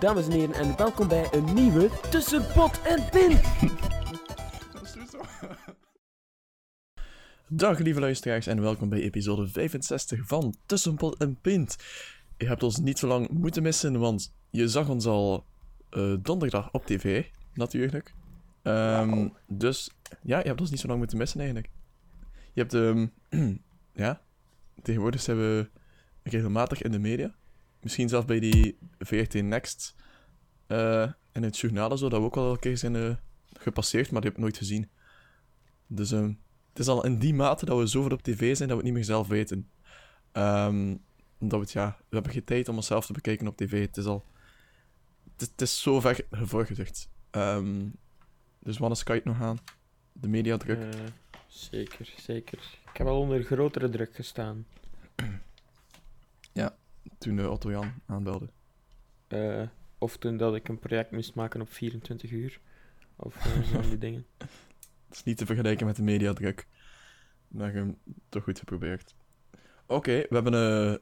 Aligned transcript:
Dames 0.00 0.26
en 0.26 0.32
heren, 0.32 0.54
en 0.54 0.76
welkom 0.76 1.08
bij 1.08 1.28
een 1.32 1.54
nieuwe 1.54 1.90
Tussen 2.10 2.46
Pot 2.54 2.82
en 2.82 3.08
Pin. 3.10 3.38
Dag 7.48 7.78
lieve 7.78 8.00
luisteraars 8.00 8.46
en 8.46 8.60
welkom 8.60 8.88
bij 8.88 9.00
episode 9.00 9.48
65 9.48 10.26
van 10.26 10.54
Tussenpot 10.66 11.16
en 11.16 11.40
Pint. 11.40 11.76
Je 12.36 12.46
hebt 12.46 12.62
ons 12.62 12.78
niet 12.78 12.98
zo 12.98 13.06
lang 13.06 13.28
moeten 13.28 13.62
missen, 13.62 13.98
want 13.98 14.34
je 14.50 14.68
zag 14.68 14.88
ons 14.88 15.06
al 15.06 15.46
eh, 15.90 16.14
donderdag 16.20 16.72
op 16.72 16.86
tv, 16.86 17.24
natuurlijk. 17.54 18.14
Ehm, 18.62 19.28
Dus 19.46 19.90
ja, 20.22 20.38
je 20.38 20.46
hebt 20.46 20.60
ons 20.60 20.70
niet 20.70 20.80
zo 20.80 20.86
lang 20.86 20.98
moeten 20.98 21.18
missen 21.18 21.40
eigenlijk. 21.40 21.70
Je 22.52 22.60
hebt, 22.60 22.74
ehm 22.74 23.06
ja, 24.04 24.22
tegenwoordig 24.82 25.20
zijn 25.20 25.36
we 25.36 25.70
regelmatig 26.22 26.82
in 26.82 26.90
de 26.90 26.98
media. 26.98 27.34
Misschien 27.80 28.08
zelfs 28.08 28.26
bij 28.26 28.40
die 28.40 28.78
VRT 28.98 29.34
Next 29.34 29.94
eh 30.66 31.12
en 31.32 31.42
het 31.42 31.58
journaal 31.58 31.90
en 31.90 31.98
zo, 31.98 32.08
dat 32.08 32.20
we 32.20 32.26
ook 32.26 32.34
wel 32.34 32.50
een 32.50 32.58
keer 32.58 32.78
zijn 32.78 32.96
eh, 32.96 33.14
gepasseerd, 33.52 34.10
maar 34.10 34.20
die 34.20 34.30
heb 34.30 34.38
ik 34.38 34.44
nooit 34.44 34.56
gezien. 34.56 34.88
Dus 35.86 36.12
ehm 36.12 36.32
het 36.68 36.78
is 36.78 36.88
al 36.88 37.04
in 37.04 37.18
die 37.18 37.34
mate 37.34 37.64
dat 37.64 37.78
we 37.78 37.86
zoveel 37.86 38.10
op 38.10 38.22
tv 38.22 38.56
zijn 38.56 38.68
dat 38.68 38.78
we 38.78 38.84
het 38.84 38.84
niet 38.84 38.92
meer 38.92 39.04
zelf 39.04 39.28
weten. 39.28 39.70
Ehm 40.32 40.96
omdat 41.38 41.58
we 41.58 41.64
het, 41.64 41.72
ja, 41.72 41.96
we 41.98 42.14
hebben 42.14 42.32
geen 42.32 42.44
tijd 42.44 42.68
om 42.68 42.76
onszelf 42.76 43.06
te 43.06 43.12
bekijken 43.12 43.46
op 43.46 43.56
tv. 43.56 43.86
Het 43.86 43.96
is 43.96 44.04
al... 44.04 44.24
Het 45.32 45.42
is, 45.42 45.48
het 45.48 45.60
is 45.60 45.82
zo 45.82 46.00
ver 46.00 46.26
gevorderd. 46.30 47.08
Ehm 47.30 47.88
dus 48.58 48.78
wanneer 48.78 49.04
kan 49.04 49.14
je 49.14 49.22
het 49.24 49.30
nog 49.30 49.48
aan? 49.48 49.58
De 50.12 50.28
mediadruk. 50.28 50.94
Eh, 50.94 51.00
zeker, 51.46 52.12
zeker. 52.16 52.58
Ik 52.90 52.96
heb 52.96 53.06
al 53.06 53.20
onder 53.20 53.42
grotere 53.42 53.88
druk 53.88 54.14
gestaan. 54.14 54.66
Toen 57.26 57.38
uh, 57.38 57.50
Otto 57.50 57.70
Jan 57.70 57.92
aanbelde. 58.06 58.48
Eh, 59.26 59.62
of 59.98 60.16
toen 60.16 60.36
dat 60.36 60.54
ik 60.54 60.68
een 60.68 60.78
project 60.78 61.10
moest 61.10 61.34
maken 61.34 61.60
op 61.60 61.72
24 61.72 62.30
uur. 62.30 62.60
Of 63.16 63.36
eh, 63.36 63.62
zo 63.62 63.80
van 63.80 63.88
die 63.88 63.98
dingen. 64.08 64.26
Het 64.38 64.48
is 65.10 65.22
niet 65.22 65.36
te 65.36 65.46
vergelijken 65.46 65.86
met 65.86 65.96
de 65.96 66.02
mediadruk. 66.02 66.66
Maar 67.48 67.72
je 67.72 67.78
hebt 67.78 67.96
toch 68.28 68.42
goed 68.42 68.58
geprobeerd. 68.58 69.14
Oké, 69.86 70.12
we 70.28 70.34
hebben 70.34 70.54
eh, 70.54 70.94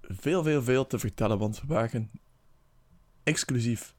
veel, 0.00 0.42
veel, 0.42 0.62
veel 0.62 0.86
te 0.86 0.98
vertellen, 0.98 1.38
want 1.38 1.60
we 1.60 1.66
waren 1.66 2.10
exclusief. 3.22 3.94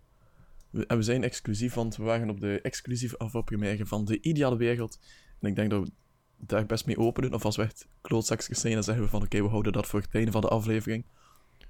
We, 0.69 0.85
en 0.85 0.97
we 0.97 1.03
zijn 1.03 1.23
exclusief, 1.23 1.73
want 1.73 1.95
we 1.95 2.03
waren 2.03 2.29
op 2.29 2.39
de 2.39 2.61
exclusieve 2.61 3.17
afvalpremière 3.17 3.85
van 3.85 4.05
De 4.05 4.21
Ideale 4.21 4.57
Wereld. 4.57 4.99
En 5.39 5.49
ik 5.49 5.55
denk 5.55 5.69
dat 5.69 5.83
we 5.83 5.91
daar 6.37 6.65
best 6.65 6.85
mee 6.85 6.97
openen. 6.97 7.33
Of 7.33 7.45
als 7.45 7.55
we 7.55 7.63
echt 7.63 7.87
klootzakjes 8.01 8.59
zijn, 8.59 8.73
dan 8.73 8.83
zeggen 8.83 9.03
we 9.03 9.09
van 9.09 9.23
oké, 9.23 9.41
we 9.41 9.49
houden 9.49 9.73
dat 9.73 9.87
voor 9.87 10.01
het 10.01 10.15
einde 10.15 10.31
van 10.31 10.41
de 10.41 10.47
aflevering. 10.47 11.05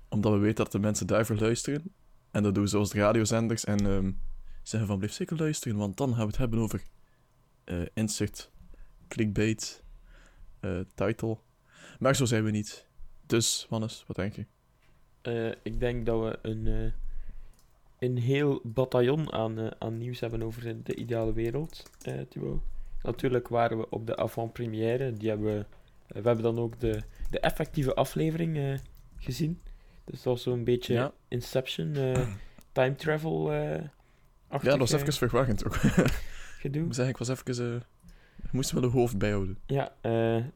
Omdat 0.10 0.32
we 0.32 0.38
weten 0.38 0.64
dat 0.64 0.72
de 0.72 0.80
mensen 0.80 1.08
daarvoor 1.08 1.36
luisteren. 1.36 1.84
En 2.32 2.44
dat 2.44 2.54
doen 2.54 2.64
we 2.64 2.70
zoals 2.70 2.90
de 2.90 3.00
radiozenders. 3.00 3.64
En 3.64 3.86
ehm, 3.86 4.12
zeggen 4.64 4.88
van 4.88 4.98
blijf 4.98 5.14
zeker 5.14 5.38
luisteren, 5.38 5.78
want 5.78 5.98
dan 5.98 6.10
gaan 6.10 6.20
we 6.20 6.28
het 6.28 6.38
hebben 6.38 6.60
over 6.60 6.84
eh, 7.64 7.82
insert, 7.94 8.52
clickbait, 9.08 9.84
eh, 10.60 10.80
title. 10.96 11.38
Maar 12.00 12.16
zo 12.16 12.26
zijn 12.26 12.44
we 12.44 12.52
niet. 12.52 12.88
Dus, 13.26 13.66
Wannes, 13.70 14.04
wat 14.08 14.16
denk 14.16 14.34
je? 14.34 14.46
Eh, 15.22 15.52
ik 15.64 15.80
denk 15.80 16.06
dat 16.06 16.22
we 16.22 16.40
een, 16.42 16.94
een 18.00 18.18
heel 18.18 18.62
bataljon 18.64 19.34
aan, 19.34 19.82
aan 19.82 19.98
nieuws 19.98 20.20
hebben 20.20 20.42
over 20.42 20.84
de 20.84 20.96
ideale 20.96 21.34
wereld, 21.34 21.84
Thibaut. 22.30 22.62
Natuurlijk 23.02 23.48
waren 23.48 23.78
we 23.78 23.90
op 23.90 24.08
de 24.08 24.18
avant-première. 24.18 25.14
Die 25.14 25.30
hebben 25.30 25.48
we, 25.48 25.66
we 26.08 26.22
hebben 26.22 26.44
dan 26.44 26.60
ook 26.60 26.80
de, 26.80 27.02
de 27.30 27.40
effectieve 27.40 27.96
aflevering 27.96 28.80
gezien. 29.18 29.62
Dus 30.06 30.14
dat 30.16 30.24
was 30.24 30.44
zo'n 30.44 30.64
beetje 30.64 30.94
Ja. 30.94 31.12
Inception, 31.28 31.96
eh, 31.96 32.28
time 32.72 32.96
travel 32.96 33.52
eh 33.54 33.82
Ja, 34.50 34.60
dat 34.60 34.78
was 34.78 34.92
even 34.92 35.14
verwarrend 35.14 35.66
ook. 35.66 35.76
gedoe. 36.62 36.80
ik 36.82 36.86
moet 36.86 36.96
zeggen, 36.96 37.14
ik 37.14 37.20
was 37.26 37.30
even... 37.30 37.74
eh 37.76 37.82
ik 38.44 38.52
moest 38.52 38.72
wel 38.72 38.82
de 38.82 38.88
hoofd 38.88 39.18
bijhouden. 39.18 39.58
Ja, 39.66 39.96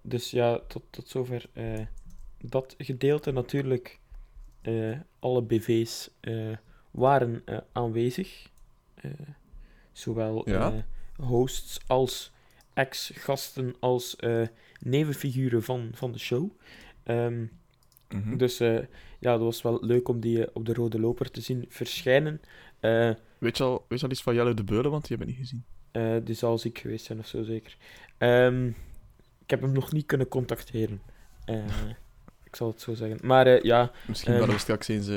dus 0.02 0.32
ja, 0.32 0.60
tot, 0.68 0.84
tot 0.90 1.08
zover 1.10 1.50
dat 2.42 2.76
gedeelte. 2.78 3.32
Natuurlijk, 3.32 4.00
alle 5.20 5.42
BV's 5.42 6.10
waren 6.92 7.44
aanwezig. 7.72 8.50
Zowel 9.92 10.50
Ja. 10.50 10.86
hosts 11.16 11.80
als 11.88 12.31
ex-gasten 12.74 13.76
als 13.80 14.16
nevenfiguren 14.80 15.64
van, 15.64 15.90
van 15.94 16.12
de 16.12 16.20
show. 16.20 16.50
Ehm, 17.04 17.46
Mhm. 18.10 18.38
Dus 18.38 18.60
ja, 19.19 19.31
dat 19.31 19.41
was 19.41 19.62
wel 19.62 19.85
leuk 19.85 20.07
om 20.07 20.19
die 20.19 20.46
eh, 20.46 20.50
op 20.53 20.66
de 20.66 20.74
rode 20.74 21.00
loper 21.00 21.31
te 21.31 21.41
zien 21.41 21.66
verschijnen. 21.69 22.41
Eh, 22.80 23.12
Weet, 23.38 23.57
je 23.57 23.63
al, 23.63 23.85
weet 23.88 24.00
je 24.00 24.06
al 24.06 24.12
iets 24.12 24.22
van 24.22 24.34
Jelle 24.35 24.53
de 24.53 24.63
Beulen, 24.63 24.91
want 24.91 25.07
die 25.07 25.18
hebben 25.18 25.35
niet 25.35 25.46
gezien. 25.46 25.63
Eh, 25.91 26.16
die 26.24 26.35
zal 26.35 26.57
ziek 26.57 26.78
geweest 26.78 27.06
zijn 27.06 27.19
of 27.19 27.28
zo, 27.28 27.44
zeker. 27.44 27.78
Ehm, 28.18 28.68
ik 29.44 29.50
heb 29.50 29.62
hem 29.62 29.72
nog 29.72 29.91
niet 29.91 30.06
kunnen 30.06 30.28
contacteren. 30.28 31.02
Ik 32.44 32.56
zal 32.56 32.68
het 32.68 32.81
zo 32.81 32.94
zeggen. 32.94 33.19
Maar 33.24 33.66
ja, 33.66 33.91
Misschien 34.07 34.31
Ehm. 34.31 34.40
bellen 34.40 34.56
we 34.56 34.62
straks 34.62 34.88
eens 34.88 35.09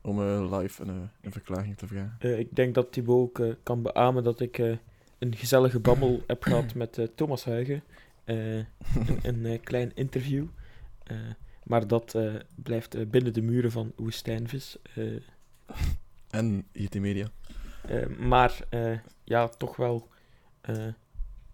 om 0.00 0.20
eh, 0.20 0.58
live 0.58 0.82
een, 0.82 1.10
een 1.20 1.32
verklaring 1.32 1.76
te 1.76 1.86
vragen. 1.86 2.38
ik 2.38 2.54
denk 2.56 2.74
dat 2.74 2.92
Thibaut 2.92 3.18
ook 3.40 3.56
kan 3.62 3.82
beamen 3.82 4.24
dat 4.24 4.40
ik 4.40 4.58
een 5.18 5.36
gezellige 5.36 5.80
babbel 5.80 6.22
heb 6.26 6.42
gehad 6.42 6.74
met 6.74 7.08
Thomas 7.14 7.44
Huigen. 7.44 7.82
Een 8.24 8.66
een 9.22 9.60
klein 9.60 9.92
interview. 9.94 10.44
Maar 11.70 11.86
dat 11.86 12.14
eh, 12.14 12.34
blijft 12.54 12.94
eh, 12.94 13.06
binnen 13.06 13.32
de 13.32 13.42
muren 13.42 13.70
van 13.70 13.92
Woestijnvis. 13.96 14.76
Eh, 14.94 15.06
En 16.30 16.66
IT 16.72 16.94
Media. 16.94 17.26
Eh, 17.82 18.06
maar 18.06 18.58
ja, 19.24 19.48
toch 19.48 19.76
wel, 19.76 20.08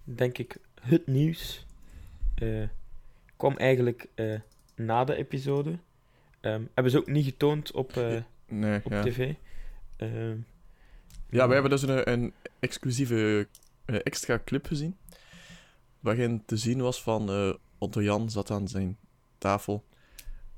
denk 0.04 0.38
ik, 0.38 0.59
het 0.81 1.06
nieuws 1.06 1.66
kwam 3.37 3.56
eigenlijk 3.56 4.09
na 4.75 5.04
de 5.04 5.15
episode. 5.16 5.78
Ehm, 6.41 6.62
hebben 6.75 6.93
ze 6.93 6.98
ook 6.98 7.06
niet 7.06 7.25
getoond 7.25 7.72
op, 7.72 7.94
Nee, 8.48 8.81
op 8.84 8.93
ja. 8.93 9.03
tv. 9.03 9.34
Ehm, 9.97 10.37
Ja, 11.31 11.47
wij 11.47 11.53
hebben 11.60 11.71
dus 11.71 11.83
een, 11.83 12.12
een 12.12 12.33
exclusieve 12.59 13.48
extra 13.84 14.41
clip 14.44 14.66
gezien. 14.66 14.97
Waarin 16.00 16.43
te 16.44 16.56
zien 16.56 16.81
was 16.81 17.03
van 17.03 17.56
Otto 17.78 18.03
Jan 18.03 18.31
zat 18.31 18.50
aan 18.50 18.69
zijn 18.69 18.97
tafel. 19.38 19.84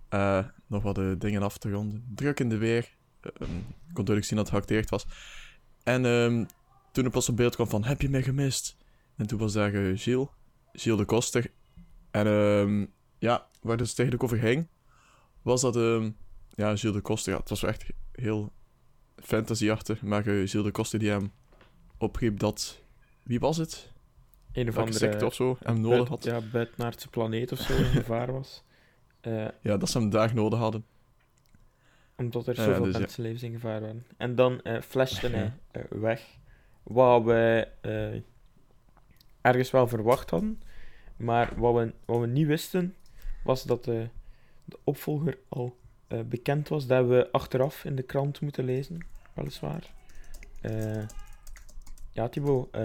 Eh, 0.08 0.44
nog 0.66 0.82
wat 0.82 0.94
de 0.94 1.14
dingen 1.18 1.42
af 1.42 1.58
te 1.58 1.70
ronden. 1.70 2.12
Druk 2.14 2.40
in 2.40 2.48
de 2.48 2.56
weer. 2.56 2.96
Eh, 3.20 3.30
ehm, 3.38 3.56
ik 3.56 3.94
kon 3.94 4.04
duidelijk 4.04 4.24
zien 4.24 4.36
dat 4.36 4.46
het 4.46 4.56
geacteerd 4.56 4.90
was. 4.90 5.06
En 5.82 6.04
ehm, 6.04 6.44
toen 6.92 7.04
er 7.04 7.10
pas 7.10 7.28
een 7.28 7.34
beeld 7.34 7.54
kwam 7.54 7.68
van: 7.68 7.84
Heb 7.84 8.00
je 8.00 8.08
mij 8.08 8.22
gemist? 8.22 8.76
En 9.16 9.26
toen 9.26 9.38
was 9.38 9.52
daar 9.52 9.74
eh, 9.74 9.98
Gilles, 9.98 10.28
Gilles 10.72 10.98
de 10.98 11.04
Koster. 11.04 11.50
En 12.10 12.26
ehm, 12.26 12.86
ja, 13.18 13.46
waar 13.60 13.76
dus 13.76 13.94
eigenlijk 13.94 14.22
over 14.22 14.38
ging, 14.38 14.68
was 15.42 15.60
dat 15.60 15.74
ja, 16.54 16.76
Gilles 16.76 16.96
de 16.96 17.00
Koster. 17.00 17.32
Ja, 17.32 17.38
het 17.38 17.48
was 17.48 17.60
wel 17.60 17.70
echt 17.70 17.84
heel 18.12 18.52
fantasy 19.16 19.70
achter, 19.70 19.98
maar 20.02 20.22
Gilles 20.22 20.50
de 20.50 20.70
Koster 20.70 20.98
die 20.98 21.10
hem 21.10 21.32
opriep 21.98 22.38
dat... 22.38 22.82
Wie 23.22 23.40
was 23.40 23.56
het? 23.56 23.92
een 24.52 24.68
of 24.68 24.78
andere 24.78 24.98
secte 24.98 25.26
of 25.26 25.34
zo 25.34 25.56
hem 25.62 25.80
nodig 25.80 26.08
had. 26.08 26.24
ja, 26.24 26.40
buitenaardse 26.52 27.08
planeet 27.08 27.52
of 27.52 27.58
zo 27.58 27.76
in 27.76 27.84
gevaar 27.84 28.32
was. 28.32 28.62
Eh, 29.20 29.48
Ja, 29.60 29.76
dat 29.76 29.88
ze 29.88 29.98
hem 29.98 30.10
daar 30.10 30.34
nodig 30.34 30.58
hadden. 30.58 30.84
Omdat 32.16 32.46
er 32.46 32.54
zoveel 32.54 32.84
dus 32.84 32.98
mensenlevens 32.98 33.42
in 33.42 33.52
gevaar 33.52 33.80
waren. 33.80 34.06
En 34.16 34.34
dan 34.34 34.62
eh 34.62 34.80
flashte 34.80 35.28
hij 35.28 35.52
eh, 35.70 35.82
weg. 35.88 36.22
Wat 36.82 37.24
we 37.24 37.68
ergens 39.40 39.70
wel 39.70 39.88
verwacht 39.88 40.30
hadden. 40.30 40.62
Maar 41.16 41.52
wat 41.56 41.74
we, 41.74 41.92
wat 42.04 42.20
we 42.20 42.26
niet 42.26 42.46
wisten, 42.46 42.94
was 43.44 43.62
dat 43.62 43.86
eh, 43.86 44.02
de 44.64 44.78
opvolger 44.84 45.38
al 45.48 45.76
bekend 46.26 46.68
was. 46.68 46.86
Dat 46.86 47.06
we 47.06 47.28
achteraf 47.32 47.84
in 47.84 47.96
de 47.96 48.02
krant 48.02 48.40
moeten 48.40 48.64
lezen, 48.64 48.98
weliswaar. 49.34 49.92
Ja, 52.12 52.28
Thibaut, 52.28 52.68
eh, 52.70 52.80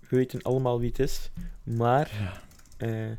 we 0.00 0.16
weten 0.16 0.42
allemaal 0.42 0.78
wie 0.78 0.88
het 0.88 0.98
is. 0.98 1.30
Maar 1.62 2.10
Ja. 2.78 3.16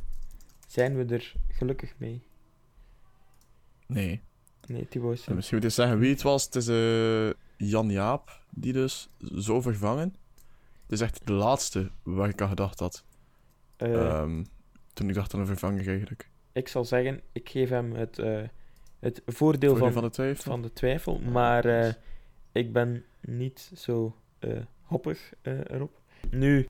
Zijn 0.76 0.96
we 0.96 1.14
er 1.14 1.34
gelukkig 1.48 1.94
mee? 1.98 2.22
Nee. 3.88 4.22
Nee, 4.68 4.88
Thibaut 4.88 5.14
is... 5.14 5.28
En 5.28 5.36
misschien 5.36 5.58
moet 5.58 5.66
je 5.68 5.72
zeggen 5.74 6.00
wie 6.00 6.10
het 6.12 6.22
was. 6.22 6.46
Het 6.46 6.56
is 6.56 6.68
eh, 6.68 7.30
Jan 7.70 7.90
Jaap, 7.90 8.40
die 8.50 8.74
dus 8.74 9.10
zo 9.38 9.62
vervangen. 9.62 10.16
Het 10.84 10.92
is 10.92 11.02
echt 11.02 11.28
de 11.28 11.34
laatste 11.34 11.92
waar 12.04 12.30
ik 12.30 12.42
aan 12.42 12.48
gedacht 12.50 12.80
had. 12.80 13.06
eh, 13.78 13.94
Ehm, 14.08 14.44
toen 14.94 15.10
ik 15.10 15.16
dacht 15.16 15.34
aan 15.34 15.40
een 15.40 15.46
vervanger 15.46 15.88
eigenlijk. 15.88 16.30
ik 16.52 16.68
zal 16.68 16.86
zeggen, 16.86 17.22
ik 17.32 17.50
geef 17.50 17.70
hem 17.70 17.94
het, 17.94 18.20
eh, 18.20 18.42
het 19.00 19.22
voordeel 19.26 19.70
Voordeel 19.70 19.78
van, 19.78 19.94
van 19.94 20.04
de 20.04 20.10
twijfel. 20.10 20.52
van 20.52 20.62
de 20.62 20.74
twijfel, 20.74 21.20
maar 21.20 21.98
ik 22.52 22.74
ben 22.74 23.04
niet 23.22 23.72
zo 23.76 24.16
hoppig 24.82 25.34
erop. 25.42 26.02
Nu, 26.30 26.68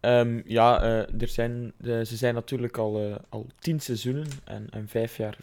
ehm, 0.00 0.40
ja, 0.44 0.82
eh, 0.82 1.20
er 1.20 1.28
zijn, 1.28 1.72
eh, 1.80 2.00
ze 2.00 2.16
zijn 2.16 2.34
natuurlijk 2.34 2.76
al, 2.76 3.00
eh, 3.00 3.16
al 3.28 3.46
tien 3.58 3.80
seizoenen 3.80 4.26
en, 4.44 4.88
vijf 4.88 5.16
jaar 5.16 5.36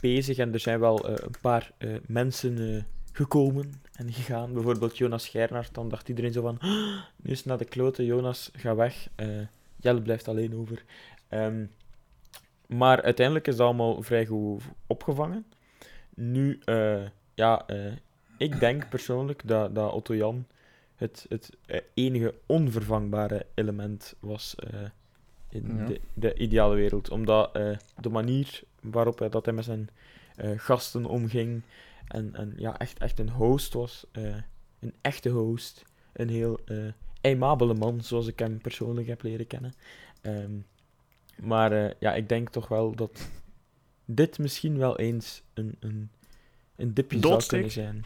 bezig 0.00 0.38
en 0.38 0.52
er 0.52 0.60
zijn 0.60 0.80
wel 0.80 1.08
een 1.08 1.34
paar 1.40 1.72
mensen 2.06 2.86
gekomen 3.12 3.72
en 3.92 4.12
gegaan. 4.12 4.52
Bijvoorbeeld 4.52 4.98
Jonas 4.98 5.28
Gernaert, 5.28 5.74
dan 5.74 5.88
dacht 5.88 6.08
iedereen 6.08 6.32
zo 6.32 6.42
van, 6.42 6.58
"Ah, 6.58 7.02
nu 7.16 7.30
is 7.30 7.38
het 7.38 7.46
naar 7.46 7.58
de 7.58 7.64
klote, 7.64 8.04
Jonas, 8.04 8.50
ga 8.52 8.74
weg. 8.74 9.08
Jelle 9.76 10.02
blijft 10.02 10.28
alleen 10.28 10.54
over. 10.54 10.84
Ehm, 11.28 11.64
maar 12.66 13.02
uiteindelijk 13.02 13.46
is 13.46 13.52
het 13.52 13.62
allemaal 13.62 14.02
vrij 14.02 14.26
goed 14.26 14.62
opgevangen. 14.86 15.44
Nu, 16.14 16.58
ja, 17.34 17.66
ik 18.38 18.60
denk 18.60 18.88
persoonlijk 18.88 19.42
dat, 19.48 19.74
dat 19.74 19.92
Otto 19.92 20.14
Jan 20.14 20.46
het, 21.00 21.26
het 21.28 21.50
eh, 21.66 21.80
enige 21.94 22.34
onvervangbare 22.46 23.46
element 23.54 24.14
was 24.20 24.54
eh, 24.54 24.80
in 25.48 25.76
Ja. 25.76 25.84
de, 25.86 26.00
de 26.14 26.34
ideale 26.34 26.74
wereld. 26.74 27.10
Omdat 27.10 27.56
eh, 27.56 27.76
de 28.00 28.08
manier 28.08 28.62
waarop 28.80 29.18
hij, 29.18 29.28
dat 29.28 29.44
hij 29.44 29.54
met 29.54 29.64
zijn 29.64 29.88
gasten 30.56 31.04
omging 31.06 31.62
en, 32.06 32.34
en 32.34 32.52
ja, 32.56 32.78
echt, 32.78 32.98
echt 32.98 33.18
een 33.18 33.30
host 33.30 33.72
was, 33.72 34.06
een 34.80 34.94
echte 35.00 35.28
host, 35.28 35.84
een 36.12 36.28
heel 36.28 36.58
aimabele 37.20 37.74
man, 37.74 38.00
zoals 38.00 38.26
ik 38.26 38.38
hem 38.38 38.60
persoonlijk 38.60 39.06
heb 39.06 39.22
leren 39.22 39.46
kennen. 39.46 39.72
Ehm, 40.20 40.52
maar 41.42 41.94
ja, 41.98 42.14
ik 42.14 42.28
denk 42.28 42.50
toch 42.50 42.68
wel 42.68 42.94
dat 42.94 43.28
dit 44.04 44.38
misschien 44.38 44.78
wel 44.78 44.98
eens 44.98 45.42
een, 45.54 45.76
een, 45.80 46.10
een 46.76 46.94
dipje 46.94 47.20
zou 47.20 47.46
kunnen 47.46 47.70
zijn. 47.70 48.04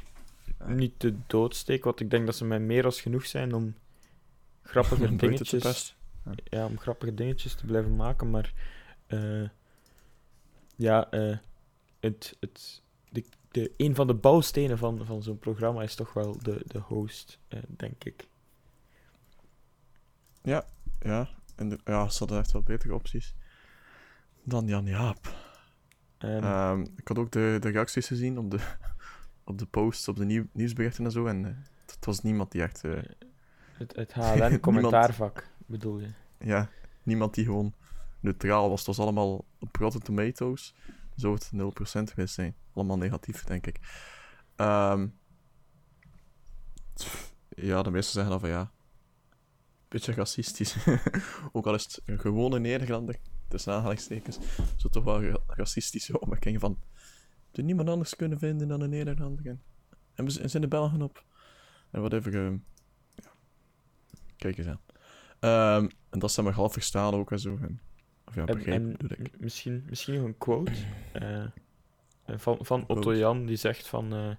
Niet 0.66 1.00
de 1.00 1.14
doodsteek, 1.26 1.84
want 1.84 2.00
ik 2.00 2.10
denk 2.10 2.26
dat 2.26 2.36
ze 2.36 2.44
mij 2.44 2.60
meer 2.60 2.84
als 2.84 3.00
genoeg 3.00 3.26
zijn 3.26 3.54
om 3.54 3.74
grappige 4.62 5.16
dingetjes, 5.16 5.62
pesten. 5.62 5.94
ja, 6.44 6.66
om 6.66 6.78
grappige 6.78 7.14
dingetjes 7.14 7.54
te 7.54 7.66
blijven 7.66 7.96
maken, 7.96 8.30
maar 8.30 8.52
eh, 9.06 9.48
ja, 10.76 11.10
eh, 11.10 11.36
het, 12.00 12.36
het, 12.40 12.82
de, 13.08 13.24
de, 13.50 13.72
een 13.76 13.94
van 13.94 14.06
de 14.06 14.14
bouwstenen 14.14 14.78
van, 14.78 15.06
van 15.06 15.22
zo'n 15.22 15.38
programma 15.38 15.82
is 15.82 15.94
toch 15.94 16.12
wel 16.12 16.38
de, 16.42 16.62
de 16.66 16.78
host, 16.78 17.38
eh, 17.48 17.58
denk 17.68 18.04
ik. 18.04 18.26
Ja, 20.42 20.64
en 21.56 21.68
de, 21.68 21.78
ja, 21.84 22.08
ze 22.08 22.18
hadden 22.18 22.38
echt 22.38 22.52
wel 22.52 22.62
betere 22.62 22.94
opties 22.94 23.34
dan 24.42 24.66
Jan 24.66 24.86
Jaap. 24.86 25.34
En, 26.18 26.42
Ehm, 26.42 26.80
ik 26.96 27.08
had 27.08 27.18
ook 27.18 27.32
de, 27.32 27.56
de 27.60 27.68
reacties 27.68 28.06
gezien 28.06 28.38
op 28.38 28.50
de, 28.50 28.58
op 29.44 29.58
de 29.58 29.66
posts, 29.66 30.08
op 30.08 30.16
de 30.16 30.24
nieuw, 30.24 30.46
nieuwsberichten 30.52 31.04
en 31.04 31.10
zo. 31.10 31.26
En 31.26 31.44
eh, 31.44 31.52
het, 31.84 31.94
het 31.94 32.04
was 32.04 32.20
niemand 32.20 32.52
die 32.52 32.62
echt... 32.62 32.84
eh, 32.84 33.02
het, 33.72 33.96
het 33.96 34.12
HLN-commentaarvak, 34.12 35.48
bedoel 35.66 35.98
je? 36.00 36.08
ja, 36.38 36.68
niemand 37.02 37.34
die 37.34 37.44
gewoon 37.44 37.74
neutraal 38.20 38.68
was. 38.68 38.78
Het 38.78 38.86
was 38.86 38.98
allemaal 38.98 39.44
op 39.58 39.76
Rotten 39.76 40.02
Tomatoes. 40.02 40.74
Zou 41.16 41.34
het 41.34 41.50
0% 41.54 42.12
geweest 42.12 42.34
zijn. 42.34 42.54
Allemaal 42.74 42.98
negatief, 42.98 43.44
denk 43.44 43.66
ik. 43.66 43.78
Ehm, 44.56 45.06
ja, 47.48 47.82
de 47.82 47.90
meesten 47.90 48.12
zeggen 48.12 48.30
dan 48.30 48.40
van 48.40 48.48
ja. 48.48 48.72
Beetje 49.88 50.12
racistisch. 50.12 50.76
Ook 51.52 51.66
al 51.66 51.74
is 51.74 51.82
het 51.84 52.02
een 52.04 52.18
gewone 52.20 52.58
Nederlander, 52.58 53.16
tussen 53.48 53.72
aanhalingstekens, 53.72 54.38
zo 54.76 54.88
toch 54.88 55.04
wel 55.04 55.22
ra- 55.22 55.38
racistische 55.46 56.20
opmerkingen 56.20 56.60
van. 56.60 56.78
Er 57.56 57.62
niemand 57.62 57.88
anders 57.88 58.16
kunnen 58.16 58.38
vinden 58.38 58.68
dan 58.68 58.80
een 58.80 58.90
Nederlander. 58.90 59.46
En, 59.46 59.62
en 60.14 60.24
we 60.24 60.30
zijn 60.48 60.62
de 60.62 60.68
Belgen 60.68 61.02
op. 61.02 61.24
En 61.90 62.00
whatever. 62.00 62.34
ehm 62.34 62.56
ja. 63.14 63.30
Kijk 64.36 64.58
eens 64.58 64.66
aan. 64.66 64.80
Ehm, 65.40 65.88
en 66.10 66.18
dat 66.18 66.32
zijn 66.32 66.46
maar 66.46 66.54
half 66.54 66.72
verstaan 66.72 67.14
ook 67.14 67.30
en 67.30 67.38
zo. 67.38 67.58
En, 67.62 67.80
of 68.24 68.34
ja, 68.34 68.44
En, 68.46 68.56
begrijpen 68.56 68.90
bedoel 68.96 69.18
ik. 69.26 69.40
misschien, 69.40 69.84
misschien 69.88 70.14
nog 70.14 70.24
een 70.24 70.38
quote 70.38 70.72
eh, 71.12 71.42
eh, 71.42 71.50
van, 72.38 72.58
van 72.60 72.84
Otto. 72.86 73.14
Jan, 73.14 73.46
die 73.46 73.56
zegt 73.56 73.86
van... 73.86 74.14
eh, 74.14 74.30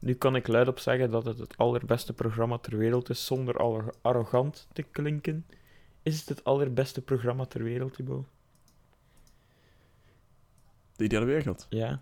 nu 0.00 0.14
kan 0.14 0.36
ik 0.36 0.46
luidop 0.46 0.78
zeggen 0.78 1.10
dat 1.10 1.24
het 1.24 1.38
het 1.38 1.56
allerbeste 1.56 2.12
programma 2.12 2.58
ter 2.58 2.76
wereld 2.78 3.10
is, 3.10 3.26
zonder 3.26 3.56
arro- 3.58 3.90
arrogant 4.02 4.68
te 4.72 4.82
klinken. 4.82 5.46
Is 6.02 6.20
het 6.20 6.28
het 6.28 6.44
allerbeste 6.44 7.02
programma 7.02 7.44
ter 7.44 7.62
wereld, 7.62 7.94
Thibaut? 7.94 8.26
De 10.96 11.04
ideale 11.04 11.24
wereld. 11.26 11.66
Ja? 11.70 12.00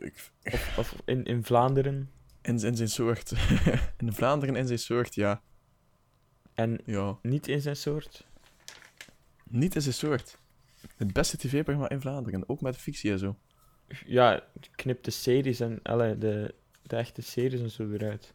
Ik, 0.00 0.30
Of, 0.52 0.78
of 0.78 0.94
in, 1.04 1.24
in 1.24 1.44
Vlaanderen? 1.44 2.10
in, 2.42 2.58
in 2.58 2.76
zijn 2.76 2.88
soort. 2.88 3.32
in 3.98 4.12
Vlaanderen 4.12 4.56
in 4.56 4.66
zijn 4.66 4.78
soort, 4.78 5.14
ja. 5.14 5.42
En 6.54 6.80
ja. 6.84 7.18
niet 7.22 7.48
in 7.48 7.60
zijn 7.60 7.76
soort? 7.76 8.26
Niet 9.44 9.74
in 9.74 9.82
zijn 9.82 9.94
soort. 9.94 10.38
Het 10.96 11.12
beste 11.12 11.36
tv-programma 11.36 11.88
in 11.88 12.00
Vlaanderen, 12.00 12.48
ook 12.48 12.60
met 12.60 12.76
fictie 12.76 13.10
en 13.12 13.18
zo. 13.18 13.36
Ja, 14.06 14.44
knip 14.70 15.02
de 15.04 15.10
series 15.10 15.60
en 15.60 15.78
alle, 15.82 16.18
de, 16.18 16.54
de 16.82 16.96
echte 16.96 17.22
series 17.22 17.60
en 17.60 17.70
zo 17.70 17.90
eruit. 17.92 18.34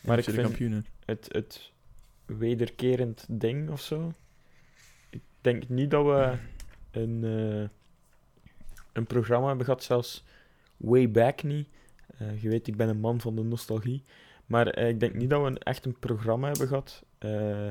Maar 0.00 0.18
ik 0.18 0.24
vind- 0.24 0.36
kampioenen. 0.40 0.86
het, 1.04 1.26
het 1.32 1.72
wederkerend 2.26 3.26
ding 3.28 3.70
of 3.70 3.80
zo. 3.80 4.12
Ik 5.10 5.22
denk 5.40 5.68
niet 5.68 5.90
dat 5.90 6.04
we 6.04 6.38
een, 6.90 7.24
eh, 7.24 7.68
een 8.94 9.06
programma 9.06 9.46
hebben 9.46 9.64
gehad, 9.64 9.84
zelfs 9.84 10.24
way 10.76 11.10
back 11.10 11.42
niet. 11.42 11.68
Eh, 12.18 12.42
je 12.42 12.48
weet, 12.48 12.66
ik 12.66 12.76
ben 12.76 12.88
een 12.88 13.00
man 13.00 13.20
van 13.20 13.36
de 13.36 13.42
nostalgie. 13.42 14.02
Maar 14.46 14.66
eh, 14.66 14.88
ik 14.88 15.00
denk 15.00 15.14
niet 15.14 15.30
dat 15.30 15.40
we 15.40 15.46
een, 15.46 15.58
echt 15.58 15.84
een 15.84 15.98
programma 15.98 16.46
hebben 16.48 16.68
gehad 16.68 17.02
eh, 17.18 17.70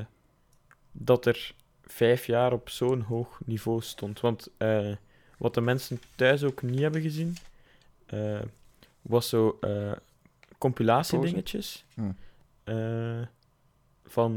dat 0.92 1.26
er 1.26 1.54
vijf 1.82 2.26
jaar 2.26 2.52
op 2.52 2.68
zo'n 2.68 3.00
hoog 3.00 3.40
niveau 3.44 3.80
stond. 3.80 4.20
Want 4.20 4.50
wat 5.38 5.54
de 5.54 5.60
mensen 5.60 6.00
thuis 6.14 6.42
ook 6.42 6.62
niet 6.62 6.80
hebben 6.80 7.02
gezien, 7.02 7.36
was 9.02 9.28
zo 9.28 9.58
compilatiedingetjes. 10.58 11.84
Hm. 11.94 12.12
van 14.04 14.36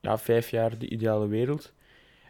ja, 0.00 0.18
vijf 0.18 0.50
jaar 0.50 0.78
de 0.78 0.88
ideale 0.88 1.26
wereld. 1.26 1.72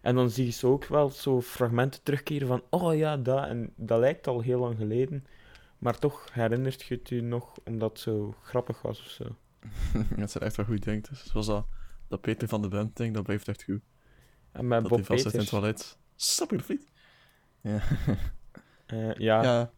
En 0.04 0.14
dan 0.14 0.30
zie 0.30 0.44
je 0.44 0.50
ze 0.50 0.66
ook 0.66 0.84
wel 0.84 1.10
zo 1.10 1.40
fragmenten 1.40 2.02
terugkeren 2.02 2.48
van, 2.48 2.62
oh 2.70 2.96
ja, 2.96 3.16
dat. 3.16 3.46
En 3.46 3.72
dat 3.76 3.98
lijkt 3.98 4.26
al 4.26 4.40
heel 4.40 4.60
lang 4.60 4.76
geleden. 4.76 5.26
Maar 5.78 5.98
toch 5.98 6.28
herinnert 6.32 6.82
je 6.82 6.94
het 6.94 7.08
je 7.08 7.22
nog 7.22 7.54
omdat 7.64 7.90
het 7.90 8.00
zo 8.00 8.34
grappig 8.42 8.82
was 8.82 9.00
of 9.00 9.06
zo. 9.06 9.24
dat 10.16 10.30
zijn 10.30 10.44
echt 10.44 10.56
wel 10.56 10.66
goed 10.66 10.82
dingen. 10.82 11.02
Dus 11.08 11.24
zoals 11.24 11.46
dat, 11.46 11.66
dat 12.08 12.20
Peter 12.20 12.48
van 12.48 12.62
de 12.62 12.68
Bent 12.68 12.96
ding, 12.96 13.14
dat 13.14 13.22
blijft 13.22 13.48
echt 13.48 13.62
goed. 13.62 13.80
En 14.52 14.68
met 14.68 14.80
dat 14.80 14.88
Bob 14.88 15.06
hij 15.06 15.18
vast 15.18 15.34
in 15.34 15.40
het 15.40 15.48
toilet. 15.48 15.98
Stap 16.16 16.52
in 16.52 16.58
de 16.58 16.64
fiets. 16.64 16.86
Ja. 17.60 17.80
eh, 18.86 19.14
ja, 19.14 19.42
ja. 19.42 19.72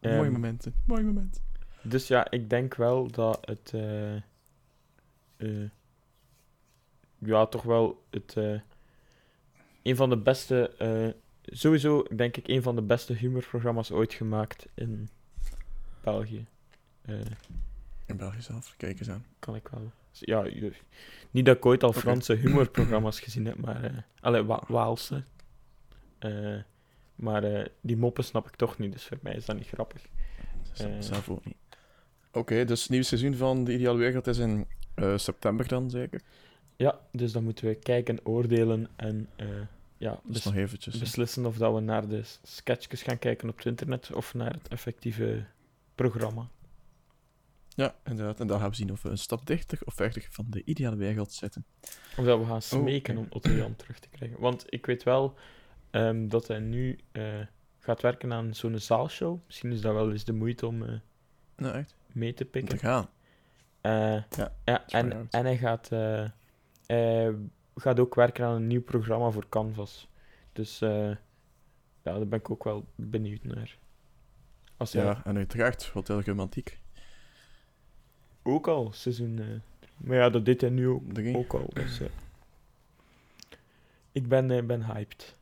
Mooie 0.00 0.16
ehm, 0.16 0.32
momenten. 0.32 0.74
Mooie 0.86 1.04
momenten. 1.04 1.42
dus 1.82 2.06
ja, 2.06 2.30
ik 2.30 2.50
denk 2.50 2.74
wel 2.74 3.10
dat 3.10 3.38
het... 3.46 3.70
eh, 3.74 4.14
eh, 5.36 5.70
ja, 7.18 7.46
toch 7.46 7.62
wel 7.62 8.04
het... 8.10 8.36
een 9.84 9.96
van 9.96 10.10
de 10.10 10.16
beste... 10.18 10.68
eh, 10.78 11.08
sowieso, 11.56 12.02
denk 12.16 12.36
ik, 12.36 12.48
een 12.48 12.62
van 12.62 12.74
de 12.74 12.82
beste 12.82 13.12
humorprogramma's 13.12 13.90
ooit 13.90 14.12
gemaakt 14.14 14.66
in 14.74 15.08
België. 16.02 16.46
Eh, 17.02 17.14
In 18.06 18.16
België 18.16 18.40
zelf, 18.42 18.74
kijk 18.76 18.98
eens 18.98 19.10
aan. 19.10 19.24
kan 19.38 19.54
ik 19.54 19.68
wel. 19.68 19.90
Ja, 20.12 20.42
niet 21.30 21.46
dat 21.46 21.56
ik 21.56 21.66
ooit 21.66 21.82
al. 21.82 21.92
Franse 21.92 22.32
humorprogramma's 22.34 23.20
gezien 23.20 23.46
heb, 23.46 23.56
maar. 23.58 23.84
eh 23.84 23.90
allee, 24.20 24.42
Wa- 24.42 24.62
Waalse. 24.68 25.24
Maar 27.14 27.68
die 27.80 27.96
moppen 27.96 28.24
snap 28.24 28.46
ik 28.48 28.56
toch 28.56 28.78
niet, 28.78 28.92
dus 28.92 29.04
voor 29.04 29.18
mij 29.22 29.34
is 29.34 29.44
dat 29.44 29.56
niet 29.56 29.66
grappig. 29.66 30.06
Zelf- 30.98 31.28
ook 31.28 31.44
niet. 31.44 31.56
Oké, 32.32 32.64
dus 32.64 32.80
het 32.80 32.90
nieuwe 32.90 33.04
seizoen 33.04 33.34
van 33.34 33.64
De 33.64 33.72
Ideale 33.72 33.98
Wereld 33.98 34.26
is 34.26 34.38
in 34.38 34.66
september 35.16 35.68
dan 35.68 35.90
zeker? 35.90 36.20
Ja, 36.76 37.00
dus 37.12 37.32
dan 37.32 37.44
moeten 37.44 37.66
we 37.66 37.74
kijken, 37.74 38.18
oordelen 38.26 38.88
en 38.96 39.28
ja, 39.96 40.20
Dus 40.24 40.44
nog 40.44 40.54
eventjes. 40.54 40.98
beslissen 40.98 41.46
of 41.46 41.56
dat 41.56 41.74
we 41.74 41.80
naar 41.80 42.08
de 42.08 42.22
sketchjes 42.42 43.02
gaan 43.02 43.18
kijken 43.18 43.48
op 43.48 43.56
het 43.56 43.66
internet 43.66 44.12
of 44.12 44.34
naar 44.34 44.52
het 44.52 44.68
effectieve 44.68 45.44
programma. 45.94 46.48
Ja, 47.68 47.94
inderdaad. 48.04 48.40
En 48.40 48.46
dan 48.46 48.60
gaan 48.60 48.68
we 48.70 48.76
zien 48.76 48.92
of 48.92 49.02
we 49.02 49.08
een 49.08 49.18
stap 49.18 49.46
dichter 49.46 49.78
of 49.84 49.94
verder 49.94 50.26
van 50.30 50.46
De 50.48 50.62
Ideale 50.64 50.96
Wereld 50.96 51.32
zitten. 51.32 51.64
Of 52.16 52.24
dat 52.24 52.38
we 52.38 52.44
gaan 52.44 52.62
smeken 52.62 53.16
oké. 53.16 53.26
om 53.26 53.32
Otto 53.32 53.50
Jan 53.50 53.76
terug 53.76 53.98
te 53.98 54.08
krijgen. 54.08 54.40
Want 54.40 54.64
ik 54.68 54.86
weet 54.86 55.02
wel 55.02 55.38
ehm, 55.90 56.28
dat 56.28 56.48
hij 56.48 56.58
nu 56.58 56.98
eh, 57.12 57.22
gaat 57.78 58.00
werken 58.00 58.32
aan 58.32 58.54
zo'n 58.54 58.78
zaalshow. 58.78 59.38
Misschien 59.46 59.72
is 59.72 59.80
dat 59.80 59.94
wel 59.94 60.12
eens 60.12 60.24
de 60.24 60.32
moeite 60.32 60.66
om 60.66 60.82
eh, 60.82 60.94
Nou, 61.56 61.74
echt. 61.76 61.94
mee 62.12 62.34
te 62.34 62.44
pikken. 62.44 62.78
te 62.78 62.84
gaan. 62.86 63.08
Eh, 63.80 63.92
Ja, 64.36 64.52
ja, 64.64 64.86
en, 64.88 65.26
en 65.30 65.44
hij 65.44 65.56
gaat, 65.58 65.92
eh, 65.92 66.24
hij 66.86 67.34
gaat 67.74 68.00
ook 68.00 68.14
werken 68.14 68.46
aan 68.46 68.54
een 68.54 68.66
nieuw 68.66 68.82
programma 68.82 69.30
voor 69.30 69.48
Canvas. 69.48 70.08
Dus 70.52 70.80
eh, 70.80 71.08
ja, 72.02 72.12
daar 72.18 72.28
ben 72.28 72.38
ik 72.38 72.50
ook 72.50 72.64
wel 72.64 72.84
benieuwd 72.94 73.44
naar. 73.44 73.78
Als 74.76 74.92
Ja, 74.92 75.24
en 75.24 75.36
uiteraard, 75.36 75.84
Hotel 75.86 76.22
Romantiek. 76.22 76.78
ook 78.42 78.68
al 78.68 78.92
seizoen... 78.92 79.38
eh, 79.38 79.46
maar 79.96 80.16
ja, 80.16 80.30
dat 80.30 80.44
deed 80.44 80.60
hij 80.60 80.70
nu 80.70 80.88
ook, 80.88 81.12
Drie. 81.12 81.36
ook 81.36 81.54
al. 81.54 81.70
Dus, 81.72 82.00
eh, 82.00 82.08
ik 84.12 84.28
ben, 84.28 84.66
ben 84.66 84.84
hyped 84.84 85.36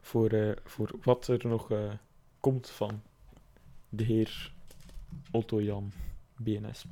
voor, 0.00 0.58
voor 0.64 0.90
wat 1.02 1.26
er 1.26 1.46
nog 1.46 1.72
komt 2.40 2.70
van 2.70 3.02
de 3.88 4.04
heer 4.04 4.52
Otto 5.30 5.62
Jan 5.62 5.92
BNS. 6.36 6.84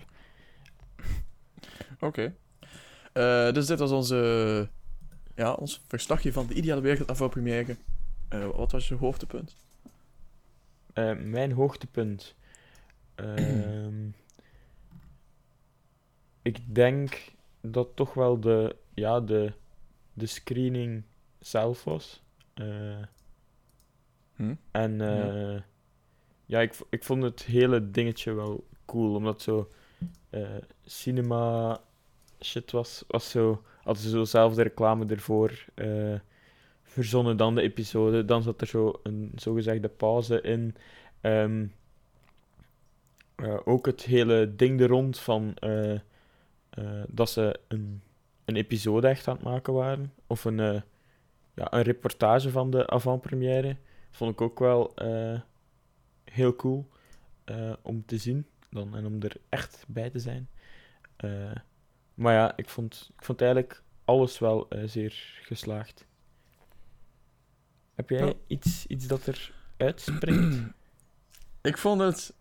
Oké. 2.01 2.35
Eh, 3.17 3.53
dus 3.53 3.67
dit 3.67 3.79
was 3.79 3.91
onze, 3.91 4.69
ja, 5.35 5.53
ons 5.53 5.83
verslagje 5.87 6.33
van 6.33 6.47
de 6.47 6.55
ideale 6.55 6.81
wereld 6.81 7.09
af 7.09 7.29
première. 7.29 7.77
Eh 8.29 8.47
wat 8.47 8.73
was 8.73 8.89
je 8.89 8.95
hoogtepunt? 8.95 9.57
Eh, 10.93 11.17
mijn 11.19 11.53
hoogtepunt. 11.53 12.35
Ehm, 13.15 14.09
ik 16.43 16.75
denk 16.75 17.33
dat 17.61 17.89
toch 17.95 18.15
wel 18.15 18.41
de, 18.41 18.77
ja, 18.95 19.21
de, 19.21 19.53
de 20.13 20.27
screening 20.27 21.03
zelf 21.39 21.85
was. 21.85 22.23
Hm? 24.35 24.55
en 24.71 24.99
ja, 26.47 26.61
ik, 26.61 26.75
ik 26.91 27.05
vond 27.05 27.23
het 27.23 27.43
hele 27.43 27.91
dingetje 27.91 28.33
wel 28.33 28.67
cool, 28.85 29.15
omdat 29.15 29.43
zo 29.43 29.71
cinema 30.85 31.81
shit 32.41 32.71
was. 32.71 33.05
was 33.09 33.31
zo, 33.31 33.63
hadden 33.83 34.03
ze 34.03 34.11
zo 34.11 34.25
zelf 34.25 34.55
de 34.55 34.63
reclame 34.63 35.07
ervoor 35.07 35.65
eh, 35.75 36.15
verzonnen 36.83 37.37
dan 37.37 37.55
de 37.55 37.63
episode. 37.63 38.25
Dan 38.25 38.43
zat 38.43 38.61
er 38.61 38.67
zo 38.67 39.01
een 39.03 39.33
zogezegde 39.35 39.89
pauze 39.89 40.41
in. 40.41 40.75
Ehm, 41.21 41.67
eh, 43.35 43.57
ook 43.65 43.87
het 43.87 44.03
hele 44.03 44.55
ding 44.57 44.81
er 44.81 44.89
rond 44.89 45.19
van 45.19 45.55
eh, 45.55 46.01
dat 47.09 47.31
ze 47.31 47.61
een, 47.69 48.03
een 48.45 48.57
episode 48.57 49.09
echt 49.09 49.29
aan 49.29 49.35
het 49.35 49.45
maken 49.45 49.73
waren. 49.73 50.13
Of 50.27 50.45
een, 50.45 50.57
ja, 51.55 51.73
een 51.73 51.83
reportage 51.83 52.51
van 52.51 52.71
de 52.71 52.87
avant-première. 52.87 53.77
Vond 54.11 54.33
ik 54.33 54.41
ook 54.41 54.59
wel 54.59 54.95
heel 56.25 56.57
cool 56.57 56.87
om 57.83 58.05
te 58.07 58.17
zien 58.17 58.47
dan, 58.71 58.97
en 58.97 59.07
om 59.07 59.23
er 59.23 59.37
echt 59.49 59.85
bij 59.89 60.11
te 60.11 60.19
zijn. 60.19 60.49
Maar 62.17 62.35
ja, 62.35 62.53
ik 62.57 62.69
vond, 62.69 63.11
ik 63.19 63.25
vond 63.25 63.41
eigenlijk 63.41 63.83
alles 64.05 64.39
wel 64.39 64.69
eh, 64.69 64.83
zeer 64.89 65.39
geslaagd. 65.43 66.07
Heb 67.95 68.11
jij 68.11 68.27
Ja. 68.27 68.33
iets, 68.47 68.87
iets 68.87 69.07
dat 69.07 69.27
er 69.27 69.53
uitspringt? 69.77 70.63
Ik 71.63 71.79
vond 71.79 72.01
het... 72.01 72.35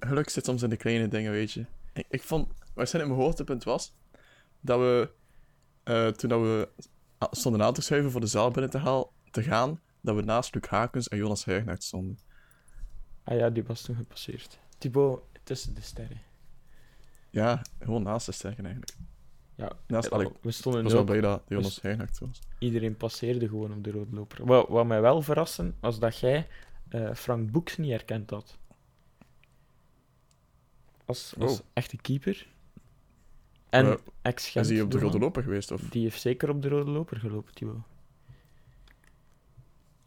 Geluk 0.00 0.28
zit 0.28 0.44
soms 0.44 0.62
in 0.62 0.70
de 0.70 0.76
kleine 0.76 1.08
dingen, 1.08 1.32
weet 1.32 1.52
je. 1.52 1.66
Ik, 1.92 2.06
ik 2.08 2.22
vond... 2.22 2.52
Waarschijnlijk 2.74 3.14
mijn 3.14 3.26
hoogtepunt 3.26 3.64
was... 3.64 3.94
Dat 4.60 4.78
we... 4.78 5.10
eh, 5.82 6.08
toen 6.08 6.28
dat 6.28 6.40
we 6.40 6.68
stonden 7.30 7.62
aan 7.62 7.74
te 7.74 7.80
schuiven 7.82 8.10
voor 8.10 8.20
de 8.20 8.26
zaal 8.26 8.50
binnen 8.50 8.70
te, 8.70 8.78
haal, 8.78 9.12
te 9.30 9.42
gaan... 9.42 9.80
Dat 10.00 10.14
we 10.16 10.22
naast 10.22 10.54
Luc 10.54 10.64
Hakens 10.68 11.08
en 11.08 11.16
Jonas 11.18 11.44
Heijgenaert 11.44 11.82
stonden. 11.84 12.18
Ah 13.24 13.38
ja, 13.38 13.50
die 13.50 13.64
was 13.64 13.82
toen 13.82 13.96
gepasseerd. 13.96 14.58
Thibaut, 14.78 15.22
tussen 15.42 15.74
de 15.74 15.80
sterren. 15.80 16.20
Ja, 17.32 17.62
gewoon 17.80 18.02
naast 18.02 18.26
de 18.26 18.32
sterren 18.32 18.64
eigenlijk. 18.64 18.94
Ja, 19.54 19.72
Naast, 19.86 20.08
we 20.40 20.50
stonden 20.50 20.82
was 20.82 20.92
wel 20.92 21.04
blij 21.04 21.20
dat 21.20 21.42
Jonas 21.48 21.64
dus- 21.64 21.82
Heijgenaert 21.82 22.18
was. 22.18 22.40
iedereen 22.58 22.96
passeerde 22.96 23.48
gewoon 23.48 23.72
op 23.72 23.84
de 23.84 23.90
rode 23.90 24.14
loper. 24.14 24.46
Wat, 24.46 24.68
wat 24.68 24.86
mij 24.86 25.00
wel 25.00 25.22
verraste, 25.22 25.72
was 25.80 25.98
dat 25.98 26.18
jij 26.18 26.46
eh, 26.88 27.14
Frank 27.14 27.50
Boeks 27.50 27.76
niet 27.76 27.90
herkend 27.90 28.30
had. 28.30 28.58
Als, 31.04 31.34
als 31.38 31.58
Oh. 31.60 31.66
echte 31.72 31.96
keeper. 31.96 32.46
En 33.70 33.86
Eh, 33.86 33.94
ex 34.22 34.54
Is 34.56 34.68
hij 34.68 34.80
op 34.80 34.90
de 34.90 34.98
rode 34.98 35.18
loper 35.18 35.42
geweest? 35.42 35.70
Of? 35.70 35.80
Die 35.80 36.02
heeft 36.02 36.20
zeker 36.20 36.48
op 36.50 36.62
de 36.62 36.68
rode 36.68 36.90
loper 36.90 37.16
gelopen, 37.16 37.54
Thibaut. 37.54 37.82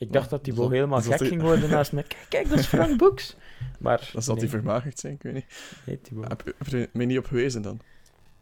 Ik 0.05 0.13
dacht 0.13 0.29
dat 0.29 0.43
Thibaut 0.43 0.61
zal- 0.63 0.73
helemaal 0.73 1.01
zal 1.01 1.11
gek 1.11 1.19
die- 1.19 1.27
ging 1.29 1.41
worden 1.41 1.69
naast 1.69 1.91
me. 1.91 2.03
Kijk, 2.03 2.25
kijk, 2.29 2.49
dat 2.49 2.59
is 2.59 2.65
Frank 2.65 2.97
Boeks. 3.01 3.35
Maar 3.79 4.09
Dan 4.13 4.21
zal 4.21 4.35
nee, 4.35 4.43
hij 4.43 4.53
vermagerd 4.53 4.99
zijn, 4.99 5.13
ik 5.13 5.21
weet 5.21 5.33
niet. 5.33 5.45
nee, 5.85 6.01
Thibaut. 6.01 6.27
Heb 6.27 6.41
je, 6.45 6.55
heb 6.57 6.67
je 6.67 6.89
mij 6.93 7.05
niet 7.05 7.17
op 7.17 7.25
gewezen 7.25 7.61
dan? 7.61 7.79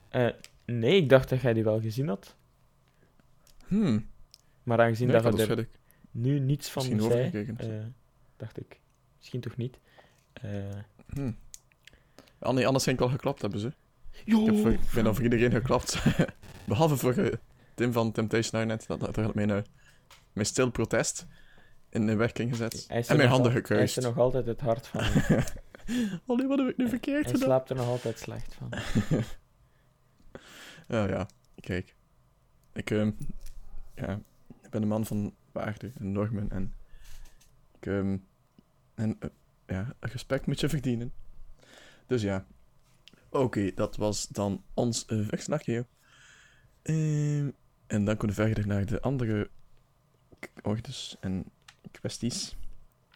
Eh, 0.10 0.27
nee, 0.65 0.96
ik 0.96 1.10
dacht 1.10 1.29
dat 1.29 1.41
jij 1.41 1.53
die 1.53 1.63
wel 1.63 1.82
gezien 1.82 2.08
had. 2.08 2.36
Hmm. 3.67 4.08
Maar 4.63 4.79
aangezien 4.79 5.08
Nee, 5.08 5.22
dat 5.22 5.38
je 5.38 5.55
er 5.55 5.67
nu 6.12 6.39
niets 6.39 6.70
van 6.72 6.84
misschien 6.89 7.12
zei, 7.12 7.53
eh, 7.58 7.67
dacht 8.38 8.60
ik, 8.60 8.79
misschien 9.17 9.41
toch 9.41 9.58
niet. 9.58 9.79
Eh 10.34 10.50
Hmm. 11.13 11.36
Ah, 12.39 12.53
nee, 12.53 12.65
anders 12.67 12.84
ging 12.84 12.98
ik 12.98 13.03
al 13.03 13.10
geklapt 13.10 13.41
hebben 13.41 13.60
ze. 13.60 13.74
Jo, 14.25 14.39
Ik 14.39 14.46
heb 14.46 14.55
voor, 14.58 14.72
ik 14.72 14.79
ben 14.93 15.03
dan 15.03 15.13
voor 15.15 15.24
iedereen 15.24 15.51
geklapt. 15.51 16.03
Behalve 16.67 16.98
voor 16.98 17.39
Tim 17.74 17.91
van 17.91 18.12
Temptation 18.12 18.62
Island. 18.62 18.88
Dat, 18.88 19.00
dat 19.00 19.15
had 19.15 19.36
mijn, 19.36 19.50
eh, 19.50 19.62
mijn 20.34 20.46
stil 20.46 20.72
protest 20.72 21.25
in 21.94 22.06
de 22.06 22.16
werking 22.16 22.50
gezet. 22.50 22.86
hij 22.88 23.04
En 23.08 23.18
mijn 23.18 23.30
handen 23.30 23.48
al- 23.48 23.52
Hij 23.52 23.62
is 23.62 23.68
gekruist. 23.68 23.98
er 23.98 24.04
nog 24.04 24.18
altijd 24.18 24.46
het 24.46 24.62
hart 24.62 24.88
van. 24.88 25.02
Nee, 26.38 26.48
wat 26.48 26.58
heb 26.60 26.68
ik 26.68 26.78
nu 26.78 26.90
verkeerd 26.90 27.24
hij 27.24 27.32
gedaan? 27.34 27.48
slaapt 27.48 27.70
er 27.70 27.76
nog 27.76 27.88
altijd 27.88 28.20
slecht 28.20 28.54
van. 28.54 28.70
Ja, 30.88 31.08
ja. 31.08 31.28
Kijk. 31.60 31.96
Ik, 32.74 32.92
ehm, 32.92 33.12
ja, 33.96 34.20
ik 34.62 34.70
ben 34.70 34.82
een 34.82 34.88
man 34.88 35.06
van 35.06 35.34
waarde 35.52 35.92
en 36.00 36.12
normen. 36.12 36.52
En, 36.52 36.74
ik, 37.80 37.86
ehm, 37.86 38.18
en 38.96 39.16
eh, 39.20 39.30
ja, 39.68 39.94
respect 40.00 40.46
moet 40.46 40.60
je 40.60 40.70
verdienen. 40.70 41.14
Dus 42.08 42.22
ja. 42.22 42.46
Oké, 43.30 43.72
dat 43.74 43.96
was 43.96 44.28
dan 44.28 44.64
ons 44.74 45.06
uh, 45.08 45.28
en 47.88 48.06
dan 48.06 48.18
kunnen 48.18 48.36
we 48.38 48.44
verder 48.44 48.68
naar 48.68 48.86
de 48.86 49.02
andere 49.02 49.50
orders 50.62 51.18
en 51.20 51.46
kwesties. 51.92 52.56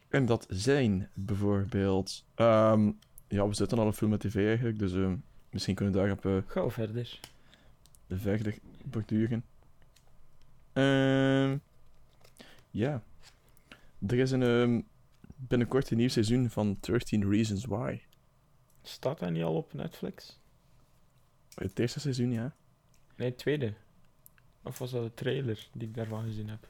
En 0.09 0.25
dat 0.25 0.45
zijn 0.49 1.09
bijvoorbeeld... 1.13 2.25
ehm, 2.35 2.91
ja, 3.27 3.47
we 3.47 3.53
zitten 3.53 3.77
al 3.79 3.85
een 3.87 3.93
film 3.93 4.09
met 4.11 4.19
tv 4.19 4.35
eigenlijk, 4.47 4.79
dus 4.79 4.93
ehm, 4.93 5.15
misschien 5.49 5.75
kunnen 5.75 5.93
we 5.93 5.99
daarop 5.99 6.25
eh, 6.25 6.51
Ga 6.51 6.69
verder. 6.69 7.19
verder 8.09 8.57
borduren. 8.83 9.45
Ehm 10.73 11.57
ja. 12.71 13.03
Er 14.07 14.19
is 14.19 14.31
een, 14.31 14.87
binnenkort 15.35 15.91
een 15.91 15.97
nieuw 15.97 16.09
seizoen 16.09 16.49
van 16.49 16.77
13 16.79 17.29
Reasons 17.29 17.65
Why. 17.65 17.99
Staat 18.81 19.19
hij 19.19 19.29
niet 19.29 19.43
al 19.43 19.55
op 19.55 19.73
Netflix? 19.73 20.39
Het 21.53 21.79
eerste 21.79 21.99
seizoen, 21.99 22.31
ja. 22.31 22.55
Nee, 23.15 23.29
het 23.29 23.37
tweede. 23.37 23.73
Of 24.63 24.77
was 24.77 24.91
dat 24.91 25.03
de 25.03 25.13
trailer 25.13 25.67
die 25.73 25.87
ik 25.87 25.93
daarvan 25.93 26.23
gezien 26.23 26.49
heb? 26.49 26.67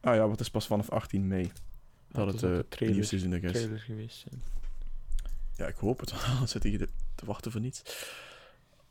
Ah 0.00 0.14
ja, 0.14 0.28
wat 0.28 0.40
is 0.40 0.50
pas 0.50 0.66
vanaf 0.66 0.90
18 0.90 1.26
mei 1.26 1.50
dat 2.08 2.26
Ah, 2.26 2.32
het 2.32 2.34
eh, 2.34 2.40
de 2.40 2.48
nieuw 2.54 2.62
trailer, 2.68 3.04
seizoen 3.04 3.32
er 3.32 3.44
is. 3.44 3.52
trailer 3.52 3.78
geweest 3.78 4.18
zijn. 4.18 4.42
Ja, 5.56 5.66
ik 5.66 5.76
hoop 5.76 6.00
het, 6.00 6.10
want 6.10 6.24
anders 6.32 6.50
zit 6.50 6.62
te 7.14 7.26
wachten 7.26 7.52
voor 7.52 7.60
niets. 7.60 7.82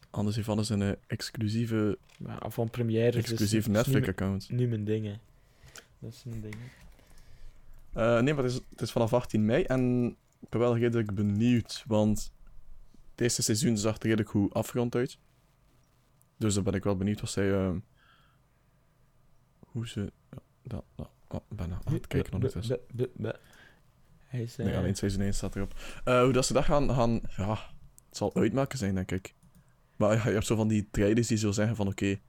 Anders 0.09 0.35
hiervan 0.35 0.59
is 0.59 0.69
een 0.69 0.81
eh, 0.81 0.91
exclusieve, 1.07 1.97
Maar 2.17 2.51
van 2.51 2.69
première 2.69 3.17
exclusief 3.17 3.67
Netflix-account. 3.67 4.49
Nu 4.49 4.67
mijn 4.67 4.85
dingen. 4.85 5.19
Dat 5.99 6.13
is 6.13 6.23
een 6.25 6.41
ding. 6.41 6.55
Eh, 7.93 8.19
nee, 8.21 8.33
maar 8.33 8.43
het 8.43 8.53
is, 8.53 8.59
het 8.69 8.81
is 8.81 8.91
vanaf 8.91 9.13
18 9.13 9.45
mei 9.45 9.63
en 9.63 10.05
ik 10.39 10.49
ben 10.49 10.59
wel 10.59 10.77
redelijk 10.77 11.15
benieuwd, 11.15 11.83
want 11.87 12.31
het 13.11 13.21
eerste 13.21 13.41
seizoen 13.41 13.77
zag 13.77 13.95
er 13.97 14.03
redelijk 14.03 14.29
goed 14.29 14.53
afgerond 14.53 14.95
uit. 14.95 15.17
Dus 16.37 16.53
dan 16.53 16.63
ben 16.63 16.73
ik 16.73 16.83
wel 16.83 16.95
benieuwd 16.97 17.21
wat 17.21 17.29
zij... 17.29 17.81
hoe 19.59 19.87
ze... 19.87 20.11
dat, 20.67 20.83
dat, 20.95 21.09
oh, 21.27 21.41
aan 21.57 21.93
het 21.93 22.07
kijken 22.07 22.33
ondertussen. 22.33 22.79
Hij 24.27 24.41
is... 24.41 24.55
Nee, 24.55 24.77
alleen 24.77 24.95
seizoen 24.95 25.21
1 25.21 25.33
staat 25.33 25.55
erop. 25.55 25.73
Eh, 26.03 26.21
hoe 26.21 26.33
dat 26.33 26.45
ze 26.45 26.53
dat 26.53 26.63
gaan, 26.63 26.93
gaan... 26.93 27.21
Ja, 27.37 27.59
het 28.07 28.17
zal 28.17 28.35
uitmaken 28.35 28.77
zijn, 28.77 28.95
denk 28.95 29.11
ik. 29.11 29.33
Maar 29.95 30.15
ja, 30.15 30.23
je 30.23 30.33
hebt 30.33 30.45
zo 30.45 30.55
van 30.55 30.67
die 30.67 30.87
trailers 30.91 31.27
die 31.27 31.37
zo 31.37 31.51
zeggen 31.51 31.75
van... 31.75 31.87
Oké, 31.87 32.19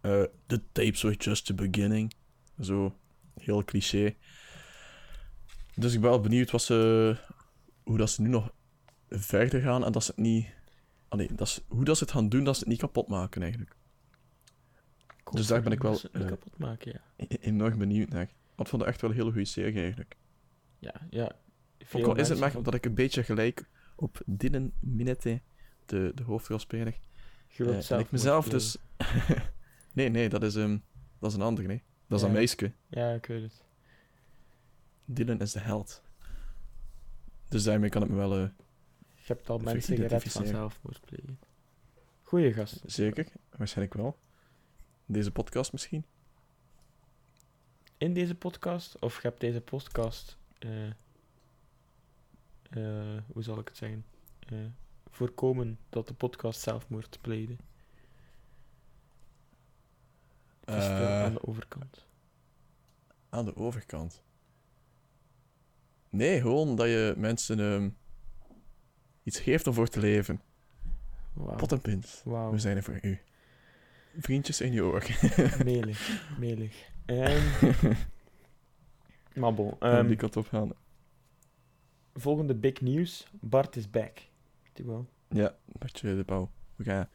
eh, 0.00 0.22
the 0.46 0.62
tapes 0.72 1.02
were 1.02 1.16
just 1.16 1.46
the 1.46 1.54
beginning. 1.54 2.14
Zo, 2.60 2.96
heel 3.40 3.64
cliché. 3.64 4.16
Dus 5.74 5.94
ik 5.94 6.00
ben 6.00 6.10
wel 6.10 6.20
benieuwd 6.20 6.50
wat 6.50 6.62
ze... 6.62 7.16
Hoe 7.82 7.98
dat 7.98 8.10
ze 8.10 8.22
nu 8.22 8.28
nog 8.28 8.52
verder 9.08 9.60
gaan 9.60 9.84
en 9.84 9.92
dat 9.92 10.04
ze 10.04 10.10
het 10.10 10.20
niet... 10.20 10.46
Allee, 11.08 11.34
dat 11.34 11.48
ze, 11.48 11.62
hoe 11.68 11.84
dat 11.84 11.96
ze 11.96 12.04
het 12.04 12.12
gaan 12.12 12.28
doen, 12.28 12.44
dat 12.44 12.54
ze 12.54 12.60
het 12.60 12.68
niet 12.68 12.80
kapot 12.80 13.08
maken, 13.08 13.42
eigenlijk. 13.42 13.76
Dus 15.30 15.46
daar 15.46 15.62
ben 15.62 15.72
ik 15.72 15.82
wel, 15.82 15.98
eh, 16.12 16.26
kapot 16.26 16.58
maken, 16.58 16.92
ja. 16.92 17.26
E- 17.26 17.36
enorm 17.40 17.78
benieuwd 17.78 18.08
naar. 18.08 18.22
ik 18.56 18.66
vond 18.66 18.82
het 18.82 18.90
echt 18.90 19.00
wel 19.00 19.10
een 19.10 19.16
hele 19.16 19.30
goede 19.30 19.44
serie 19.46 19.80
eigenlijk. 19.80 20.16
Ja, 20.78 20.94
ja. 21.10 21.24
Ook 21.24 21.32
Veel 21.78 22.04
al 22.08 22.16
is 22.16 22.28
het 22.28 22.38
maar 22.38 22.56
omdat 22.56 22.74
ik 22.74 22.84
een 22.84 22.94
beetje 22.94 23.22
gelijk 23.24 23.68
op 23.96 24.20
Dylan 24.26 24.72
Minette, 24.80 25.40
de, 25.86 26.12
de 26.14 26.22
hoofdrolspeler. 26.22 26.98
Wilt 27.56 27.90
eh, 27.90 27.90
en 27.90 27.98
ik 27.98 28.10
mezelf 28.10 28.48
dus... 28.48 28.76
nee, 29.92 30.08
nee, 30.08 30.28
dat 30.28 30.42
is, 30.42 30.54
ehm 30.56 30.78
dat 31.18 31.30
is 31.30 31.36
een 31.36 31.42
ander, 31.42 31.64
nee. 31.66 31.82
Dat 32.06 32.18
is 32.18 32.24
Ja. 32.24 32.30
een 32.30 32.34
meisje. 32.38 32.72
Ja, 32.88 33.12
ik 33.12 33.26
weet 33.26 33.42
het. 33.42 33.62
Dylan 35.04 35.40
is 35.40 35.52
de 35.52 35.58
held. 35.60 36.02
Dus 37.48 37.62
daarmee 37.64 37.90
kan 37.90 38.02
ik 38.02 38.08
me 38.08 38.16
wel... 38.16 38.32
eh, 38.36 38.48
Je 39.14 39.22
hebt 39.24 39.50
al 39.50 39.58
mensen 39.58 39.96
gered 39.96 40.22
van 40.32 40.46
zelfmoord 40.46 41.00
plegen. 41.00 41.38
Goeie 42.22 42.52
gast. 42.52 42.82
zeker, 42.86 43.26
waarschijnlijk 43.56 43.96
wel. 43.96 44.18
Deze 45.06 45.30
podcast 45.30 45.72
misschien. 45.72 46.04
In 47.98 48.14
deze 48.14 48.34
podcast, 48.34 48.98
of 48.98 49.22
je 49.22 49.28
hebt 49.28 49.40
deze 49.40 49.60
podcast, 49.60 50.36
eh, 50.58 50.86
eh, 52.70 53.22
hoe 53.32 53.42
zal 53.42 53.58
ik 53.58 53.68
het 53.68 53.76
zeggen, 53.76 54.04
eh, 54.38 54.58
voorkomen 55.10 55.78
dat 55.88 56.08
de 56.08 56.14
podcast 56.14 56.60
zelfmoord 56.60 57.18
pleegde. 57.20 57.56
Is 60.64 60.84
aan 60.84 61.32
de 61.32 61.46
overkant. 61.46 62.06
Aan 63.28 63.44
de 63.44 63.56
overkant. 63.56 64.22
Nee, 66.10 66.40
gewoon 66.40 66.76
dat 66.76 66.86
je 66.86 67.14
mensen 67.16 67.60
ehm, 67.60 67.90
iets 69.22 69.40
geeft 69.40 69.66
om 69.66 69.74
voor 69.74 69.88
te 69.88 70.00
leven. 70.00 70.42
Wauw. 71.32 71.56
Pot 71.56 71.72
en 71.72 71.80
pint. 71.80 72.22
We 72.24 72.58
zijn 72.58 72.76
er 72.76 72.82
voor 72.82 72.98
u. 73.02 73.20
Vriendjes 74.18 74.60
in 74.60 74.72
je 74.72 74.84
oor. 74.84 75.06
Melig. 75.64 76.20
Melig. 76.38 76.90
Ehm, 77.06 77.42
maar 79.40 79.54
bon. 79.54 79.76
Ehm, 79.80 80.06
die 80.06 80.16
kant 80.16 80.36
op 80.36 80.48
gaan. 80.48 80.72
volgende 82.14 82.54
big 82.54 82.80
news. 82.80 83.26
Bart 83.40 83.76
is 83.76 83.90
back. 83.90 84.18
Ja, 85.28 85.54
Bartje 85.64 86.16
de 86.16 86.24
Pauw. 86.24 86.50
We 86.76 86.84
gaan... 86.84 87.08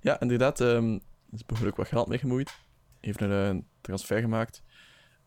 Ja, 0.00 0.20
inderdaad. 0.20 0.60
er 0.60 1.00
is 1.30 1.46
behoorlijk 1.46 1.76
wat 1.76 1.88
geld 1.88 2.08
mee 2.08 2.18
gemoeid. 2.18 2.58
Heeft 3.00 3.20
een 3.20 3.56
eh, 3.56 3.62
transfer 3.80 4.20
gemaakt. 4.20 4.62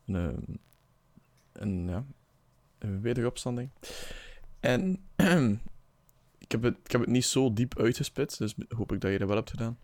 Een, 0.06 0.60
een, 1.52 1.88
ja, 1.88 2.04
een 2.78 3.00
wederopstanding. 3.00 3.70
En 4.60 5.00
ik, 6.44 6.52
heb 6.52 6.62
het, 6.62 6.76
ik 6.84 6.92
heb 6.92 7.00
het 7.00 7.10
niet 7.10 7.24
zo 7.24 7.52
diep 7.52 7.78
uitgespit, 7.78 8.38
dus 8.38 8.54
hoop 8.68 8.92
ik 8.92 9.00
dat 9.00 9.10
je 9.10 9.18
dat 9.18 9.28
wel 9.28 9.36
hebt 9.36 9.50
gedaan. 9.50 9.78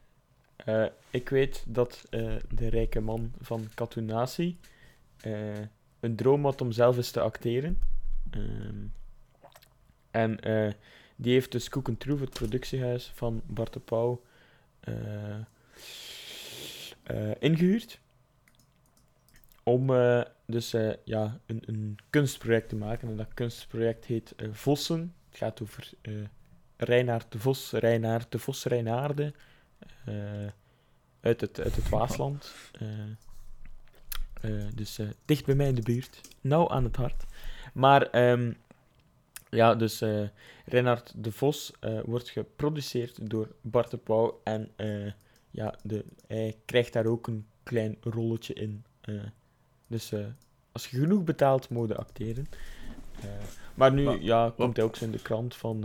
Eh, 0.56 0.86
ik 1.10 1.28
weet 1.28 1.64
dat 1.66 2.06
eh, 2.10 2.34
de 2.54 2.68
rijke 2.68 3.00
man 3.00 3.32
van 3.40 3.68
Katunatie 3.74 4.58
eh, 5.24 5.58
een 6.00 6.16
droom 6.16 6.44
had 6.44 6.60
om 6.60 6.72
zelf 6.72 6.96
eens 6.96 7.10
te 7.10 7.20
acteren. 7.20 7.78
Ehm, 8.30 8.86
en 10.10 10.38
die 11.16 11.32
heeft 11.32 11.52
dus 11.52 11.68
Koek 11.68 11.88
en 11.88 11.96
Troef, 11.96 12.20
het 12.20 12.30
productiehuis 12.30 13.12
van 13.14 13.42
Bart 13.46 13.72
de 13.72 13.80
Pauw, 13.80 14.22
eh, 14.80 15.34
eh, 17.02 17.30
ingehuurd. 17.38 18.00
Om 19.62 19.86
dus 20.46 20.70
ja, 21.04 21.38
een, 21.46 21.62
een 21.66 21.98
kunstproject 22.10 22.68
te 22.68 22.76
maken. 22.76 23.08
En 23.08 23.16
dat 23.16 23.34
kunstproject 23.34 24.04
heet 24.04 24.34
Vossen. 24.50 25.14
Het 25.28 25.38
gaat 25.38 25.62
over 25.62 25.90
Reinaard 26.76 27.32
de 27.32 27.38
Vos, 27.38 27.70
Reinaard 27.70 28.32
de 28.32 28.38
Vos, 28.38 28.64
Reinaarde. 28.64 29.32
Eh, 30.04 30.46
uit, 31.20 31.40
het, 31.40 31.60
uit 31.60 31.76
het 31.76 31.88
Waasland. 31.88 32.54
Eh, 32.72 32.88
eh, 34.40 34.66
dus 34.74 34.98
dicht 35.24 35.46
bij 35.46 35.54
mij 35.54 35.68
in 35.68 35.74
de 35.74 35.82
buurt. 35.82 36.20
Nauw 36.40 36.68
aan 36.68 36.84
het 36.84 36.96
hart. 36.96 37.24
Maar 37.74 38.02
ehm, 38.02 38.52
ja, 39.50 39.74
dus 39.74 40.00
eh 40.00 40.22
Reinhard 40.66 41.12
de 41.16 41.32
Vos 41.32 41.72
wordt 42.04 42.28
geproduceerd 42.30 43.30
door 43.30 43.54
Bart 43.60 43.90
de 43.90 43.96
Pauw. 43.96 44.40
En 44.44 44.72
ja, 45.50 45.74
de, 45.82 46.04
hij 46.26 46.56
krijgt 46.64 46.92
daar 46.92 47.06
ook 47.06 47.26
een 47.26 47.46
klein 47.62 47.96
rolletje 48.00 48.54
in. 48.54 48.84
dus 49.86 50.12
als 50.72 50.86
je 50.86 50.98
genoeg 50.98 51.24
betaalt, 51.24 51.68
mode 51.68 51.96
acteren. 51.96 52.48
Maar 53.74 53.92
nu 53.92 54.10
ja, 54.10 54.52
komt 54.56 54.76
hij 54.76 54.84
ook 54.86 54.96
zo 54.96 55.04
in 55.04 55.10
de 55.10 55.22
krant 55.22 55.56
van... 55.56 55.84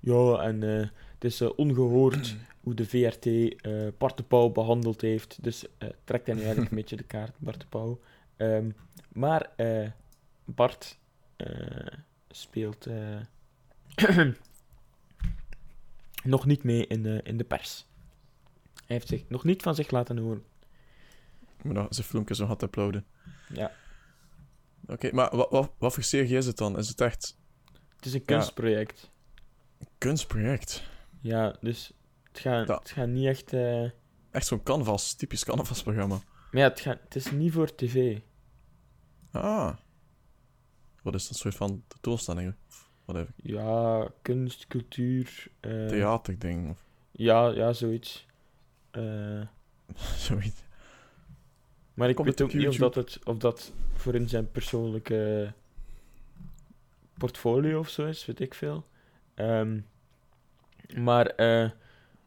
ja, 0.00 0.40
en 0.40 0.90
het 1.18 1.24
is 1.24 1.40
eh, 1.40 1.50
ongehoord 1.56 2.36
hoe 2.60 2.74
de 2.74 2.86
VRT 2.86 3.26
eh 3.26 3.88
Bart 3.98 4.16
de 4.16 4.22
Pauw 4.22 4.50
behandeld 4.50 5.00
heeft. 5.00 5.38
Dus 5.42 5.64
eh, 5.78 5.88
trekt 6.04 6.26
hij 6.26 6.34
nu 6.34 6.40
eigenlijk 6.40 6.70
een 6.70 6.76
beetje 6.82 6.96
de 6.96 7.02
kaart, 7.02 7.38
Bart 7.38 7.60
de 7.60 7.66
Pauw. 7.66 8.00
Ehm, 8.36 8.70
maar 9.12 9.50
Bart 10.44 10.98
speelt 12.30 12.86
nog 16.24 16.46
niet 16.46 16.62
mee 16.62 16.86
in 16.86 17.02
de, 17.02 17.20
in 17.22 17.36
de 17.36 17.44
pers. 17.44 17.86
Hij 18.74 18.96
heeft 18.96 19.08
zich 19.08 19.24
nog 19.28 19.44
niet 19.44 19.62
van 19.62 19.74
zich 19.74 19.90
laten 19.90 20.18
horen. 20.18 20.44
Ik 21.58 21.64
moet 21.64 21.74
nog 21.74 21.86
zijn 21.90 22.06
filmpjes 22.06 22.38
nog 22.38 22.48
had 22.48 22.62
uploaden. 22.62 23.04
Ja. 23.52 23.72
Oké, 24.86 25.10
maar 25.12 25.36
wat, 25.36 25.50
wat, 25.50 25.70
wat 25.78 25.94
voor 25.94 26.02
serie 26.02 26.36
is 26.36 26.46
het 26.46 26.56
dan? 26.56 26.78
Is 26.78 26.88
het 26.88 27.00
echt 27.00 27.36
Het 27.96 28.06
is 28.06 28.14
een 28.14 28.24
kunstproject. 28.24 29.10
een 29.78 29.88
kunstproject? 29.98 30.82
Ja, 31.20 31.56
dus 31.60 31.92
het 32.28 32.38
gaat, 32.38 32.66
Ja. 32.68 32.74
het 32.78 32.90
gaat 32.90 33.08
niet 33.08 33.26
echt... 33.26 33.52
eh, 33.52 33.82
Echt 34.30 34.46
zo'n 34.46 34.62
canvas, 34.62 35.14
typisch 35.14 35.44
canvas-programma. 35.44 36.14
Maar 36.50 36.62
ja, 36.62 36.68
het, 36.68 36.80
gaat, 36.80 36.98
het 37.04 37.16
is 37.16 37.30
niet 37.30 37.52
voor 37.52 37.74
tv. 37.74 38.18
Ah. 39.32 39.74
Wat 41.02 41.14
is 41.14 41.22
dat 41.22 41.30
een 41.30 41.36
soort 41.36 41.54
van 41.54 41.82
tentoonstelling? 41.88 42.54
Of 42.68 42.90
whatever. 43.04 43.34
Ja, 43.36 44.08
kunst, 44.22 44.66
cultuur... 44.66 45.46
eh, 45.60 45.86
Theaterding 45.86 46.70
of 46.70 46.84
Ja, 47.10 47.48
ja, 47.48 47.72
zoiets. 47.72 48.26
Eh, 48.90 49.40
zoiets. 50.28 50.62
maar 51.94 52.08
ik 52.08 52.14
Komt 52.16 52.28
weet 52.28 52.42
ook 52.42 52.52
niet 52.54 52.68
of 52.68 52.76
dat, 52.76 52.94
het, 52.94 53.18
of 53.24 53.36
dat 53.38 53.72
voor 53.94 54.14
in 54.14 54.28
zijn 54.28 54.50
persoonlijke 54.50 55.52
portfolio 57.18 57.78
of 57.78 57.88
zo 57.88 58.06
is, 58.06 58.26
weet 58.26 58.40
ik 58.40 58.54
veel. 58.54 58.86
Ehm, 59.34 59.80
maar 60.94 61.26
eh, 61.26 61.70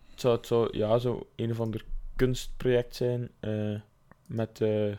het, 0.10 0.20
zou, 0.22 0.64
het 0.64 0.76
ja, 0.76 0.98
zo 0.98 1.28
een 1.36 1.52
of 1.52 1.60
ander 1.60 1.86
kunstproject 2.16 2.96
zijn 2.96 3.30
eh, 3.40 3.80
met 4.26 4.62
eh, 4.62 4.96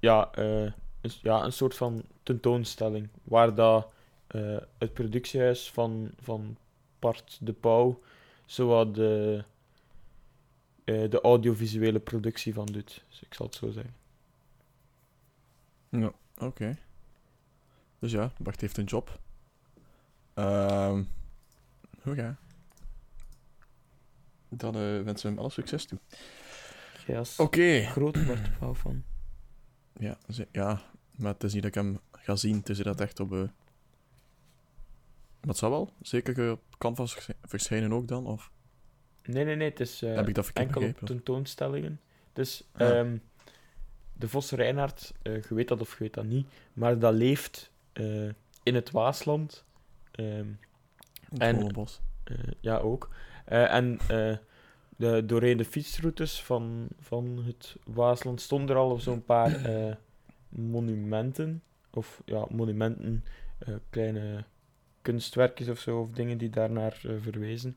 ja, 0.00 0.28
een, 0.32 0.72
ja, 1.22 1.44
een 1.44 1.52
soort 1.52 1.74
van 1.74 2.04
tentoonstelling 2.22 3.08
waar 3.22 3.54
dat, 3.54 3.92
het 4.78 4.92
productiehuis 4.92 5.70
van, 5.70 6.10
van 6.20 6.56
Bart 6.98 7.38
de 7.40 7.52
Pauw 7.52 8.00
zowat 8.46 8.94
de, 8.94 9.44
de 10.84 11.20
audiovisuele 11.22 12.00
productie 12.00 12.54
van 12.54 12.66
doet. 12.66 13.04
Dus 13.08 13.22
ik 13.22 13.34
zal 13.34 13.46
het 13.46 13.54
zo 13.54 13.70
zeggen. 13.70 13.94
Ja, 15.88 16.12
oké. 16.38 16.78
Dus 17.98 18.12
ja, 18.12 18.32
Bart 18.38 18.60
heeft 18.60 18.76
een 18.76 18.84
job. 18.84 19.18
Ehm 20.34 21.02
Hoera. 22.04 22.36
Dan 24.48 24.74
eh, 24.74 24.80
wensen 24.80 25.22
we 25.22 25.28
hem 25.28 25.38
alle 25.38 25.50
succes 25.50 25.84
toe. 25.84 25.98
Als 27.16 27.38
Oké. 27.38 27.82
grote 27.84 28.24
Bart 28.24 28.44
de 28.44 28.50
Pauw 28.58 28.74
van. 28.74 29.02
Ja, 29.98 30.16
ja, 30.52 30.82
maar 31.16 31.32
het 31.32 31.44
is 31.44 31.52
niet 31.52 31.62
dat 31.62 31.76
ik 31.76 31.82
hem 31.82 32.00
ga 32.12 32.36
zien. 32.36 32.56
Het 32.56 32.68
is 32.68 32.78
dat 32.78 33.00
echt 33.00 33.20
op... 33.20 33.32
eh 33.32 33.38
Maar 33.38 33.48
het 35.40 35.56
zal 35.56 35.70
wel. 35.70 35.92
Zeker 36.02 36.44
eh, 36.44 36.50
op 36.50 36.62
Canvas 36.78 37.12
vers- 37.12 37.28
verschijnen 37.42 37.92
ook 37.92 38.08
dan? 38.08 38.26
Of 38.26 38.50
Nee, 39.24 39.44
nee, 39.44 39.56
nee, 39.56 39.68
het 39.70 39.80
is 39.80 40.02
eh, 40.02 40.14
heb 40.14 40.28
ik 40.28 40.34
dat 40.34 40.50
enkel 40.52 40.82
op 40.82 40.98
tentoonstellingen. 41.04 42.00
Dus 42.32 42.64
de 44.16 44.28
Vos 44.28 44.50
Reinhard, 44.50 45.12
eh, 45.22 45.42
je 45.42 45.54
weet 45.54 45.68
dat 45.68 45.80
of 45.80 45.90
je 45.92 45.96
weet 45.98 46.14
dat 46.14 46.24
niet, 46.24 46.46
maar 46.72 46.98
dat 46.98 47.14
leeft 47.14 47.70
eh, 47.92 48.28
in 48.62 48.74
het 48.74 48.90
Waasland. 48.90 49.64
Ehm, 50.10 50.46
Het 51.30 51.38
en-. 51.40 51.86
Eh, 52.24 52.36
ja, 52.60 52.76
ook. 52.78 53.10
Eh, 53.44 53.74
en 53.74 53.98
eh, 54.08 54.36
de, 54.96 55.26
doorheen 55.26 55.56
de 55.56 55.64
fietsroutes 55.64 56.42
van, 56.42 56.88
van 57.00 57.42
het 57.46 57.76
Waasland 57.84 58.40
stonden 58.40 58.76
er 58.76 58.82
al 58.82 59.00
zo'n 59.00 59.24
paar 59.24 59.64
eh, 59.64 59.94
monumenten. 60.48 61.62
Of 61.90 62.22
ja, 62.24 62.46
monumenten, 62.50 63.24
kleine 63.90 64.44
kunstwerkjes 65.02 65.68
of 65.68 65.78
zo, 65.78 66.00
of 66.00 66.10
dingen 66.10 66.38
die 66.38 66.50
daarnaar 66.50 67.00
verwezen. 67.20 67.76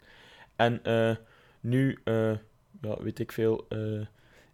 En 0.56 0.82
nu, 1.60 2.00
ja, 2.82 3.02
weet 3.02 3.20
ik 3.20 3.32
veel, 3.32 3.68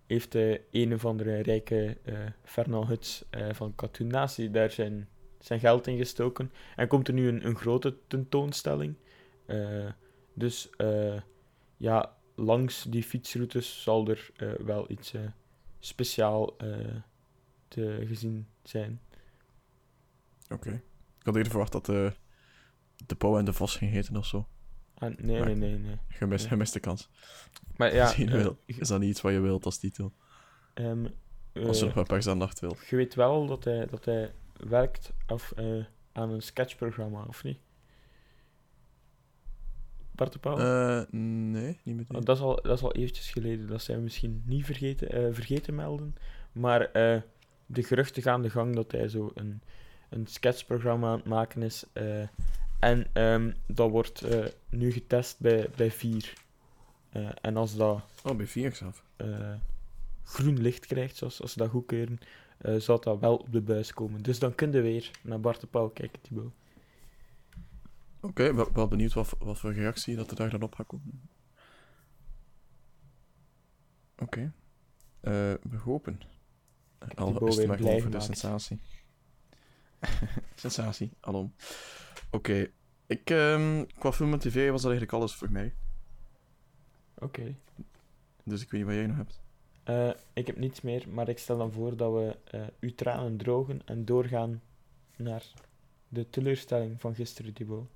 heeft 0.08 0.32
de 0.32 0.62
een 0.71 0.93
of 0.93 1.06
andere 1.06 1.41
rijke 1.41 1.97
eh 2.04 2.15
Fernand 2.43 2.88
Huts 2.88 3.26
van 3.52 3.76
Katunatie 3.76 4.52
daar 4.52 4.71
zijn, 4.71 5.08
zijn 5.39 5.60
geld 5.60 5.88
in 5.88 5.97
gestoken. 5.97 6.52
En 6.76 6.88
komt 6.88 7.08
er 7.08 7.13
nu 7.13 7.28
een, 7.28 7.45
een 7.45 7.56
grote 7.56 7.97
tentoonstelling. 8.08 8.95
Dus 10.34 10.69
eh, 10.69 11.22
ja, 11.78 12.17
langs 12.36 12.84
die 12.84 13.04
fietsroutes 13.04 13.82
zal 13.84 14.08
er 14.08 14.30
eh, 14.36 14.52
wel 14.65 14.91
iets 14.91 15.13
eh, 15.13 15.22
speciaal 15.80 16.56
te 17.67 18.04
gezien 18.08 18.48
zijn. 18.63 19.02
Oké. 20.50 20.69
Ik 21.19 21.26
had 21.26 21.36
eerder 21.36 21.52
verwacht 21.52 21.72
dat 21.72 21.86
de 23.06 23.15
Pauw 23.17 23.38
en 23.38 23.46
de 23.46 23.54
Vos 23.54 23.76
ging 23.76 23.91
heten 23.91 24.17
of 24.17 24.26
zo. 24.26 24.48
Ah, 24.98 25.17
nee, 25.17 25.38
Maar- 25.39 25.46
nee, 25.48 25.56
nee, 25.56 25.78
nee. 25.78 25.98
Gemist, 26.08 26.43
Ja. 26.43 26.50
gemiste 26.50 26.80
kans. 26.80 27.10
Maar 27.76 27.93
ja. 27.96 28.13
Is 28.65 28.88
dat 28.88 29.00
niet 29.00 29.10
iets 29.10 29.22
wat 29.22 29.32
je 29.32 29.39
wilt 29.39 29.65
als 29.65 29.78
titel? 29.78 30.13
ehm, 30.74 31.06
Als 31.65 31.80
je 31.80 31.86
nog 31.86 31.93
wat 31.93 32.08
persaandacht 32.08 32.60
wil. 32.60 32.76
je 32.89 32.96
weet 32.96 33.15
wel 33.15 33.46
dat 33.48 33.63
hij, 33.63 33.86
dat 33.86 34.06
hij 34.06 34.34
werkt 34.54 35.13
eh, 35.56 35.86
aan 36.12 36.30
een 36.30 36.41
sketchprogramma, 36.41 37.24
of 37.28 37.43
niet? 37.43 37.58
Bart 40.15 40.34
de 40.34 40.39
Pauw? 40.39 40.58
Eh, 40.58 41.02
nee, 41.12 41.80
niet 41.84 41.95
meteen. 41.95 42.17
Oh, 42.17 42.23
dat, 42.23 42.36
is 42.38 42.43
al, 42.43 42.60
dat 42.62 42.78
is 42.78 42.84
al 42.84 42.93
eventjes 42.93 43.32
geleden, 43.32 43.67
dat 43.67 43.82
zijn 43.82 43.97
we 43.97 44.04
misschien 44.04 44.43
niet 44.45 44.65
vergeten, 44.65 45.10
eh, 45.10 45.34
vergeten 45.34 45.76
melden. 45.76 46.15
Maar 46.52 46.82
eh, 46.91 47.21
de 47.65 47.84
geruchten 47.84 48.21
gaan 48.21 48.41
de 48.41 48.49
gang 48.49 48.76
dat 48.76 48.91
hij 48.91 49.08
zo 49.10 49.32
een, 49.34 49.62
een 50.10 50.28
sketchprogramma 50.28 51.08
aan 51.08 51.17
het 51.17 51.26
maken 51.26 51.62
is. 51.62 51.86
en 52.80 53.08
ehm, 53.13 53.52
dat 53.67 53.89
wordt 53.89 54.26
nu 54.69 54.91
getest 54.91 55.39
bij, 55.39 55.69
bij 55.76 55.91
vier. 55.91 56.34
En 57.41 57.58
als 57.58 57.76
dat 57.76 58.02
Oh, 58.23 58.36
bij 58.36 58.47
vier 58.47 58.76
zelf. 58.76 59.04
groen 60.23 60.62
licht 60.62 60.86
krijgt, 60.86 61.15
zoals 61.15 61.41
als 61.41 61.52
ze 61.52 61.58
dat 61.58 61.69
goedkeuren, 61.69 62.19
zou 62.78 63.02
dat 63.02 63.19
wel 63.19 63.36
op 63.36 63.52
de 63.52 63.62
buis 63.62 63.93
komen. 63.93 64.21
Dus 64.21 64.39
dan 64.39 64.56
kun 64.56 64.71
je 64.71 64.82
weer 64.82 65.12
naar 65.21 65.39
Bart 65.39 65.62
de 65.62 65.67
Pauw 65.67 65.89
kijken, 65.89 66.21
Thibaut. 66.21 66.54
Oké, 68.23 68.53
wel, 68.53 68.71
wel 68.73 68.88
benieuwd 68.88 69.13
wat, 69.13 69.27
voor- 69.27 69.45
wat 69.45 69.59
voor 69.59 69.73
reactie 69.73 70.15
dat 70.15 70.29
er 70.29 70.36
daar 70.36 70.49
dan 70.49 70.62
op 70.62 70.75
gaat 70.75 70.88
komen. 70.88 71.21
Oké. 74.17 74.53
Eh, 75.19 75.31
we 75.69 75.77
hopen. 75.83 76.19
Al 77.15 77.47
is 77.47 77.55
het 77.57 77.67
maar 77.67 77.77
gewoon 77.77 78.01
voor 78.01 78.12
de 78.12 78.19
sensatie. 78.19 78.79
sensatie, 80.55 81.12
alom. 81.19 81.53
Oké. 82.31 82.71
Ik, 83.05 83.29
ehm, 83.29 83.86
qua 83.97 84.12
film 84.12 84.33
en 84.33 84.39
tv 84.39 84.69
was 84.69 84.81
dat 84.81 84.91
eigenlijk 84.91 85.21
alles 85.21 85.36
voor 85.36 85.51
mij. 85.51 85.73
Oké. 87.15 87.55
Dus 88.43 88.62
ik 88.62 88.71
weet 88.71 88.79
niet 88.79 88.89
wat 88.89 88.97
jij 88.99 89.07
nog 89.07 89.17
hebt. 89.17 89.41
Eh, 89.83 90.12
ik 90.33 90.47
heb 90.47 90.57
niets 90.57 90.81
meer, 90.81 91.09
maar 91.09 91.29
ik 91.29 91.38
stel 91.38 91.57
dan 91.57 91.71
voor 91.71 91.97
dat 91.97 92.13
we 92.13 92.38
eh, 92.51 92.67
uw 92.79 92.95
tranen 92.95 93.38
drogen 93.38 93.81
en 93.86 94.05
doorgaan 94.05 94.62
naar 95.15 95.43
de 96.07 96.29
teleurstelling 96.29 97.01
van 97.01 97.15
gisteren, 97.15 97.53
Thibaut. 97.53 97.88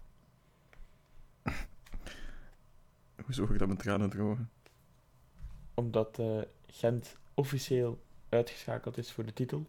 Hoe 3.27 3.35
zorg 3.35 3.51
ik 3.51 3.59
dat 3.59 3.67
mijn 3.67 3.79
tranen 3.79 4.09
drogen? 4.09 4.49
Omdat 5.73 6.19
eh, 6.19 6.41
Gent 6.67 7.17
officieel 7.33 8.03
uitgeschakeld 8.29 8.97
is 8.97 9.11
voor 9.11 9.25
de 9.25 9.33
titel. 9.33 9.67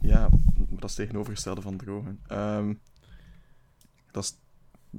Ja, 0.00 0.28
maar 0.68 0.80
dat 0.80 0.90
is 0.90 0.94
tegenovergestelde 0.94 1.60
van 1.60 1.76
drogen. 1.76 2.20
Ehm, 2.26 2.74
dat 4.10 4.24
is 4.24 4.36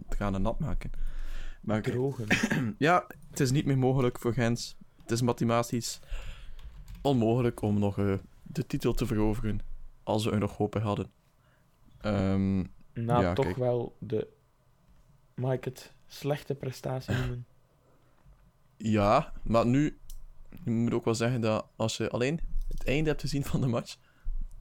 tranen 0.09 0.41
nat 0.41 0.59
maken. 0.59 0.91
Maar. 1.61 1.81
Drogen. 1.81 2.27
Ja, 2.77 3.07
het 3.29 3.39
is 3.39 3.51
niet 3.51 3.65
meer 3.65 3.77
mogelijk 3.77 4.19
voor 4.19 4.33
Gent. 4.33 4.77
Het 5.01 5.11
is 5.11 5.21
mathematisch 5.21 5.99
onmogelijk 7.01 7.61
om 7.61 7.79
nog 7.79 7.97
eh, 7.97 8.13
de 8.43 8.65
titel 8.65 8.93
te 8.93 9.05
veroveren 9.05 9.59
als 10.03 10.25
we 10.25 10.31
er 10.31 10.39
nog 10.39 10.57
hoop 10.57 10.71
bij 10.71 10.81
hadden. 10.81 11.11
Ehm, 12.01 12.59
Na 12.93 13.19
Ja, 13.19 13.33
toch 13.33 13.45
kijk. 13.45 13.57
wel 13.57 13.95
de, 13.99 14.27
mag 15.35 15.53
ik 15.53 15.63
het, 15.63 15.93
slechte 16.07 16.55
prestatie 16.55 17.13
noemen. 17.15 17.45
ja, 18.77 19.33
maar 19.43 19.65
nu 19.65 19.97
je 20.63 20.71
moet 20.71 20.93
ook 20.93 21.05
wel 21.05 21.15
zeggen 21.15 21.41
dat 21.41 21.65
als 21.75 21.97
je 21.97 22.09
alleen 22.09 22.39
het 22.67 22.83
einde 22.85 23.09
hebt 23.09 23.21
gezien 23.21 23.43
van 23.45 23.61
de 23.61 23.67
match, 23.67 23.97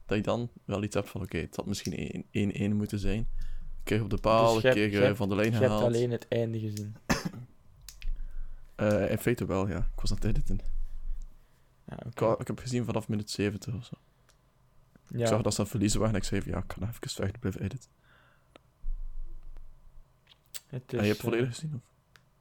dat 0.05 0.17
je 0.17 0.23
dan 0.23 0.49
wel 0.65 0.83
iets 0.83 0.95
hebt 0.95 1.09
van 1.09 1.21
oké, 1.21 1.37
het 1.37 1.55
had 1.55 1.65
misschien 1.65 2.25
1-1 2.71 2.75
moeten 2.75 2.99
zijn. 2.99 3.17
Een 3.17 3.83
keer 3.83 4.03
op 4.03 4.09
de 4.09 4.17
paal, 4.17 4.53
Dus 4.53 4.63
een 4.63 4.69
hebt- 4.69 4.75
keer 4.89 4.99
eh, 4.99 5.05
hebt- 5.05 5.17
van 5.17 5.29
de 5.29 5.35
lijn 5.35 5.47
Je 5.51 5.53
hebt 5.53 5.65
gehaald. 5.65 5.83
alleen 5.85 6.11
het 6.11 6.27
einde 6.27 6.59
gezien. 6.59 6.95
Eh, 8.75 9.11
in 9.11 9.17
feite 9.17 9.45
wel, 9.45 9.67
ja. 9.67 9.77
Ik 9.77 9.99
was 10.01 10.09
aan 10.11 10.15
het 10.17 10.25
editen. 10.25 10.59
Ja. 11.87 11.97
Ik, 12.05 12.39
ik 12.39 12.47
heb 12.47 12.59
gezien 12.59 12.85
vanaf 12.85 13.07
minuut 13.07 13.29
70 13.29 13.75
of 13.75 13.85
zo. 13.85 13.95
ja. 15.07 15.19
Ik 15.19 15.27
zag 15.27 15.41
dat 15.41 15.53
ze 15.53 15.61
aan 15.61 15.67
verliezen 15.67 15.99
waren 15.99 16.15
en 16.15 16.21
ik 16.21 16.27
zei 16.27 16.41
van, 16.41 16.51
ja, 16.51 16.57
ik 16.57 16.67
kan 16.67 16.83
even 16.87 17.09
verder 17.09 17.39
blijven 17.39 17.61
editen. 17.61 17.89
Het 20.67 20.93
en 20.93 20.97
is, 20.97 21.03
je 21.03 21.09
hebt 21.09 21.19
volledig 21.21 21.47
gezien 21.49 21.73
of 21.75 21.81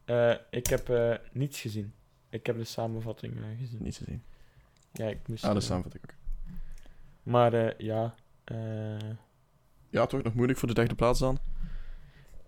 eh, 0.05 0.35
ik 0.51 0.67
heb 0.67 0.89
eh, 0.89 1.15
niets 1.33 1.61
gezien. 1.61 1.95
Ik 2.29 2.47
heb 2.47 2.57
de 2.57 2.65
samenvatting 2.65 3.37
eh, 3.37 3.59
gezien. 3.59 3.83
niet 3.83 3.97
gezien? 3.97 4.23
Ja, 4.93 5.07
ik 5.07 5.29
moest... 5.29 5.45
Ah, 5.45 5.55
de 5.55 5.61
samenvatting 5.61 6.05
ook. 6.05 6.15
Maar 7.23 7.83
ja, 7.83 8.15
Ja, 9.89 10.07
toch 10.07 10.23
nog 10.23 10.35
moeilijk 10.35 10.59
voor 10.59 10.69
de 10.69 10.75
derde 10.75 10.95
plaats 10.95 11.19
dan. 11.21 11.39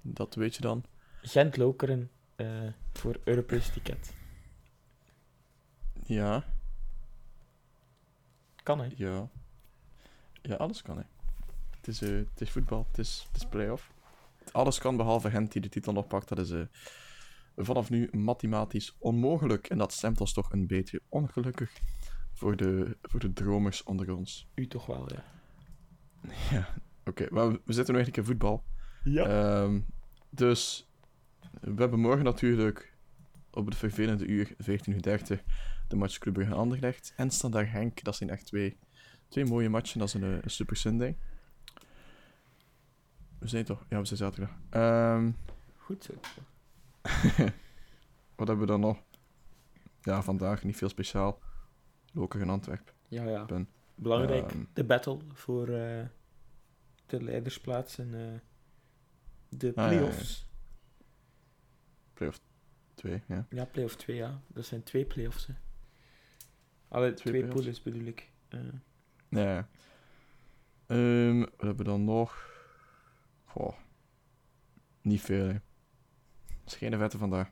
Dat 0.03 0.35
weet 0.35 0.55
je 0.55 0.61
dan. 0.61 0.85
Gent-Lokeren 1.23 2.11
eh, 2.37 2.47
voor 2.93 3.21
Europees 3.25 3.69
ticket. 3.71 4.13
Ja, 6.07 6.45
Kan, 8.63 8.81
hè? 8.81 8.89
ja. 8.97 9.29
Ja, 10.43 10.55
alles 10.55 10.83
kan, 10.83 10.97
hè. 10.97 11.03
Het 11.77 11.89
is, 11.89 12.03
eh, 12.03 12.09
het 12.11 12.41
is 12.41 12.51
voetbal, 12.51 12.87
het 12.89 12.99
is, 12.99 13.25
het 13.33 13.37
is 13.43 13.49
play-off. 13.49 13.93
Alles 14.53 14.79
kan 14.79 14.97
behalve 14.97 15.31
Gent 15.31 15.53
die 15.53 15.63
de 15.63 15.69
titel 15.69 15.93
nog 15.93 16.07
pakt. 16.07 16.29
Dat 16.29 16.39
is 16.39 16.51
eh, 16.51 16.63
vanaf 17.57 17.91
nu 17.91 18.09
mathematisch 18.13 18.97
onmogelijk. 18.99 19.69
En 19.69 19.79
dat 19.79 19.93
stemt 19.93 20.21
ons 20.21 20.33
toch 20.33 20.53
een 20.53 20.67
beetje 20.67 21.01
ongelukkig 21.09 21.73
voor 22.33 22.57
de, 22.57 22.97
voor 23.03 23.21
de 23.21 23.33
dromers 23.33 23.83
onder 23.83 24.17
ons. 24.17 24.49
U 24.55 24.67
toch 24.67 24.87
wel, 24.87 25.09
ja. 25.13 25.25
Ja, 26.51 26.75
oké. 27.05 27.27
maar 27.31 27.51
we 27.51 27.73
zitten 27.73 27.95
nu 27.95 28.01
eigenlijk 28.01 28.17
in 28.17 28.25
voetbal. 28.25 28.65
Ja. 29.05 29.27
Ehm, 29.27 29.81
dus 30.31 30.91
we 31.61 31.81
hebben 31.81 32.01
morgen 32.01 32.25
natuurlijk 32.25 32.97
op 33.51 33.67
het 33.67 33.77
vervelende 33.77 34.27
uur 34.27 34.55
14.30 34.57 35.43
de 35.89 35.97
match 35.97 36.19
Club 36.19 36.35
Brugge 36.35 36.55
Anderlecht 36.55 37.13
en 37.17 37.31
Standaard 37.31 37.71
Henk. 37.71 38.05
Dat 38.05 38.17
zijn 38.17 38.31
echt 38.31 38.47
twee, 38.47 38.79
twee 39.29 39.45
mooie 39.45 39.69
matchen. 39.69 39.99
Dat 39.99 40.09
is 40.09 40.15
een, 40.15 40.23
eh, 40.23 40.39
een 40.43 40.51
super 40.51 40.77
Sunday. 40.77 41.17
We 43.39 43.49
zijn 43.49 43.65
toch? 43.65 43.85
Ja, 43.89 43.99
we 43.99 44.05
zijn 44.05 44.19
zaterdag. 44.19 44.51
Ehm, 44.71 45.31
Goed 45.77 46.05
zo. 46.05 46.15
wat 48.37 48.49
hebben 48.49 48.59
we 48.59 48.67
dan 48.67 48.81
nog? 48.81 49.03
Ja, 50.03 50.23
vandaag 50.23 50.65
niet 50.65 50.77
veel 50.77 50.89
speciaal. 50.89 51.39
Lokeren 52.13 52.47
in 52.47 52.53
Antwerpen. 52.53 52.95
Ja, 53.09 53.25
ja. 53.25 53.45
Ben. 53.45 53.69
Belangrijk, 53.95 54.51
Ehm. 54.53 54.65
de 54.73 54.85
battle 54.85 55.19
voor 55.33 55.69
eh, 55.69 56.05
de 57.07 57.23
leidersplaats 57.23 57.99
en 57.99 58.15
eh, 58.15 58.41
de 59.49 59.69
Ah, 59.69 59.75
ja, 59.75 59.83
ja. 59.83 59.89
play-offs. 59.99 60.47
Playoff 62.15 62.41
2, 62.95 63.23
ja. 63.27 63.47
ja, 63.51 63.65
play-off 63.65 63.97
2, 63.97 64.17
ja. 64.17 64.41
Dat 64.47 64.67
zijn 64.67 64.83
twee 64.83 65.05
play-offs, 65.05 65.47
hè. 65.47 65.55
Allee, 66.89 67.13
Twee 67.13 67.33
twee, 67.33 67.43
play-offs? 67.43 67.65
pools 67.65 67.83
bedoel 67.83 68.07
ik. 68.07 68.31
Eh, 68.49 68.61
Ja. 69.29 69.41
ja. 69.55 69.69
Ehm, 70.87 71.39
wat 71.41 71.51
hebben 71.59 71.77
we 71.77 71.85
dan 71.85 72.05
nog? 72.05 72.47
Goh. 73.59 73.75
Niet 75.01 75.21
veel, 75.21 75.47
hè. 75.47 75.53
Het 75.53 76.67
is 76.67 76.75
geen 76.75 76.99
vette 76.99 77.19
vandaag. 77.19 77.51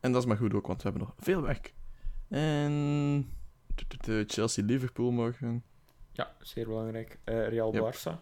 En 0.00 0.12
dat 0.12 0.22
is 0.22 0.28
maar 0.28 0.36
goed 0.36 0.54
ook, 0.54 0.66
want 0.66 0.82
we 0.82 0.88
hebben 0.88 1.06
nog 1.06 1.14
veel 1.18 1.42
werk. 1.42 1.74
En... 2.28 3.32
Chelsea-Liverpool 4.26 5.10
morgen. 5.10 5.64
ja, 6.12 6.36
zeer 6.40 6.66
belangrijk. 6.66 7.18
Eh, 7.24 7.48
Real 7.48 7.72
Yep. 7.74 7.82
Barça. 7.94 8.20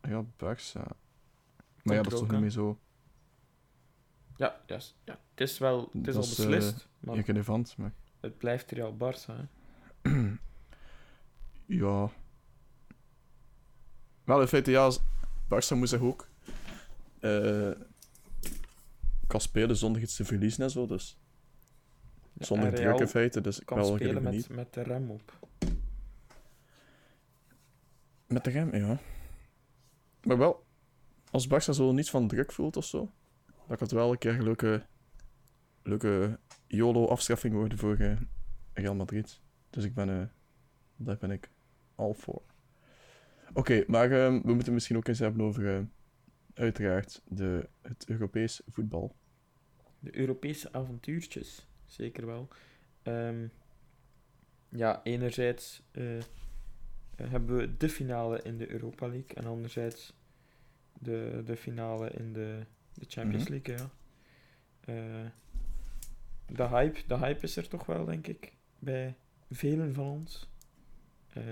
Ja, 0.00 0.24
Barça. 0.24 0.82
Maar 1.82 1.96
ja, 1.96 2.02
dat 2.02 2.12
is 2.12 2.18
toch 2.18 2.30
niet 2.30 2.40
meer 2.40 2.50
zo... 2.50 2.78
Ja, 4.36 4.60
ja, 4.66 4.78
s- 4.78 4.96
ja, 5.04 5.20
het 5.30 5.40
is 5.40 5.58
wel 5.58 5.80
het 5.92 6.06
is 6.08 6.14
Dat 6.14 6.24
al 6.24 6.30
eh, 6.30 6.36
beslist, 6.36 6.88
maar 7.00 7.18
relevant, 7.18 7.76
maar... 7.76 7.92
het 8.20 8.38
blijft 8.38 8.70
Real 8.70 8.96
Barça. 8.96 9.34
Hè. 9.36 9.46
ja. 11.82 12.10
Wel, 14.24 14.40
in 14.40 14.46
feite, 14.48 14.70
ja, 14.70 14.90
Barça 15.44 15.76
moet 15.76 15.88
zich 15.88 16.00
ook... 16.00 16.28
eh 17.20 17.70
kan 19.26 19.40
spelen 19.40 19.76
zonder 19.76 20.02
iets 20.02 20.16
te 20.16 20.24
verliezen 20.24 20.64
en 20.64 20.70
zo, 20.70 20.86
dus... 20.86 21.18
Ja, 22.32 22.44
Zonder 22.44 22.74
druk 22.74 22.98
in 22.98 23.08
feite, 23.08 23.40
dus 23.40 23.60
ik 23.60 23.66
kan 23.66 23.76
wel 23.76 23.94
spelen 23.94 24.22
met, 24.22 24.32
niet. 24.32 24.48
met 24.48 24.74
de 24.74 24.82
rem 24.82 25.10
op. 25.10 25.48
Met 28.26 28.44
de 28.44 28.50
rem, 28.50 28.74
ja. 28.74 28.98
Maar 30.22 30.38
wel, 30.38 30.64
als 31.30 31.48
Barça 31.48 31.70
zo 31.70 31.92
niets 31.92 32.10
van 32.10 32.28
druk 32.28 32.52
voelt 32.52 32.76
of 32.76 32.84
zo, 32.84 33.10
dat 33.46 33.66
kan 33.66 33.76
het 33.78 33.90
wel 33.90 34.10
een 34.10 34.18
keer 34.18 34.34
een 34.34 34.42
leuke, 34.44 34.86
leuke 35.82 36.38
YOLO-afschaffing 36.66 37.54
worden 37.54 37.78
voor 37.78 37.96
eh, 37.96 38.16
Real 38.72 38.94
Madrid. 38.94 39.40
Dus 39.70 39.84
ik 39.84 39.94
ben, 39.94 40.08
eh 40.20 40.26
daar 40.96 41.16
ben 41.18 41.30
ik 41.30 41.50
al 41.94 42.14
voor. 42.14 42.42
Oké, 43.54 43.84
maar 43.86 44.10
ehm, 44.10 44.40
we 44.42 44.54
moeten 44.54 44.72
misschien 44.72 44.96
ook 44.96 45.08
eens 45.08 45.18
hebben 45.18 45.42
over, 45.46 45.76
eh, 45.76 45.82
uiteraard, 46.54 47.22
de, 47.28 47.68
het 47.82 48.04
Europees 48.08 48.60
voetbal. 48.68 49.14
De 49.98 50.18
Europese 50.18 50.72
avontuurtjes, 50.72 51.66
zeker 51.86 52.26
wel. 52.26 52.48
Ehm, 53.02 53.46
ja, 54.68 55.00
enerzijds 55.04 55.82
eh, 55.90 56.18
hebben 57.16 57.56
we 57.56 57.76
de 57.76 57.88
finale 57.88 58.42
in 58.42 58.58
de 58.58 58.70
Europa 58.70 59.06
League 59.08 59.34
en 59.34 59.44
anderzijds 59.46 60.14
de, 60.98 61.42
de 61.44 61.56
finale 61.56 62.10
in 62.10 62.32
de, 62.32 62.60
de 62.94 63.04
Champions 63.08 63.48
Mhm. 63.48 63.52
League. 63.52 63.76
Ja. 63.76 63.90
Eh, 64.80 65.30
de, 66.56 66.68
hype, 66.68 67.00
de 67.06 67.18
hype 67.18 67.42
is 67.42 67.56
er 67.56 67.68
toch 67.68 67.86
wel, 67.86 68.04
denk 68.04 68.26
ik, 68.26 68.52
bij 68.78 69.16
velen 69.50 69.94
van 69.94 70.06
ons. 70.06 70.48
Eh, 71.32 71.42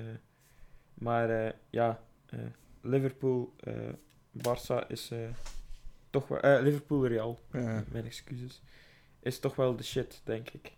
maar 1.03 1.45
eh, 1.47 1.53
ja, 1.71 2.01
eh, 2.27 2.39
Liverpool, 2.81 3.55
eh, 3.61 3.75
Barça 4.39 4.87
is 4.89 5.13
toch 6.11 6.29
wel. 6.29 6.63
Liverpool 6.63 7.07
Real, 7.07 7.39
Ja. 7.53 7.85
mijn 7.91 8.05
excuses. 8.05 8.63
Is 9.21 9.39
toch 9.39 9.55
wel 9.57 9.77
de 9.77 9.83
shit, 9.83 10.21
denk 10.25 10.51
ik. 10.51 10.73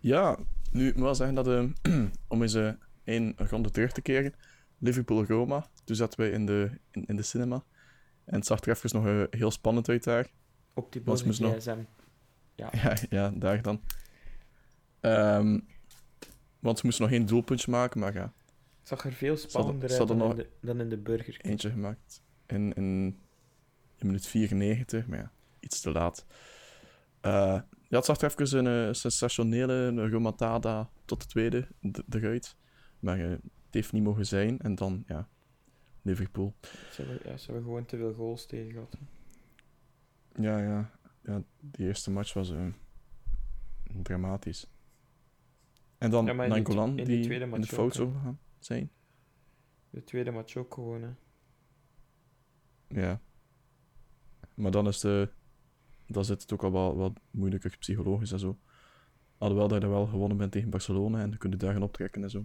Ja, 0.00 0.38
nu 0.70 0.88
ik 0.88 0.94
moet 0.94 1.04
wel 1.04 1.14
zeggen 1.14 1.34
dat 1.34 1.46
om 2.28 2.42
eens 2.42 2.58
één 3.04 3.32
ronde 3.36 3.70
terug 3.70 3.92
te 3.92 4.02
keren. 4.02 4.34
Liverpool-Roma. 4.78 5.66
Toen 5.84 5.96
zaten 5.96 6.20
wij 6.20 6.30
in 6.30 6.46
de, 6.46 6.70
in, 6.90 7.04
in 7.06 7.16
de 7.16 7.22
cinema. 7.22 7.64
En 8.24 8.34
het 8.34 8.46
zag 8.46 8.60
er 8.60 8.68
even 8.68 9.02
nog 9.02 9.06
eh, 9.06 9.38
heel 9.38 9.50
spannend 9.50 9.88
uit 9.88 10.04
daar. 10.04 10.26
Op 10.74 10.92
die 10.92 11.02
moest 11.04 11.40
nog- 11.40 11.56
gsm. 11.56 11.78
Ja, 12.56 12.70
ja 13.10 13.30
daar 13.30 13.62
dan. 13.62 13.80
Ehm, 15.00 15.60
want 16.58 16.78
ze 16.78 16.84
moesten 16.86 17.04
nog 17.04 17.12
één 17.14 17.26
doelpuntje 17.26 17.70
maken, 17.70 18.00
maar 18.00 18.14
ja, 18.14 18.32
Het 18.84 18.92
zag 18.92 19.04
er 19.04 19.12
veel 19.12 19.36
spannender 19.36 19.98
uit 19.98 20.08
dan, 20.08 20.16
nog- 20.16 20.30
in 20.30 20.36
de, 20.36 20.48
dan 20.60 20.80
in 20.80 20.88
de 20.88 20.96
Burger 20.96 21.32
King. 21.32 21.44
eentje 21.44 21.70
gemaakt. 21.70 22.22
In, 22.46 22.72
in, 22.72 23.18
in 23.96 24.06
minuut 24.06 24.26
94, 24.26 25.06
maar 25.06 25.18
ja, 25.18 25.32
iets 25.60 25.80
te 25.80 25.92
laat. 25.92 26.26
Eh, 27.20 27.60
ja, 27.88 27.96
het 27.96 28.04
zag 28.04 28.20
er 28.20 28.30
even 28.40 28.66
een 28.66 28.88
eh, 28.88 28.94
sensationele 28.94 30.06
remontada 30.08 30.90
tot 31.04 31.20
de 31.20 31.26
tweede 31.26 31.68
eruit. 32.08 32.56
Maar 33.00 33.18
eh, 33.18 33.30
het 33.30 33.40
heeft 33.70 33.92
niet 33.92 34.02
mogen 34.02 34.26
zijn. 34.26 34.58
En 34.58 34.74
dan, 34.74 35.04
ja, 35.06 35.28
Liverpool. 36.02 36.54
Ze 36.90 37.02
hebben, 37.02 37.30
ja, 37.30 37.36
ze 37.36 37.44
hebben 37.44 37.64
gewoon 37.64 37.84
te 37.84 37.96
veel 37.96 38.14
goals 38.14 38.46
tegen 38.46 38.72
gehad. 38.72 38.98
Ja, 40.34 40.58
ja. 40.58 40.90
ja 41.22 41.42
die 41.60 41.86
eerste 41.86 42.10
match 42.10 42.32
was 42.32 42.52
dramatisch. 44.02 44.70
En 45.98 46.10
dan 46.10 46.26
Ja, 46.26 46.32
Nangolan, 46.32 46.96
die, 46.96 47.04
die 47.04 47.24
tweede 47.24 47.44
in 47.44 47.60
de 47.60 47.66
fout 47.66 47.94
zou 47.94 48.12
gaan 48.22 48.38
zijn. 48.66 48.90
De 49.90 50.04
tweede 50.04 50.30
match 50.30 50.56
ook 50.56 50.74
gewoon. 50.74 51.02
Hè. 51.02 51.10
Ja. 52.88 53.20
Maar 54.54 54.70
dan 54.70 54.86
is 54.86 55.00
de... 55.00 55.28
Dan 56.06 56.24
zit 56.24 56.42
het 56.42 56.52
ook 56.52 56.62
al 56.62 56.72
wel 56.72 56.96
wat 56.96 57.20
moeilijker 57.30 57.76
psychologisch 57.78 58.32
en 58.32 58.38
zo. 58.38 58.58
Alhoewel 59.38 59.68
dat 59.68 59.82
je 59.82 59.88
wel 59.88 60.06
gewonnen 60.06 60.36
bent 60.36 60.52
tegen 60.52 60.70
Barcelona 60.70 61.20
en 61.20 61.30
dan 61.30 61.38
kun 61.38 61.50
je 61.50 61.56
daar 61.56 61.72
gaan 61.72 61.82
optrekken 61.82 62.22
en 62.22 62.30
zo. 62.30 62.44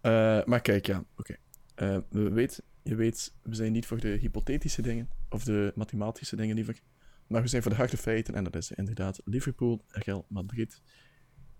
Eh, 0.00 0.44
maar 0.44 0.60
kijk, 0.60 0.86
ja, 0.86 1.04
oké. 1.16 1.36
Eh, 1.74 1.98
we 2.10 2.30
weet, 2.30 2.62
je 2.82 2.94
weet, 2.94 3.34
we 3.42 3.54
zijn 3.54 3.72
niet 3.72 3.86
voor 3.86 4.00
de 4.00 4.08
hypothetische 4.08 4.82
dingen, 4.82 5.08
of 5.28 5.44
de 5.44 5.72
mathematische 5.74 6.36
dingen 6.36 6.54
liever. 6.54 6.80
Maar 7.26 7.42
we 7.42 7.48
zijn 7.48 7.62
voor 7.62 7.70
de 7.70 7.76
harde 7.76 7.96
feiten 7.96 8.34
en 8.34 8.44
dat 8.44 8.56
is 8.56 8.72
inderdaad 8.72 9.20
Liverpool, 9.24 9.84
Real 9.88 10.24
Madrid 10.28 10.82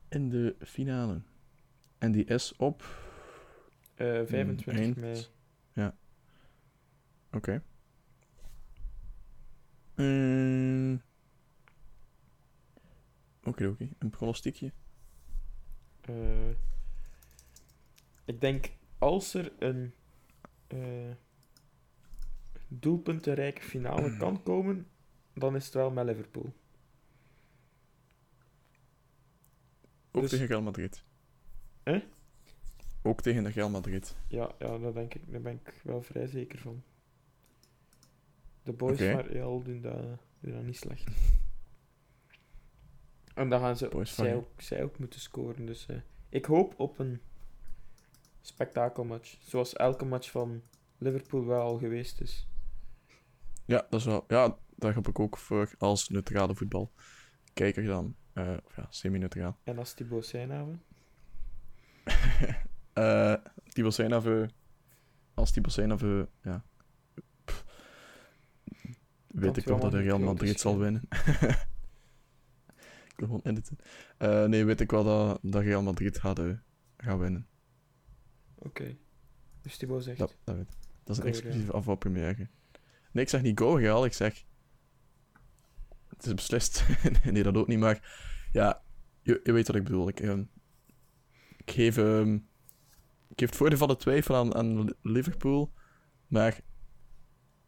in 0.08 0.28
de 0.28 0.56
finale. 0.58 1.22
En 1.98 2.12
die 2.12 2.24
is 2.24 2.56
op... 2.56 2.84
Eh 3.94 4.22
25 4.26 4.66
eind- 4.78 4.96
mei. 4.96 5.26
Oké. 7.32 7.62
Mm. 9.96 11.02
Oké, 13.44 13.66
oké. 13.66 13.88
Een 13.98 14.10
pronostiekje? 14.10 14.72
Eh, 16.00 16.50
ik 18.24 18.40
denk 18.40 18.70
als 18.98 19.34
er 19.34 19.52
een 19.58 19.94
eh 20.66 21.10
doelpuntenrijke 22.68 23.62
finale 23.62 24.16
kan 24.24 24.42
komen, 24.42 24.86
dan 25.34 25.56
is 25.56 25.64
het 25.64 25.74
wel 25.74 25.90
met 25.90 26.06
Liverpool. 26.06 26.52
Ook 30.10 30.22
Dus- 30.22 30.30
tegen 30.30 30.46
Real 30.46 30.62
Madrid. 30.62 31.04
Hè? 31.82 32.04
Ook 33.06 33.20
tegen 33.22 33.42
de 33.42 33.50
Real 33.50 33.70
Madrid. 33.70 34.16
Ja, 34.28 34.54
ja 34.58 34.78
daar, 34.78 34.92
denk 34.92 35.14
ik, 35.14 35.32
daar 35.32 35.40
ben 35.40 35.60
ik 35.64 35.80
wel 35.82 36.02
vrij 36.02 36.26
zeker 36.26 36.58
van. 36.58 36.82
De 38.62 38.72
boys 38.72 39.00
Oké. 39.00 39.10
van 39.10 39.20
Real 39.20 39.62
doen 39.62 39.80
dat, 39.80 40.02
doen 40.40 40.52
dat 40.52 40.62
niet 40.64 40.76
slecht. 40.76 41.10
En 43.34 43.48
dan 43.48 43.60
gaan 43.60 43.76
ze 43.76 43.88
Boys 43.88 44.14
zij, 44.14 44.34
ook, 44.34 44.60
zij 44.60 44.82
ook 44.82 44.98
moeten 44.98 45.20
scoren. 45.20 45.66
Dus 45.66 45.86
eh, 45.86 45.96
ik 46.28 46.44
hoop 46.44 46.74
op 46.76 46.98
een 46.98 47.20
spektakelmatch. 48.40 49.36
Zoals 49.40 49.72
elke 49.72 50.04
match 50.04 50.30
van 50.30 50.62
Liverpool 50.98 51.44
wel 51.46 51.60
al 51.62 51.78
geweest 51.78 52.20
is. 52.20 52.46
Ja, 53.64 53.86
dat 53.90 54.00
is 54.00 54.06
wel... 54.06 54.24
Ja, 54.28 54.56
daar 54.74 54.94
heb 54.94 55.08
ik 55.08 55.18
ook 55.18 55.36
voor 55.38 55.74
als 55.78 56.08
neutrale 56.08 56.54
voetbal. 56.54 56.92
Kijker 57.52 57.84
dan. 57.84 58.16
eh, 58.32 58.56
of 58.64 58.76
ja, 58.76 58.86
semi-neutraal. 58.90 59.58
En 59.64 59.78
als 59.78 59.92
Thibaut 59.94 60.26
Seinhaven? 60.26 60.82
Eh 62.94 63.34
Thibaut 63.74 63.94
Seinave... 63.94 64.50
Als 65.34 65.50
Thibaut 65.50 65.72
Seinave... 65.72 66.28
Ja... 66.42 66.64
Pff. 67.44 67.64
weet 69.26 69.56
ik 69.56 69.64
wel 69.64 69.78
dat 69.78 69.92
maar 69.92 70.02
Real 70.02 70.18
Madrid 70.18 70.60
zal 70.60 70.78
winnen. 70.78 71.02
ik 73.10 73.14
wil 73.16 73.26
gewoon 73.26 73.40
editen. 73.42 73.78
Eh, 74.16 74.44
nee, 74.44 74.64
weet 74.64 74.80
ik 74.80 74.90
wel 74.90 75.04
dat, 75.04 75.38
dat 75.42 75.62
Real 75.62 75.82
Madrid 75.82 76.18
gaat, 76.18 76.38
eh, 76.38 76.52
gaat 76.96 77.18
winnen. 77.18 77.46
Oké. 78.54 78.96
Dus 79.62 79.76
Thibaut 79.76 80.04
zegt... 80.04 80.18
Dat, 80.18 80.36
dat, 80.44 80.56
weet 80.56 80.70
ik. 80.70 80.78
dat 81.04 81.16
is 81.16 81.22
een 81.22 81.28
exclusieve 81.28 81.72
afvalpremière. 81.72 82.48
Nee, 83.12 83.24
ik 83.24 83.30
zeg 83.30 83.42
niet 83.42 83.58
go 83.58 83.74
Real, 83.74 84.04
ik 84.04 84.12
zeg... 84.12 84.44
Het 86.08 86.26
is 86.26 86.34
beslist. 86.34 86.84
nee, 87.24 87.42
dat 87.42 87.56
ook 87.56 87.68
niet, 87.68 87.78
maar... 87.78 88.22
Ja, 88.52 88.82
je, 89.22 89.40
je 89.42 89.52
weet 89.52 89.66
wat 89.66 89.76
ik 89.76 89.84
bedoel. 89.84 90.08
Ik, 90.08 90.20
ehm, 90.20 90.44
ik 91.56 91.70
geef... 91.70 91.96
ik 91.96 92.40
geef 93.36 93.48
het 93.48 93.56
voordeel 93.56 93.78
van 93.78 93.88
de 93.88 93.96
twijfel 93.96 94.34
aan, 94.36 94.54
aan 94.54 94.94
Liverpool, 95.02 95.72
maar... 96.26 96.60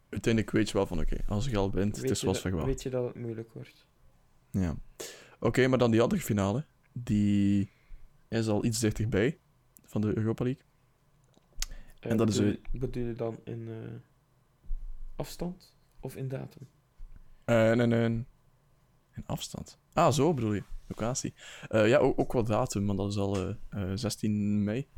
Uiteindelijk 0.08 0.52
weet 0.52 0.68
je 0.68 0.74
wel 0.76 0.86
van, 0.86 1.00
oké, 1.00 1.16
als 1.26 1.48
Real 1.48 1.70
wint, 1.70 1.92
het 1.92 2.00
weet, 2.00 2.10
is 2.10 2.20
je 2.20 2.26
dat, 2.26 2.40
verwacht. 2.40 2.66
weet 2.66 2.82
je 2.82 2.90
dat 2.90 3.06
het 3.06 3.14
moeilijk 3.14 3.52
wordt? 3.52 3.86
Ja. 4.50 4.76
Oké, 5.40 5.66
maar 5.66 5.78
dan 5.78 5.90
die 5.90 6.02
andere 6.02 6.20
finale. 6.20 6.64
Die 6.92 7.70
is 8.28 8.48
al 8.48 8.64
iets 8.64 8.78
dichterbij. 8.80 9.38
Van 9.84 10.00
de 10.00 10.16
Europa 10.16 10.44
League. 10.44 10.62
Eh, 12.00 12.10
En 12.10 12.16
dat 12.16 12.28
is, 12.28 12.36
bedoel, 12.36 12.56
bedoel 12.72 13.02
je 13.02 13.12
dan 13.12 13.38
in 13.44 13.68
eh, 13.68 13.74
afstand 15.16 15.76
of 16.00 16.16
in 16.16 16.28
datum? 16.28 16.68
En 17.44 17.78
een, 17.78 17.90
een, 17.92 18.26
een 19.12 19.26
afstand. 19.26 19.78
Ah, 19.92 20.12
zo 20.12 20.34
bedoel 20.34 20.52
je. 20.54 20.62
Locatie. 20.86 21.34
Eh, 21.68 21.88
ja, 21.88 21.98
ook, 21.98 22.20
ook 22.20 22.32
wat 22.32 22.46
datum, 22.46 22.86
want 22.86 22.98
dat 22.98 23.10
is 23.10 23.16
al 23.16 23.36
eh, 23.36 23.54
eh, 23.68 23.90
16 23.94 24.64
mei. 24.64 24.88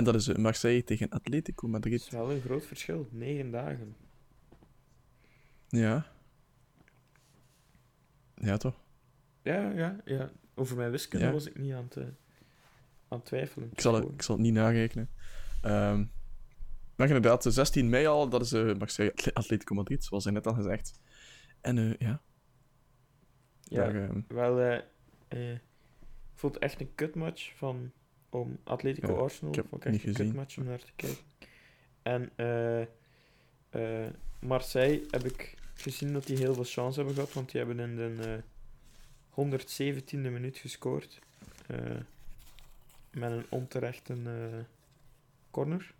En 0.00 0.06
dat 0.06 0.14
is 0.14 0.32
Marseille 0.36 0.84
tegen 0.84 1.08
Atletico 1.08 1.70
Dat 1.70 1.84
is 1.86 1.90
Madrid. 1.90 2.10
wel 2.10 2.30
een 2.30 2.40
groot 2.40 2.66
verschil. 2.66 3.08
Negen 3.10 3.50
dagen. 3.50 3.96
Ja. 5.68 6.06
Ja, 8.34 8.56
toch? 8.56 8.80
Ja, 9.42 9.70
ja, 9.70 10.00
ja. 10.04 10.30
Over 10.54 10.76
mijn 10.76 10.90
wiskunde 10.90 11.26
Ja. 11.26 11.32
was 11.32 11.46
ik 11.46 11.58
niet 11.58 11.72
aan 11.72 11.84
het, 11.84 11.96
eh, 11.96 12.04
aan 13.08 13.18
het 13.18 13.24
twijfelen. 13.24 13.68
Ik 13.72 13.80
zal, 13.80 13.94
het, 13.94 14.04
ik 14.04 14.22
zal 14.22 14.34
het 14.34 14.44
niet 14.44 14.54
narekenen. 14.54 15.08
Ehm, 15.62 16.04
maar 16.96 17.06
inderdaad, 17.06 17.42
de 17.42 17.50
16 17.50 17.88
mei 17.88 18.06
al, 18.06 18.28
dat 18.28 18.42
is 18.42 18.52
eh, 18.52 18.74
Marseille 18.74 19.12
Atle- 19.12 19.34
Atletico 19.34 19.74
Madrid, 19.74 20.04
zoals 20.04 20.24
hij 20.24 20.32
net 20.32 20.46
al 20.46 20.54
gezegd. 20.54 21.00
En 21.60 21.78
eh, 21.78 21.94
ja, 21.98 22.22
Ja, 23.62 23.84
daar, 23.84 23.94
ehm, 24.08 24.20
wel... 24.28 24.82
ik 25.28 25.60
vond 26.34 26.54
het 26.54 26.62
echt 26.62 26.80
een 26.80 26.94
kutmatch 26.94 27.56
van... 27.56 27.92
Om 28.30 28.58
Atletico 28.64 29.12
Ja, 29.12 29.18
Arsenal. 29.18 29.50
ik 29.50 29.56
heb 29.56 29.68
vond 29.68 29.84
echt 29.84 29.94
niet 29.94 30.04
een 30.06 30.14
kutmatch 30.14 30.58
om 30.58 30.64
naar 30.64 30.78
te 30.78 30.92
kijken. 30.96 31.24
En 32.02 32.30
eh, 32.36 32.80
eh, 33.70 34.10
Marseille 34.40 35.06
heb 35.10 35.24
ik 35.24 35.54
gezien 35.74 36.12
dat 36.12 36.26
die 36.26 36.36
heel 36.36 36.54
veel 36.54 36.64
chance 36.64 36.96
hebben 36.98 37.14
gehad. 37.14 37.32
Want 37.32 37.50
die 37.50 37.60
hebben 37.64 37.78
in 37.90 37.96
de 37.96 38.22
eh 38.22 38.42
117e 39.30 40.16
minuut 40.16 40.56
gescoord. 40.58 41.18
eh, 41.66 41.96
met 43.10 43.30
een 43.32 43.44
onterechte 43.48 44.12
eh, 44.12 44.58
corner. 45.50 45.94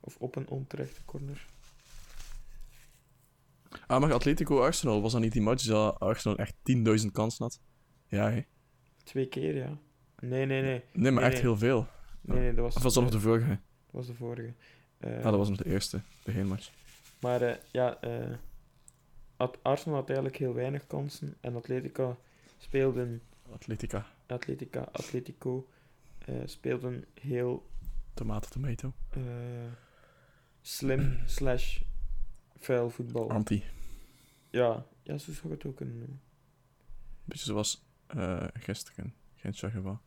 Of 0.00 0.16
op 0.18 0.36
een 0.36 0.48
onterechte 0.48 1.04
corner. 1.04 1.46
Ah, 3.86 4.00
maar 4.00 4.12
Atletico 4.12 4.62
Arsenal, 4.62 5.02
was 5.02 5.12
dat 5.12 5.20
niet 5.20 5.32
die 5.32 5.42
match 5.42 5.64
dat 5.64 6.00
Arsenal 6.00 6.36
echt 6.38 6.54
10.000 7.02 7.10
kansen 7.12 7.44
had? 7.44 7.60
Ja? 8.08 8.44
Twee 9.04 9.28
keer, 9.28 9.56
ja. 9.56 9.78
Nee, 10.28 10.46
nee, 10.46 10.62
nee. 10.62 10.82
Nee, 10.92 11.10
maar 11.12 11.22
Nee, 11.22 11.22
echt 11.22 11.32
nee. 11.32 11.42
heel 11.42 11.56
veel. 11.56 11.86
Nee, 12.20 12.38
nee, 12.38 12.54
dat 12.54 12.64
was, 12.64 12.76
Of 12.76 12.82
was 12.82 12.94
dat 12.94 13.02
nog 13.02 13.12
de 13.12 13.20
vorige? 13.20 13.48
dat 13.48 13.58
was 13.90 14.06
de 14.06 14.14
vorige. 14.14 14.52
Eh, 14.98 15.16
Ah, 15.16 15.22
dat 15.22 15.36
was 15.36 15.48
nog 15.48 15.58
de 15.58 15.66
eerste, 15.70 16.00
de 16.24 16.32
heenmatch. 16.32 16.70
Maar 17.20 17.42
eh, 17.42 17.56
ja, 17.70 17.98
At- 19.36 19.58
Arsenal 19.62 19.98
had 19.98 20.06
eigenlijk 20.06 20.38
heel 20.38 20.54
weinig 20.54 20.86
kansen. 20.86 21.36
En 21.40 21.56
Atletico 21.56 22.18
speelde 22.58 23.20
Atletica. 23.52 24.06
Atletica, 24.26 24.88
Atletico 24.92 25.68
speelden 26.44 27.04
heel 27.20 27.66
Tomato, 28.14 28.48
tomato. 28.48 28.92
slim 30.62 31.18
slash 31.26 31.80
vuil 32.58 32.90
voetbal. 32.90 33.30
Anti. 33.30 33.64
Ja, 34.50 34.86
ja, 35.02 35.18
zo 35.18 35.32
zou 35.32 35.46
ik 35.46 35.50
het 35.62 35.66
ook 35.66 35.76
kunnen 35.76 35.98
noemen. 35.98 36.20
Beetje 37.24 37.44
zoals 37.44 37.84
gisteren. 38.54 39.14
Geen 39.34 39.52
Chagava. 39.52 40.00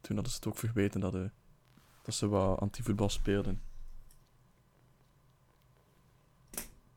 Toen 0.00 0.14
hadden 0.14 0.32
ze 0.32 0.38
het 0.38 0.48
ook 0.48 0.58
vergeten 0.58 1.00
dat, 1.00 1.14
eh, 1.14 1.28
dat 2.02 2.14
ze 2.14 2.28
wat 2.28 2.58
anti-voetbal 2.58 3.08
speelden. 3.08 3.62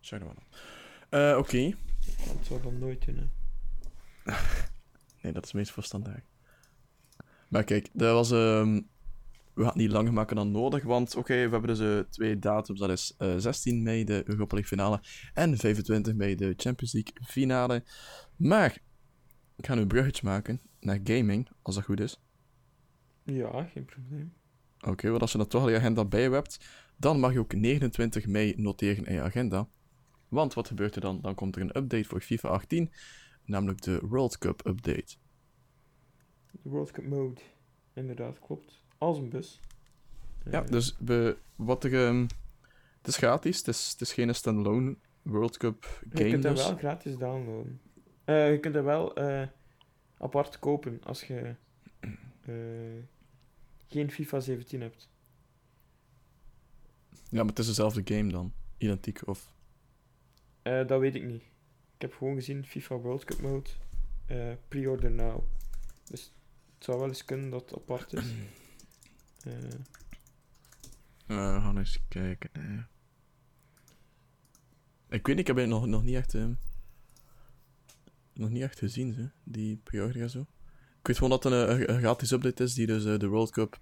Chagava. 0.01 0.33
Eh 1.09 1.35
Oké. 1.37 1.75
Dat 2.27 2.45
zou 2.45 2.61
dan 2.61 2.79
nooit 2.79 3.05
hè. 3.05 3.13
Nee, 5.21 5.33
dat 5.33 5.45
is 5.45 5.51
meest 5.51 5.71
verstandig. 5.71 6.21
Maar 7.47 7.63
kijk, 7.63 7.89
dat 7.93 8.13
was... 8.13 8.31
ehm, 8.31 8.81
we 9.53 9.61
gaan 9.61 9.65
het 9.65 9.75
niet 9.75 9.91
langer 9.91 10.13
maken 10.13 10.35
dan 10.35 10.51
nodig, 10.51 10.83
want 10.83 11.15
oké, 11.15 11.33
we 11.33 11.39
hebben 11.39 11.67
dus 11.67 11.79
eh, 11.79 11.99
twee 12.09 12.39
datums. 12.39 12.79
Dat 12.79 12.89
is 12.89 13.13
eh, 13.17 13.33
16 13.37 13.83
mei 13.83 14.03
de 14.03 14.23
Europa 14.25 14.55
League 14.55 14.77
finale 14.77 15.01
en 15.33 15.57
25 15.57 16.13
mei 16.13 16.35
de 16.35 16.53
Champions 16.57 16.93
League 16.93 17.13
finale. 17.23 17.83
Maar, 18.35 18.77
ik 19.55 19.65
ga 19.65 19.75
nu 19.75 19.81
een 19.81 19.87
bruggetje 19.87 20.25
maken 20.25 20.61
naar 20.79 20.99
gaming, 21.03 21.49
als 21.61 21.75
dat 21.75 21.83
goed 21.83 21.99
is. 21.99 22.21
Ja, 23.35 23.63
geen 23.63 23.85
probleem. 23.85 24.33
Oké, 24.87 25.09
want 25.09 25.21
als 25.21 25.31
je 25.31 25.37
dat 25.37 25.49
toch 25.49 25.61
al 25.61 25.69
je 25.69 25.77
agenda 25.77 26.05
bij 26.05 26.21
je 26.21 26.29
hebt, 26.29 26.69
dan 26.97 27.19
mag 27.19 27.33
je 27.33 27.39
ook 27.39 27.53
29 27.53 28.27
mei 28.27 28.53
noteren 28.57 29.05
in 29.05 29.13
je 29.13 29.21
agenda. 29.21 29.67
Want 30.27 30.53
wat 30.53 30.67
gebeurt 30.67 30.95
er 30.95 31.01
dan? 31.01 31.21
Dan 31.21 31.35
komt 31.35 31.55
er 31.55 31.61
een 31.61 31.77
update 31.77 32.03
voor 32.03 32.21
FIFA 32.21 32.47
18, 32.47 32.91
namelijk 33.45 33.81
de 33.81 33.99
World 34.07 34.37
Cup 34.37 34.65
update. 34.67 35.15
De 36.51 36.69
World 36.69 36.91
Cup 36.91 37.05
mode. 37.07 37.41
Inderdaad, 37.93 38.39
klopt. 38.39 38.83
Als 38.97 39.17
een 39.17 39.29
bus. 39.29 39.59
Ja, 40.51 40.61
Eh, 40.61 40.67
dus 40.67 40.95
we, 40.99 41.37
wat 41.55 41.83
er, 41.83 42.07
ehm, 42.07 42.21
het 42.97 43.07
is 43.07 43.17
gratis, 43.17 43.57
het 43.57 43.67
is, 43.67 43.89
het 43.91 44.01
is 44.01 44.13
geen 44.13 44.35
standalone 44.35 44.97
World 45.21 45.57
Cup 45.57 45.83
Je 46.09 46.17
game 46.17 46.29
kunt 46.29 46.43
hem 46.43 46.53
dus. 46.55 46.67
wel 46.67 46.77
gratis 46.77 47.17
downloaden. 47.17 47.81
Eh, 48.23 48.51
je 48.51 48.59
kunt 48.59 48.75
hem 48.75 48.83
wel 48.83 49.15
eh, 49.15 49.47
apart 50.17 50.59
kopen 50.59 50.99
als 51.03 51.23
je 51.23 51.55
geen 53.91 54.11
FIFA 54.11 54.39
17 54.39 54.81
hebt. 54.81 55.09
Ja, 57.29 57.37
maar 57.37 57.45
het 57.45 57.59
is 57.59 57.65
dezelfde 57.65 58.01
game 58.15 58.31
dan. 58.31 58.53
Identiek 58.77 59.27
of... 59.27 59.53
Eh, 60.61 60.87
dat 60.87 60.99
weet 60.99 61.15
ik 61.15 61.23
niet. 61.23 61.41
Ik 61.95 62.01
heb 62.09 62.13
gewoon 62.13 62.35
gezien 62.35 62.65
FIFA 62.65 62.95
World 62.97 63.23
Cup 63.23 63.41
mode. 63.41 63.69
eh, 64.25 64.51
Pre-order 64.67 65.11
now. 65.11 65.43
Dus 66.05 66.33
het 66.75 66.83
zou 66.83 66.97
wel 66.99 67.07
eens 67.07 67.25
kunnen 67.25 67.49
dat 67.49 67.61
het 67.61 67.79
apart 67.79 68.13
is. 68.13 68.25
Eh, 69.43 69.53
Eh, 69.63 71.55
we 71.55 71.61
gaan 71.61 71.77
eens 71.77 71.99
kijken. 72.07 72.49
Ik 75.09 75.25
weet 75.27 75.27
niet, 75.27 75.39
ik 75.39 75.47
heb 75.47 75.55
het 75.55 75.67
nog, 75.67 75.85
nog 75.85 76.03
niet 76.03 76.15
echt... 76.15 76.33
ehm, 76.33 76.53
nog 78.33 78.49
niet 78.49 78.61
echt 78.61 78.79
gezien, 78.79 79.15
hè, 79.15 79.25
die 79.43 79.77
pre-order 79.77 80.21
en 80.21 80.29
zo. 80.29 80.45
Ik 81.01 81.07
weet 81.07 81.17
gewoon 81.17 81.39
dat 81.39 81.43
het 81.43 81.53
een, 81.89 81.97
gratis 81.99 82.31
update 82.31 82.63
is 82.63 82.73
die 82.73 82.87
dus 82.87 83.05
eh, 83.05 83.17
de 83.19 83.27
World 83.27 83.51
Cup 83.51 83.79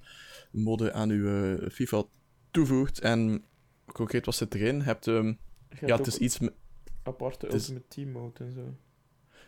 mode 0.51 0.93
aan 0.93 1.09
uw 1.09 1.55
eh, 1.57 1.69
FIFA 1.69 2.03
toevoegt. 2.51 2.99
En 2.99 3.43
concreet 3.85 4.25
wat 4.25 4.35
zit 4.35 4.53
erin? 4.55 4.81
Hebt, 4.81 5.07
ehm, 5.07 5.33
hebt 5.69 5.87
ja, 5.87 5.97
het 5.97 6.07
is 6.07 6.17
iets... 6.17 6.39
aparte 7.03 7.47
is- 7.47 7.53
Ultimate 7.53 7.87
Team 7.87 8.11
mode 8.11 8.43
en 8.43 8.51
zo. 8.51 8.75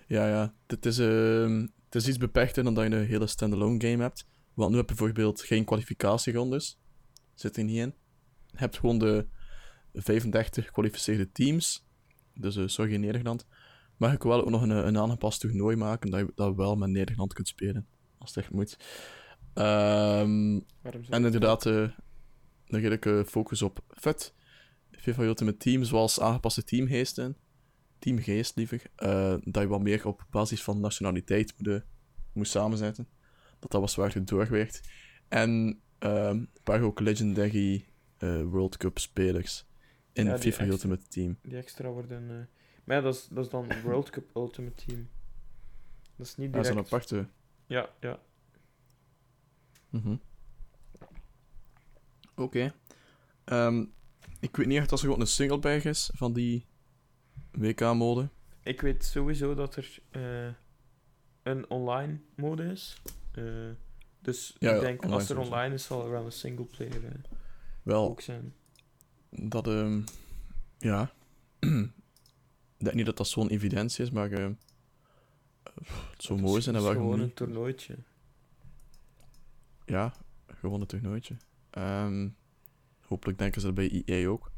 Ja, 0.08 0.28
ja. 0.28 0.54
Het 0.68 0.86
is, 0.86 1.00
ehm, 1.00 1.68
het 1.86 1.96
is 1.96 2.08
iets 2.08 2.18
beperkter 2.18 2.64
dan 2.64 2.74
dat 2.74 2.84
je 2.88 2.96
een 2.96 3.06
hele 3.06 3.28
standalone 3.28 3.88
game 3.88 4.02
hebt. 4.04 4.28
Want 4.54 4.72
nu 4.72 4.78
heb 4.78 4.90
je 4.90 4.96
bijvoorbeeld 4.96 5.42
geen 5.42 5.66
kwalificatierondes. 5.66 6.80
Zit 7.34 7.58
er 7.58 7.64
niet 7.64 7.78
in. 7.78 7.94
Je 8.46 8.58
hebt 8.58 8.78
gewoon 8.78 8.98
de 9.00 9.28
35 9.94 10.66
gekwalificeerde 10.66 11.32
teams. 11.32 11.86
Dus 12.34 12.56
uh, 12.56 12.68
sorry 12.68 12.96
Nederland. 12.96 13.46
Je 14.10 14.18
kan 14.18 14.30
wel 14.30 14.42
ook 14.42 14.50
nog 14.50 14.62
een, 14.62 14.70
een 14.70 14.98
aangepast 14.98 15.40
toernooi 15.40 15.76
maken 15.76 16.10
dat 16.12 16.20
je 16.20 16.32
dat 16.36 16.56
wel 16.56 16.76
met 16.76 16.90
Nederland 16.90 17.34
kunt 17.34 17.48
spelen. 17.48 17.88
Als 18.18 18.36
het 18.36 18.44
echt 18.44 18.54
moet. 18.54 18.78
Ehm, 19.54 20.60
en 21.10 21.26
inderdaad, 21.26 21.66
eh 21.66 21.90
dan 22.66 22.82
ga 22.82 22.90
ik 22.90 23.06
eh, 23.06 23.24
focus 23.24 23.62
op 23.62 23.80
FUT. 23.88 24.34
FIFA 24.92 25.24
Ultimate 25.24 25.58
Team, 25.58 25.84
zoals 25.84 26.20
aangepaste 26.20 26.64
teamgeesten. 26.64 27.38
Teamgeest 28.00 28.56
liever. 28.56 28.82
eh, 28.96 29.36
dat 29.44 29.62
je 29.64 29.68
wat 29.70 29.82
meer 29.82 30.08
op 30.08 30.26
basis 30.30 30.64
van 30.64 30.80
nationaliteit 30.80 31.54
moet, 31.58 31.68
eh, 31.68 31.80
moet 32.34 32.48
samenzetten. 32.48 33.08
Dat 33.60 33.72
dat 33.72 33.82
was 33.82 33.92
zwaar 33.94 34.26
doorgewerkt. 34.26 34.82
En 35.28 35.82
ehm 36.00 36.28
een 36.36 36.50
paar 36.64 36.82
ook 36.82 37.00
legendary 37.00 37.86
World 38.44 38.78
Cup 38.78 39.00
spelers 39.00 39.66
in 40.14 40.26
Ja, 40.26 40.32
FIFA 40.32 40.48
extra- 40.48 40.66
Ultimate 40.66 41.08
Team. 41.08 41.38
die 41.42 41.58
extra 41.58 41.90
worden... 41.90 42.50
Maar 42.84 42.96
ja, 42.96 43.02
dat 43.02 43.16
is, 43.16 43.28
dat 43.28 43.46
is 43.46 43.52
dan 43.52 43.68
World 43.84 44.10
Cup 44.10 44.36
Ultimate 44.36 44.86
Team. 44.86 45.10
Dat 46.16 46.26
is 46.28 46.36
niet 46.38 46.54
Dat 46.54 46.62
is 46.66 46.68
direct... 46.70 46.92
een 46.92 46.94
aparte. 46.98 47.28
Ja, 47.66 47.90
ja. 48.00 48.20
Mhm. 49.90 50.16
Oké. 52.36 52.74
Ehm, 53.44 53.86
ik 54.40 54.56
weet 54.56 54.68
niet 54.68 54.78
echt 54.78 54.92
als 54.92 55.02
er 55.02 55.06
gewoon 55.06 55.22
een 55.22 55.28
singleberg 55.28 55.86
is 55.86 56.10
van 56.14 56.34
die 56.34 56.66
WK-mode. 57.52 58.30
Ik 58.64 58.82
weet 58.82 59.06
sowieso 59.06 59.54
dat 59.54 59.76
er 59.76 60.00
eh, 60.10 60.54
een 61.44 61.70
online 61.70 62.20
mode 62.36 62.64
is. 62.64 63.02
Eh, 63.32 63.44
dus 64.20 64.56
Ja, 64.60 64.70
ik 64.70 64.76
ja, 64.76 64.82
denk 64.82 65.04
als 65.06 65.22
er 65.22 65.28
sowieso. 65.28 65.52
online 65.52 65.74
is, 65.74 65.84
zal 65.86 66.04
er 66.06 66.12
wel 66.12 66.26
een 66.26 66.32
singleplayer 66.32 67.06
eh 67.06 67.12
Wel, 67.84 68.10
ook 68.10 68.22
zijn. 68.22 68.54
dat, 69.30 69.68
ehm 69.68 70.02
ja. 70.78 71.12
ik 72.82 72.88
denk 72.88 72.96
niet 72.96 73.06
dat 73.06 73.18
dat 73.18 73.28
zo'n 73.28 73.50
evidentie 73.50 74.04
is, 74.04 74.12
maar 74.12 74.32
ehm, 74.32 74.54
het 76.12 76.24
zou 76.24 76.40
mooi 76.42 76.58
is- 76.58 76.64
zijn 76.64 76.76
en 76.76 76.82
het 76.82 76.92
is 76.92 76.98
gewoon 76.98 77.20
een 77.20 77.34
toernooitje. 77.34 77.98
Ja, 79.86 80.14
gewoon 80.48 80.82
een 80.82 80.88
toernooitje. 80.88 81.38
Ehm, 81.70 82.30
hopelijk 83.02 83.38
denken 83.38 83.62
ze 83.62 83.68
dat 83.68 83.76
bij 83.76 84.04
EA 84.06 84.28
ook. 84.28 84.52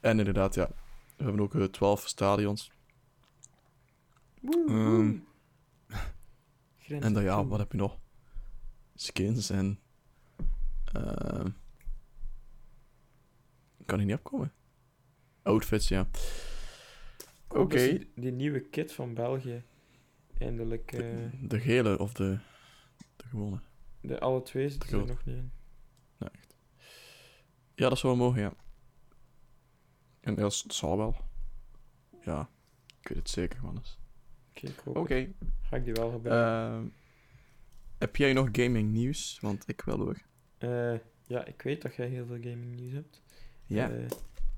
En 0.00 0.18
inderdaad, 0.18 0.54
ja. 0.54 0.68
We 1.16 1.24
hebben 1.24 1.40
ook 1.40 1.54
eh, 1.54 1.64
12 1.64 2.06
stadions. 2.06 2.72
Woe, 4.40 4.64
Ehm, 4.68 5.16
woe. 6.88 7.00
En 7.00 7.12
dan 7.12 7.22
ja, 7.22 7.44
wat 7.46 7.58
heb 7.58 7.72
je 7.72 7.78
nog? 7.78 7.98
Skins 8.94 9.50
en. 9.50 9.80
ehm 10.92 11.48
kan 13.86 14.00
ik 14.00 14.06
niet 14.06 14.16
opkomen. 14.16 14.52
Outfits, 15.42 15.88
ja. 15.88 16.06
Oké. 17.54 17.98
Die, 18.14 18.32
nieuwe 18.32 18.60
kit 18.60 18.92
van 18.92 19.14
België. 19.14 19.62
Eindelijk. 20.38 20.92
eh, 20.92 20.98
De, 21.00 21.30
de 21.46 21.60
gele 21.60 21.98
of 21.98 22.12
de. 22.12 22.38
De 23.16 23.24
gewone. 23.28 23.60
de, 24.00 24.20
alle 24.20 24.42
twee 24.42 24.68
zitten 24.70 25.00
er 25.00 25.06
nog 25.06 25.24
niet 25.24 25.36
in. 25.36 25.52
Nee, 26.18 26.30
echt. 26.32 26.56
Ja, 27.74 27.88
dat 27.88 27.98
zou 27.98 28.16
wel 28.16 28.26
mogen, 28.26 28.40
ja. 28.40 28.52
En 30.20 30.34
dat 30.34 30.64
zal 30.68 30.96
wel. 30.96 31.16
Ja, 32.24 32.48
ik 33.00 33.08
weet 33.08 33.18
het 33.18 33.28
zeker, 33.30 33.62
man. 33.62 33.82
Oké, 34.84 35.14
het. 35.14 35.34
Ga 35.60 35.76
ik 35.76 35.84
die 35.84 35.92
wel 35.94 36.10
gebruiken. 36.10 36.76
ehm, 36.78 36.88
heb 37.98 38.16
jij 38.16 38.32
nog 38.32 38.48
gaming 38.52 38.92
nieuws? 38.92 39.38
Want 39.40 39.68
ik 39.68 39.80
wel 39.80 39.98
hoor. 39.98 40.22
Eh, 40.58 40.94
ja, 41.26 41.44
ik 41.44 41.62
weet 41.62 41.82
dat 41.82 41.94
jij 41.94 42.06
heel 42.08 42.26
veel 42.26 42.40
gaming 42.40 42.74
nieuws 42.74 42.92
hebt. 42.92 43.22
Ja. 43.66 43.90
Eh, 43.90 44.06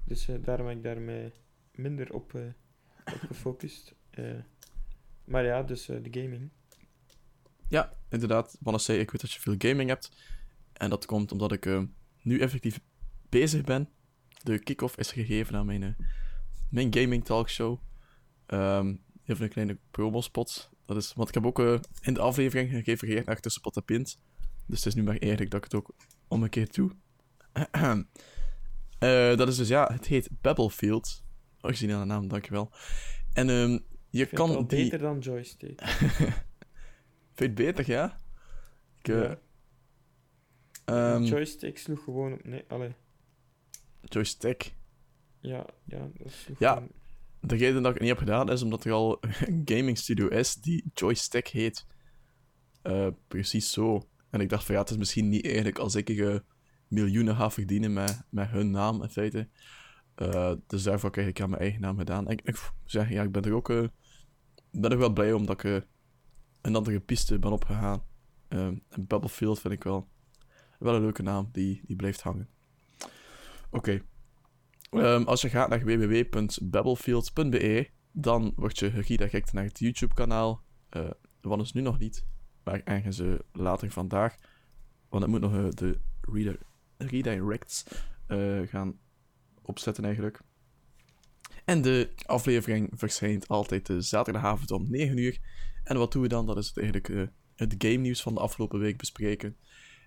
dus 0.05 0.29
daarom 0.41 0.67
heb 0.67 0.77
ik 0.77 0.83
daar 0.83 1.01
mij 1.01 1.33
minder 1.75 2.13
op, 2.15 2.33
gefocust. 3.05 3.95
Eh, 4.11 4.25
maar 5.25 5.45
ja, 5.45 5.63
dus 5.63 5.89
eh, 5.89 6.03
de 6.03 6.21
gaming. 6.21 6.51
Ja, 7.69 7.93
inderdaad. 8.09 8.57
Wanneer 8.61 9.01
ik 9.01 9.11
weet 9.11 9.21
dat 9.21 9.33
je 9.33 9.41
veel 9.41 9.55
gaming 9.59 9.89
hebt. 9.89 10.13
En 10.73 10.91
dat 10.91 11.07
komt 11.07 11.33
omdat 11.33 11.53
ik 11.53 11.67
eh, 11.67 11.83
nu 12.23 12.41
effectief 12.41 12.81
bezig 13.29 13.65
ben. 13.65 13.89
De 14.43 14.59
kick-off 14.59 14.97
is 14.97 15.13
gegeven 15.13 15.57
aan 15.57 15.67
mijn, 15.67 15.97
mijn 16.71 16.95
gaming 16.95 17.25
talkshow. 17.25 17.79
Ehm 18.47 18.95
even 19.25 19.45
een 19.45 19.51
kleine 19.51 19.79
promospot. 19.91 20.71
Dat 20.87 20.97
is, 20.97 21.13
want 21.15 21.29
ik 21.29 21.35
heb 21.35 21.47
ook 21.47 21.59
in 22.01 22.15
de 22.15 22.21
aflevering 22.21 22.71
gerefereerd 22.71 23.27
naar 23.27 23.41
Tussenpot 23.41 23.77
en 23.77 23.85
Pint. 23.85 24.19
Dus 24.67 24.79
het 24.79 24.87
is 24.87 24.95
nu 24.95 25.03
maar 25.03 25.17
eerlijk 25.17 25.51
dat 25.51 25.65
ik 25.65 25.73
het 25.73 25.75
ook 25.75 25.95
omgekeerd 26.29 26.75
doe. 26.75 26.91
Eh, 28.99 29.37
dat 29.37 29.49
is 29.49 29.57
dus, 29.57 29.69
ja, 29.69 29.91
het 29.93 30.07
heet 30.07 30.29
Battlefield. 30.41 31.24
Originele 31.65 32.05
naam, 32.05 32.29
dankjewel. 32.29 32.71
En 33.33 33.49
ehm, 33.51 33.79
je 34.11 34.27
kan 34.27 34.49
die... 34.67 34.83
beter 34.83 34.99
dan 34.99 35.19
Joystick. 35.19 35.81
Vind 37.37 37.37
je 37.37 37.45
het 37.45 37.55
beter, 37.55 37.89
ja? 37.91 38.17
Ik, 38.99 39.09
eh, 39.09 39.21
Ja. 39.23 39.39
ehm, 40.85 41.23
Joystick 41.23 41.79
sloeg 41.79 42.05
gewoon 42.05 42.33
op... 42.33 42.45
Nee, 42.45 42.65
allee. 42.69 42.95
joystick. 44.01 44.75
Ja, 45.41 45.67
ja, 45.85 46.11
dat 46.19 46.33
sloeg 46.33 46.59
Ja. 46.59 46.73
gewoon- 46.75 46.89
De 47.41 47.57
reden 47.57 47.75
dat 47.83 47.87
ik 47.87 47.93
het 47.93 48.01
niet 48.01 48.09
heb 48.19 48.19
gedaan 48.19 48.51
is 48.51 48.63
omdat 48.63 48.85
er 48.85 48.93
al 48.93 49.19
een 49.47 49.63
gaming 49.65 49.99
studio 49.99 50.29
is 50.29 50.55
die 50.55 50.91
Joystick 50.95 51.47
heet. 51.49 51.87
Eh, 52.83 53.09
precies 53.29 53.73
zo. 53.73 54.09
En 54.31 54.41
ik 54.41 54.49
dacht 54.49 54.65
van 54.65 54.75
ja, 54.75 54.81
het 54.81 54.91
is 54.91 54.97
misschien 54.97 55.29
niet 55.29 55.45
eigenlijk 55.45 55.79
als 55.79 55.95
ik 55.95 56.09
uh, 56.09 56.39
miljoenen 56.89 57.37
ga 57.37 57.51
verdienen 57.51 57.93
met, 57.93 58.23
met 58.31 58.49
hun 58.49 58.71
naam 58.71 59.03
in 59.03 59.09
feite. 59.09 59.49
Uh, 60.17 60.53
dus 60.67 60.83
daarvoor 60.83 61.11
heb 61.15 61.27
ik 61.27 61.41
aan 61.41 61.51
mijn 61.51 61.63
eigen 61.63 61.81
naam 61.81 61.99
gedaan. 61.99 62.29
En 62.29 62.39
ik, 62.45 62.71
zeg, 62.85 63.11
ja, 63.11 63.23
ik 63.23 63.33
ben 63.33 63.43
er 63.43 63.55
ook 63.55 63.69
ben 64.71 64.91
er 64.91 64.99
wel 64.99 65.13
blij 65.13 65.33
omdat 65.33 65.65
ik 65.65 65.87
een 66.61 66.77
andere 66.77 67.01
piste 67.01 67.39
ben 67.39 67.53
opgegaan. 67.53 68.03
en 68.49 68.83
Battlefield 68.97 69.61
vind 69.61 69.75
ik 69.75 69.85
wel, 69.85 70.09
wel 70.79 70.95
een 70.95 71.01
leuke 71.01 71.23
naam 71.23 71.49
die, 71.53 71.81
die 71.87 71.97
blijft 71.97 72.21
hangen. 72.21 72.49
Oké. 73.71 74.03
Um, 74.91 75.25
als 75.25 75.41
je 75.41 75.49
gaat 75.49 75.69
naar 75.69 75.85
www.battlefield.be, 75.85 77.89
dan 78.13 78.53
word 78.57 78.79
je 78.79 78.91
geredagect 78.91 79.53
naar 79.53 79.65
het 79.65 79.79
YouTube-kanaal. 79.79 80.63
Uh, 80.97 81.11
wat 81.41 81.61
is 81.61 81.73
nu 81.73 81.81
nog 81.81 81.99
niet, 81.99 82.27
maar 82.65 82.81
ergens 82.85 83.19
uh, 83.19 83.35
later 83.53 83.91
vandaag. 83.91 84.37
Want 85.09 85.23
het 85.23 85.33
moet 85.33 85.41
nog 85.41 85.55
uh, 85.55 85.69
de 85.69 86.01
reader, 86.21 86.59
redirects 86.97 87.85
gaan 88.65 88.99
opzetten 89.67 90.05
eigenlijk. 90.05 90.41
En 91.65 91.83
de 91.83 92.11
aflevering 92.27 92.91
verschijnt 92.95 93.49
altijd 93.49 93.87
de 93.87 94.01
zaterdagavond 94.01 94.71
om 94.71 94.91
9 94.91 95.19
uur. 95.19 95.39
En 95.85 95.97
wat 95.97 96.13
doen 96.13 96.23
we 96.23 96.29
dan? 96.29 96.47
Dat 96.47 96.57
is 96.57 96.73
eigenlijk 96.73 97.31
het 97.55 97.75
game 97.79 97.97
nieuws 97.97 98.23
van 98.23 98.35
de 98.35 98.41
afgelopen 98.41 98.79
week 98.79 98.97
bespreken. 98.97 99.57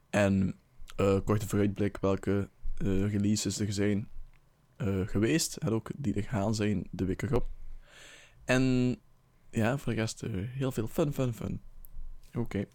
En 0.09 0.59
korte 1.23 1.47
vooruitblik 1.47 1.97
welke 1.97 2.49
releases 3.07 3.59
er 3.59 3.73
zijn 3.73 4.09
geweest. 5.05 5.55
En 5.55 5.69
ook 5.69 5.89
die 5.95 6.13
er 6.13 6.23
gaan 6.23 6.55
zijn 6.55 6.87
de 6.91 7.05
week 7.05 7.21
erop. 7.21 7.49
En 8.45 8.95
ja, 9.51 9.77
voor 9.77 9.93
de 9.93 9.99
rest 9.99 10.23
uh, 10.23 10.31
heel 10.33 10.71
veel 10.71 10.87
fun, 10.87 11.13
fun, 11.13 11.33
fun. 11.33 11.61
Oké. 12.33 12.65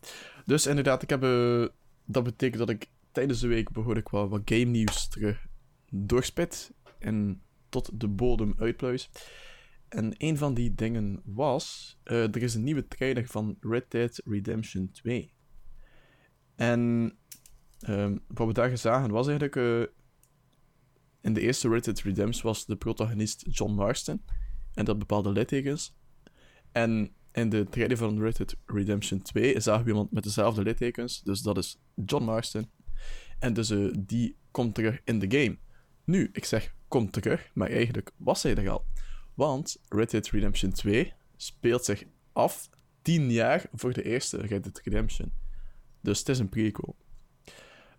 Dus 0.46 0.66
inderdaad, 0.66 1.02
ik 1.02 1.10
heb, 1.10 1.24
uh, 1.24 1.66
dat 2.04 2.24
betekent 2.24 2.58
dat 2.58 2.70
ik 2.70 2.90
tijdens 3.12 3.40
de 3.40 3.46
week 3.46 3.70
behoorlijk 3.70 4.10
wel 4.10 4.28
wat 4.28 4.40
game 4.44 4.64
nieuws 4.64 5.08
terug 5.08 5.46
doorspit 5.94 6.72
en 6.98 7.42
tot 7.68 8.00
de 8.00 8.08
bodem 8.08 8.54
uitpluis. 8.58 9.10
En 9.88 10.14
een 10.18 10.38
van 10.38 10.54
die 10.54 10.74
dingen 10.74 11.22
was, 11.24 11.98
uh, 12.04 12.22
er 12.22 12.42
is 12.42 12.54
een 12.54 12.64
nieuwe 12.64 12.88
trailer 12.88 13.26
van 13.26 13.56
Red 13.60 13.90
Dead 13.90 14.20
Redemption 14.24 14.90
2. 14.90 15.32
En 16.54 17.12
um, 17.88 18.20
wat 18.26 18.46
we 18.46 18.52
daar 18.52 18.78
zagen 18.78 19.10
was 19.10 19.26
eigenlijk, 19.28 19.56
in 21.20 21.32
de 21.32 21.40
eerste 21.40 21.68
Red 21.68 21.84
Dead 21.84 22.00
Redemption 22.00 22.42
was 22.42 22.66
de 22.66 22.76
protagonist 22.76 23.44
John 23.48 23.72
Marston 23.72 24.22
en 24.74 24.84
dat 24.84 24.98
bepaalde 24.98 25.30
littekens. 25.30 25.96
En 26.72 27.14
in 27.32 27.48
de 27.48 27.66
trailer 27.68 27.96
van 27.96 28.20
Red 28.20 28.36
Dead 28.36 28.56
Redemption 28.66 29.22
2 29.22 29.60
zagen 29.60 29.84
we 29.84 29.90
iemand 29.90 30.12
met 30.12 30.22
dezelfde 30.22 30.62
littekens, 30.62 31.22
dus 31.22 31.42
dat 31.42 31.58
is 31.58 31.80
John 32.04 32.24
Marston. 32.24 32.70
En 33.38 33.52
dus 33.52 33.70
uh, 33.70 33.94
die 33.98 34.36
komt 34.50 34.74
terug 34.74 35.00
in 35.04 35.18
de 35.18 35.38
game. 35.38 35.58
Nu, 36.12 36.30
ik 36.32 36.44
zeg 36.44 36.74
komt 36.88 37.12
terug, 37.12 37.50
maar 37.54 37.70
eigenlijk 37.70 38.12
was 38.16 38.42
hij 38.42 38.54
er 38.54 38.70
al. 38.70 38.84
Want 39.34 39.76
Red 39.88 40.10
Dead 40.10 40.28
Redemption 40.28 40.72
2 40.72 41.12
speelt 41.36 41.84
zich 41.84 42.04
af 42.32 42.70
10 43.02 43.30
jaar 43.30 43.66
voor 43.72 43.92
de 43.92 44.02
eerste 44.02 44.36
Red 44.36 44.64
Dead 44.64 44.80
Redemption. 44.84 45.32
Dus 46.00 46.18
het 46.18 46.28
is 46.28 46.38
een 46.38 46.48
prequel. 46.48 46.96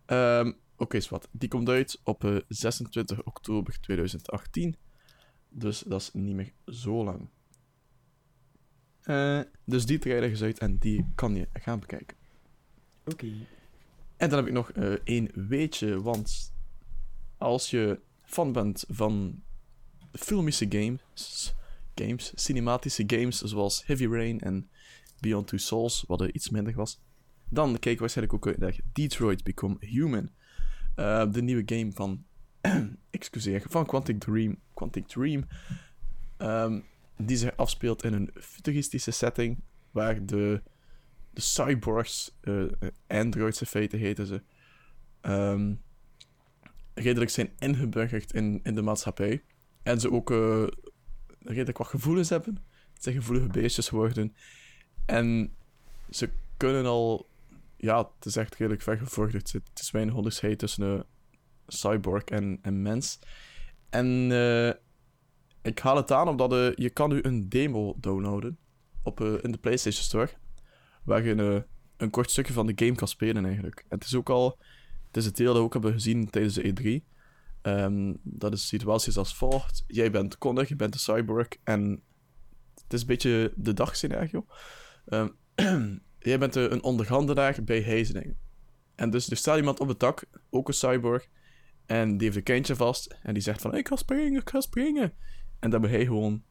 Um, 0.06 0.48
Oké, 0.48 0.96
okay, 0.98 1.02
wat. 1.10 1.30
Die 1.32 1.50
komt 1.50 1.70
uit 1.70 2.02
op 2.04 2.24
uh, 2.24 2.36
eh, 2.36 2.42
26 2.48 3.24
oktober 3.24 3.80
2018. 3.80 4.76
Dus 5.50 5.80
dat 5.80 6.02
is 6.02 6.10
niet 6.14 6.36
meer 6.36 6.54
zo 6.66 7.04
lang. 7.04 7.30
Uh, 9.04 9.42
dus 9.66 9.86
die 9.86 10.00
trailer 10.00 10.32
is 10.32 10.42
uit 10.42 10.60
en 10.60 10.78
die 10.78 11.12
kan 11.16 11.36
je 11.36 11.48
gaan 11.54 11.80
bekijken. 11.80 12.18
Oké. 13.06 13.28
En 14.18 14.30
dan 14.30 14.38
heb 14.38 14.48
ik 14.48 14.54
nog 14.54 14.76
uh, 14.76 14.94
één 15.04 15.48
weetje, 15.48 16.02
want 16.02 16.53
als 17.44 17.70
je 17.70 18.00
fan 18.22 18.52
bent 18.52 18.86
van 18.88 19.42
filmische 20.12 20.66
games, 20.70 21.54
games, 21.96 22.32
cinematische 22.36 23.04
games 23.08 23.42
zoals 23.42 23.86
Heavy 23.86 24.08
Rain 24.08 24.40
en 24.40 24.70
Beyond 25.20 25.48
Two 25.48 25.58
Souls, 25.58 26.04
wat 26.08 26.22
er 26.22 26.34
iets 26.34 26.50
minder 26.50 26.74
was, 26.76 27.02
dan 27.50 27.78
je 27.92 27.98
waarschijnlijk 27.98 28.48
ook 28.48 28.58
naar 28.58 28.80
Detroit 28.94 29.44
Become 29.44 29.76
Human. 29.80 30.30
Uh, 30.96 31.32
de 31.32 31.42
nieuwe 31.42 31.64
game 31.66 31.92
van 31.92 32.26
excuseer, 33.10 33.64
van 33.68 33.86
Quantic 33.86 34.20
Dream. 34.20 34.58
Quantic 34.74 35.08
Dream 35.08 35.46
um, 36.38 36.84
die 37.18 37.38
zich 37.38 37.58
afspeelt 37.58 38.04
in 38.04 38.14
een 38.14 38.30
futuristische 38.34 39.12
setting 39.12 39.64
waar 39.92 40.26
de, 40.26 40.62
de 41.30 41.42
cyborgs, 41.42 42.38
uh, 42.42 42.72
androids 43.08 43.62
in 43.62 43.68
feite 43.68 43.98
heten 43.98 44.26
ze, 44.26 44.42
um, 45.22 45.82
redelijk 46.94 47.32
zijn 47.32 47.52
ingeburgerd 47.60 48.34
in, 48.34 48.60
in 48.64 48.76
de 48.76 48.82
maatschappij. 48.82 49.44
En 49.84 50.00
ze 50.00 50.12
ook 50.12 50.32
uh, 50.32 50.68
redelijk 51.40 51.78
wat 51.78 51.88
gevoelens 51.88 52.30
hebben. 52.30 52.64
Het 52.94 53.04
zijn 53.04 53.16
gevoelige 53.16 53.48
beestjes 53.48 53.90
worden. 53.90 54.36
En 55.06 55.56
ze 56.10 56.30
kunnen 56.58 56.86
al, 56.86 57.30
ja, 57.78 57.98
het 57.98 58.26
is 58.26 58.36
echt 58.36 58.56
redelijk 58.56 58.82
vergevorderd. 58.82 59.52
Het 59.52 59.80
is 59.80 59.92
weinig 59.92 60.16
onderscheid 60.16 60.60
tussen 60.60 60.84
een 60.84 61.04
cyborg 61.68 62.24
en, 62.24 62.60
en 62.62 62.82
mens. 62.82 63.20
En 63.90 64.30
uh, 64.32 64.72
ik 65.62 65.80
haal 65.80 65.96
het 65.96 66.12
aan 66.12 66.28
omdat 66.28 66.54
uh, 66.54 66.76
je 66.76 66.90
kan 66.90 67.10
nu 67.10 67.20
een 67.22 67.50
demo 67.50 67.96
downloaden 68.00 68.58
op, 69.04 69.22
in 69.22 69.52
de 69.52 69.58
PlayStation 69.58 70.04
Store. 70.04 70.30
Waar 71.04 71.24
je 71.24 71.66
een 71.98 72.10
kort 72.10 72.32
stukje 72.32 72.54
van 72.54 72.66
de 72.66 72.86
game 72.86 72.96
kan 72.96 73.08
spelen 73.08 73.46
eigenlijk. 73.46 73.80
En 73.80 73.98
het 73.98 74.06
is 74.06 74.16
ook 74.16 74.30
al... 74.30 74.58
Het 75.14 75.22
is 75.22 75.26
het 75.28 75.38
deel 75.38 75.48
dat 75.48 75.56
we 75.56 75.64
ook 75.64 75.74
hebben 75.74 75.94
gezien 75.94 76.30
tijdens 76.30 76.54
de 76.54 76.74
E3. 76.74 76.86
Um, 76.86 77.02
ehm, 77.62 78.14
dat 78.24 78.54
is 78.54 78.62
de 78.62 78.68
situatie 78.68 79.18
als 79.18 79.36
volgt. 79.36 79.84
Jij 79.88 80.12
bent 80.12 80.38
Connor, 80.38 80.66
je 80.68 80.76
bent 80.76 80.94
de 80.94 81.00
cyborg. 81.00 81.48
En 81.64 82.02
het 82.84 82.94
is 82.94 83.02
een 83.02 83.08
beetje 83.08 83.54
de 83.56 83.74
dagscenario. 83.74 84.46
Um, 85.06 85.36
jij 86.20 86.40
bent 86.40 86.56
een 86.56 86.84
onderhandelaar 86.84 87.64
bij 87.64 87.82
Heizening. 87.82 88.36
En 88.96 89.10
dus 89.10 89.30
er 89.30 89.38
staat 89.38 89.58
iemand 89.58 89.80
op 89.80 89.88
het 89.88 90.00
dak, 90.00 90.26
ook 90.50 90.68
een 90.68 90.74
cyborg. 90.74 91.28
En 91.86 92.18
die 92.18 92.26
heeft 92.26 92.38
een 92.38 92.44
kindje 92.44 92.76
vast. 92.76 93.18
En 93.22 93.34
die 93.34 93.44
zegt 93.44 93.62
van, 93.62 93.76
ik 93.76 93.88
ga 93.88 93.96
springen, 93.96 94.42
ik 94.42 94.50
ga 94.50 94.62
springen. 94.62 95.14
En 95.60 95.70
dan 95.70 95.82
moet 95.82 95.90
hij 95.90 96.06
gewoon 96.06 96.44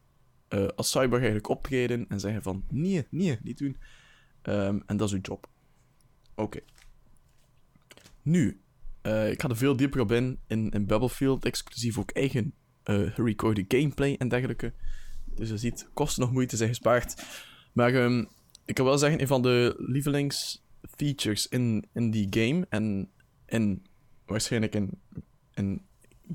uh, 0.48 0.66
als 0.66 0.90
cyborg 0.90 1.16
eigenlijk 1.16 1.48
optreden 1.48 2.04
en 2.08 2.20
zeggen 2.20 2.42
van, 2.42 2.64
nee, 2.70 3.06
nee, 3.10 3.38
niet 3.42 3.58
doen. 3.58 3.76
Um, 4.42 4.82
en 4.86 4.96
dat 4.96 5.08
is 5.08 5.14
uw 5.14 5.20
job. 5.20 5.48
Oké. 6.34 6.60
Nu, 8.22 8.60
uh, 9.02 9.30
ik 9.30 9.40
ga 9.40 9.48
er 9.48 9.56
veel 9.56 9.76
dieper 9.76 10.00
op 10.00 10.12
in, 10.12 10.38
in, 10.46 10.70
in 10.70 10.88
exclusief 11.40 11.98
ook 11.98 12.10
eigen 12.10 12.54
uh, 12.84 13.16
recorded 13.16 13.64
gameplay 13.68 14.14
en 14.18 14.28
dergelijke. 14.28 14.72
Dus 15.34 15.48
je 15.48 15.56
ziet, 15.58 15.88
kosten 15.94 16.22
nog 16.22 16.32
moeite 16.32 16.56
zijn 16.56 16.68
gespaard. 16.68 17.24
Maar 17.72 17.94
um, 17.94 18.28
ik 18.64 18.74
kan 18.74 18.84
wel 18.84 18.98
zeggen, 18.98 19.20
een 19.20 19.26
van 19.26 19.42
de 19.42 19.74
lievelingsfeatures 19.78 21.48
in, 21.48 21.84
in 21.92 22.10
die 22.10 22.26
game 22.30 22.66
en 22.68 23.10
in 23.46 23.86
waarschijnlijk 24.26 24.74
in, 24.74 25.00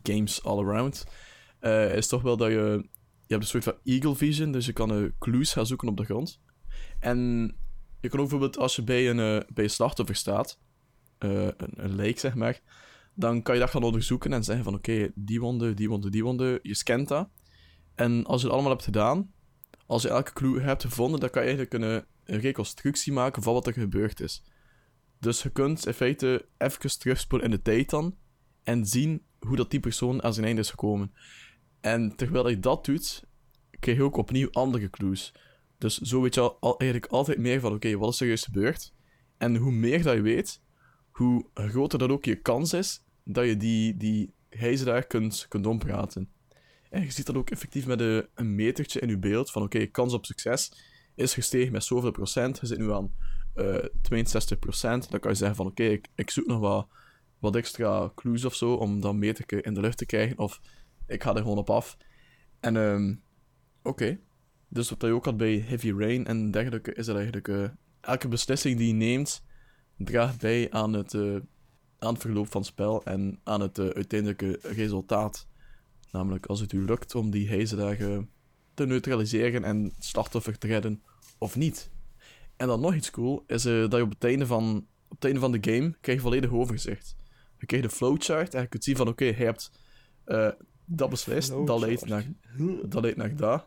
games 0.03 0.43
all 0.43 0.59
around, 0.59 1.05
uh, 1.61 1.95
is 1.95 2.07
toch 2.07 2.21
wel 2.21 2.37
dat 2.37 2.49
je... 2.49 2.85
Je 3.25 3.33
hebt 3.33 3.45
een 3.45 3.61
soort 3.61 3.63
van 3.63 3.77
eagle 3.83 4.15
vision, 4.15 4.51
dus 4.51 4.65
je 4.65 4.73
kan 4.73 5.13
clues 5.19 5.53
gaan 5.53 5.65
zoeken 5.65 5.87
op 5.87 5.97
de 5.97 6.05
grond. 6.05 6.39
En 6.99 7.17
je 8.01 8.09
kan 8.09 8.19
bijvoorbeeld, 8.19 8.57
als 8.57 8.75
je 8.75 8.83
bij 8.83 9.09
een, 9.09 9.45
bij 9.53 9.63
een 9.63 9.69
slachtoffer 9.69 10.15
staat, 10.15 10.59
een, 11.17 11.53
een 11.57 11.95
lijk 11.95 12.19
zeg 12.19 12.35
maar, 12.35 12.61
dan 13.13 13.41
kan 13.41 13.53
je 13.53 13.61
dat 13.61 13.69
gaan 13.69 13.83
onderzoeken 13.83 14.33
en 14.33 14.43
zeggen 14.43 14.63
van 14.63 14.73
oké, 14.73 15.11
die 15.15 15.39
wonde, 15.39 15.73
die 15.73 15.89
wonde, 15.89 16.09
die 16.09 16.23
wonde. 16.23 16.59
Je 16.61 16.75
scant 16.75 17.07
dat. 17.07 17.29
En 17.95 18.25
als 18.25 18.41
je 18.41 18.45
het 18.45 18.55
allemaal 18.55 18.71
hebt 18.71 18.83
gedaan, 18.83 19.31
als 19.85 20.01
je 20.01 20.09
elke 20.09 20.33
clue 20.33 20.61
hebt 20.61 20.83
gevonden, 20.83 21.19
dan 21.19 21.29
kan 21.29 21.41
je 21.41 21.47
eigenlijk 21.47 21.83
een, 21.83 22.05
een 22.23 22.39
reconstructie 22.39 23.13
maken 23.13 23.43
van 23.43 23.53
wat 23.53 23.67
er 23.67 23.73
gebeurd 23.73 24.19
is. 24.19 24.43
Dus 25.19 25.43
je 25.43 25.49
kunt 25.49 25.85
in 25.85 25.93
feite 25.93 26.47
even 26.57 26.99
terugspoelen 26.99 27.47
in 27.49 27.55
de 27.55 27.61
tijd 27.61 27.89
dan 27.89 28.15
en 28.63 28.85
zien 28.85 29.25
hoe 29.39 29.55
dat 29.55 29.71
die 29.71 29.79
persoon 29.79 30.23
aan 30.23 30.33
zijn 30.33 30.45
einde 30.45 30.61
is 30.61 30.69
gekomen. 30.69 31.13
En 31.81 32.15
terwijl 32.15 32.49
je 32.49 32.59
dat 32.59 32.85
doet, 32.85 33.23
krijg 33.79 33.97
je 33.97 34.03
ook 34.03 34.17
opnieuw 34.17 34.51
andere 34.51 34.89
clues. 34.89 35.33
Dus 35.77 35.97
zo 35.97 36.21
weet 36.21 36.33
je 36.33 36.41
al, 36.41 36.77
eigenlijk 36.77 37.11
altijd 37.11 37.37
meer 37.37 37.59
van, 37.59 37.73
oké, 37.73 37.97
wat 37.97 38.13
is 38.13 38.19
er 38.19 38.27
juist 38.27 38.45
gebeurd? 38.45 38.93
En 39.37 39.55
hoe 39.55 39.71
meer 39.71 40.03
dat 40.03 40.15
je 40.15 40.21
weet, 40.21 40.61
hoe 41.17 41.45
groter 41.53 41.99
dat 41.99 42.09
ook 42.09 42.25
je 42.25 42.35
kans 42.35 42.73
is 42.73 43.03
dat 43.23 43.45
je 43.45 43.57
die, 43.57 43.97
die 43.97 44.33
daar 44.83 45.07
kunt, 45.07 45.45
kunt 45.49 45.67
ompraten. 45.67 46.29
En 46.89 47.01
je 47.01 47.11
ziet 47.11 47.25
dat 47.25 47.35
ook 47.35 47.49
effectief 47.49 47.85
met 47.85 48.01
een, 48.01 48.27
een 48.33 48.55
metertje 48.55 48.99
in 48.99 49.09
je 49.09 49.17
beeld 49.17 49.51
van, 49.51 49.61
oké, 49.61 49.85
kans 49.85 50.13
op 50.13 50.25
succes 50.25 50.71
is 51.15 51.33
gestegen 51.33 51.71
met 51.71 51.83
zoveel 51.83 52.11
procent. 52.11 52.59
Je 52.59 52.65
zit 52.65 52.77
nu 52.77 52.91
aan 52.93 53.13
uh, 53.55 53.75
eh, 53.75 53.83
62%. 53.83 55.09
Dan 55.09 55.19
kan 55.19 55.31
je 55.31 55.37
zeggen 55.37 55.55
van, 55.55 55.65
oké, 55.65 55.83
ik, 55.83 56.07
ik 56.15 56.29
zoek 56.29 56.45
nog 56.45 56.59
wat, 56.59 56.87
wat 57.39 57.55
extra 57.55 58.11
clues 58.15 58.45
of 58.45 58.55
zo, 58.55 58.73
om 58.73 59.01
dat 59.01 59.15
metertje 59.15 59.61
in 59.61 59.73
de 59.73 59.81
lucht 59.81 59.97
te 59.97 60.05
krijgen. 60.05 60.37
Of 60.37 60.61
ik 61.07 61.23
ga 61.23 61.35
er 61.35 61.41
gewoon 61.41 61.57
op 61.57 61.69
af. 61.69 61.97
En 62.59 62.75
um, 62.75 63.21
oké. 63.83 64.19
Dus 64.67 64.89
wat 64.89 65.01
je 65.01 65.11
ook 65.11 65.25
had 65.25 65.37
bij 65.37 65.63
Heavy 65.67 65.93
Rain 65.97 66.25
en 66.25 66.51
dergelijke, 66.51 66.93
is 66.93 67.05
dat 67.05 67.15
eigenlijk 67.15 67.47
uh, 67.47 67.69
elke 68.01 68.27
beslissing 68.27 68.77
die 68.77 68.87
je 68.87 68.93
neemt, 68.93 69.45
draagt 69.97 70.39
bij 70.39 70.71
aan 70.71 70.93
het, 70.93 71.13
eh, 71.13 71.35
aan 71.99 72.13
het 72.13 72.21
verloop 72.21 72.51
van 72.51 72.61
het 72.61 72.69
spel 72.69 73.03
en 73.03 73.39
aan 73.43 73.61
het 73.61 73.79
eh, 73.79 73.87
uiteindelijke 73.87 74.59
resultaat. 74.61 75.47
Namelijk 76.11 76.45
als 76.45 76.59
het 76.59 76.71
u 76.71 76.85
lukt 76.85 77.15
om 77.15 77.29
die 77.29 77.47
hijzeldagen 77.47 78.29
te 78.73 78.85
neutraliseren 78.85 79.63
en 79.63 79.83
het 79.83 80.05
slachtoffer 80.05 80.57
te 80.57 80.67
redden, 80.67 81.03
of 81.37 81.55
niet. 81.55 81.89
En 82.55 82.67
dan 82.67 82.79
nog 82.79 82.95
iets 82.95 83.11
cool, 83.11 83.43
is 83.47 83.65
eh, 83.65 83.79
dat 83.79 83.93
je 83.93 84.01
op 84.01 84.09
het, 84.09 84.23
einde 84.23 84.45
van, 84.45 84.87
op 85.07 85.15
het 85.15 85.25
einde 85.25 85.39
van 85.39 85.51
de 85.51 85.71
game 85.71 85.95
krijg 86.01 86.17
je 86.17 86.23
volledig 86.23 86.51
overzicht. 86.51 87.15
Je 87.57 87.65
krijgt 87.65 87.89
de 87.89 87.95
flowchart 87.95 88.53
en 88.53 88.61
je 88.61 88.67
kunt 88.67 88.83
zien 88.83 88.95
van 88.95 89.07
oké, 89.07 89.25
je 89.25 89.33
hebt 89.33 89.71
dat 90.85 91.09
beslist, 91.09 91.49
dat 91.65 91.79
leidt 91.79 92.05
naar 92.05 92.25
dat 92.83 93.01
leidt 93.01 93.17
naar 93.17 93.35
dat. 93.35 93.65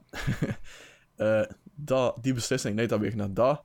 Dat. 1.74 2.22
Die 2.22 2.34
beslissing 2.34 2.74
leidt 2.74 2.90
dan 2.90 3.00
weer 3.00 3.16
naar 3.16 3.34
dat. 3.34 3.64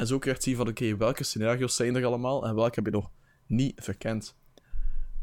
En 0.00 0.06
zo 0.06 0.18
krijg 0.18 0.36
je 0.36 0.42
zien 0.42 0.56
van 0.56 0.68
oké, 0.68 0.96
welke 0.96 1.24
scenario's 1.24 1.76
zijn 1.76 1.96
er 1.96 2.04
allemaal 2.04 2.46
en 2.46 2.54
welke 2.54 2.74
heb 2.74 2.84
je 2.84 2.90
nog 2.90 3.10
niet 3.46 3.72
verkend. 3.76 4.36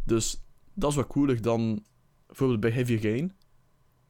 Dus 0.05 0.43
dat 0.73 0.89
is 0.89 0.95
wat 0.95 1.07
cooler 1.07 1.41
dan 1.41 1.85
bijvoorbeeld 2.27 2.59
bij 2.59 2.71
Heavy 2.71 2.97
Rain. 3.01 3.35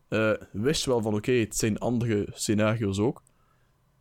eh 0.07 0.33
wist 0.51 0.85
wel 0.85 1.01
van 1.01 1.13
oké, 1.13 1.31
het 1.31 1.55
zijn 1.55 1.77
andere 1.77 2.27
scenario's 2.33 2.99
ook. 2.99 3.23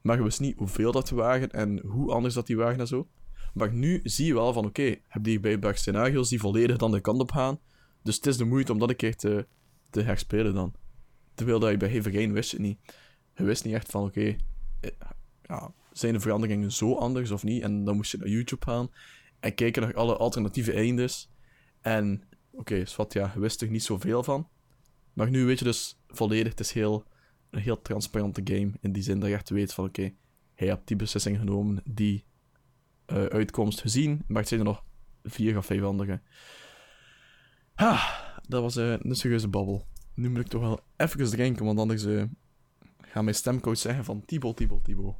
Maar 0.00 0.16
je 0.16 0.22
wist 0.22 0.40
niet 0.40 0.56
hoeveel 0.56 0.92
dat 0.92 1.10
er 1.10 1.16
waren 1.16 1.50
en 1.50 1.80
hoe 1.86 2.12
anders 2.12 2.34
dat 2.34 2.46
die 2.46 2.56
waren 2.56 2.80
en 2.80 2.86
zo. 2.86 3.08
Maar 3.54 3.72
nu 3.72 4.00
zie 4.02 4.26
je 4.26 4.34
wel 4.34 4.52
van 4.52 4.66
oké, 4.66 4.96
heb 5.08 5.22
die 5.24 5.40
bij 5.40 5.74
scenario's 5.74 6.28
die 6.28 6.40
volledig 6.40 6.76
dan 6.76 6.90
de 6.90 7.00
kant 7.00 7.20
op 7.20 7.32
gaan. 7.32 7.58
Dus 8.02 8.16
het 8.16 8.26
is 8.26 8.36
de 8.36 8.44
moeite 8.44 8.72
om 8.72 8.78
dat 8.78 8.88
een 8.88 8.96
keer 8.96 9.16
te, 9.16 9.46
te 9.90 10.02
herspelen 10.02 10.54
dan. 10.54 10.74
Terwijl 11.34 11.58
dat 11.58 11.70
je 11.70 11.76
bij 11.76 11.90
Heavy 11.90 12.10
Rain 12.10 12.32
wist 12.32 12.50
je 12.50 12.60
niet. 12.60 12.78
Je 13.34 13.44
wist 13.44 13.64
niet 13.64 13.74
echt 13.74 13.90
van 13.90 14.04
oké, 14.04 14.36
eh, 14.80 14.90
ja, 15.42 15.72
zijn 15.98 16.12
de 16.12 16.20
veranderingen 16.20 16.72
zo 16.72 16.94
anders 16.94 17.30
of 17.30 17.42
niet? 17.42 17.62
En 17.62 17.84
dan 17.84 17.96
moest 17.96 18.10
je 18.10 18.18
naar 18.18 18.28
YouTube 18.28 18.64
gaan 18.64 18.90
en 19.40 19.54
kijken 19.54 19.82
naar 19.82 19.94
alle 19.94 20.16
alternatieve 20.16 20.72
eindes. 20.72 21.30
En 21.80 22.22
oké, 22.50 22.84
okay, 22.96 23.06
ja, 23.08 23.32
wist 23.36 23.62
er 23.62 23.70
niet 23.70 23.82
zoveel 23.82 24.22
van. 24.22 24.48
Maar 25.12 25.30
nu 25.30 25.44
weet 25.44 25.58
je 25.58 25.64
dus 25.64 25.98
volledig, 26.08 26.48
het 26.48 26.60
is 26.60 26.72
heel, 26.72 27.04
een 27.50 27.60
heel 27.60 27.82
transparante 27.82 28.40
game. 28.44 28.72
In 28.80 28.92
die 28.92 29.02
zin 29.02 29.20
dat 29.20 29.28
je 29.28 29.34
echt 29.34 29.50
weet 29.50 29.74
van 29.74 29.84
oké, 29.84 30.12
hij 30.54 30.66
hebt 30.66 30.88
die 30.88 30.96
beslissing 30.96 31.38
genomen, 31.38 31.82
die 31.84 32.24
eh, 33.06 33.24
uitkomst 33.24 33.80
gezien, 33.80 34.22
maar 34.26 34.40
het 34.40 34.48
zijn 34.48 34.60
er 34.60 34.66
nog 34.66 34.84
vier 35.22 35.56
of 35.56 35.66
vijf 35.66 35.82
andere. 35.82 36.20
Ha, 37.74 37.98
dat 38.48 38.62
was 38.62 38.76
eh, 38.76 38.94
een 38.98 39.14
serieuze 39.14 39.48
babbel. 39.48 39.86
Nu 40.14 40.30
moet 40.30 40.40
ik 40.40 40.48
toch 40.48 40.60
wel 40.60 40.80
even 40.96 41.30
drinken, 41.30 41.64
want 41.64 41.78
anders 41.78 42.04
eh 42.04 42.24
gaat 43.00 43.22
mijn 43.22 43.36
stemcoach 43.36 43.78
zeggen 43.78 44.04
van 44.04 44.24
Thibaut, 44.24 44.56
Thibaut, 44.56 44.84
Thibaut. 44.84 45.16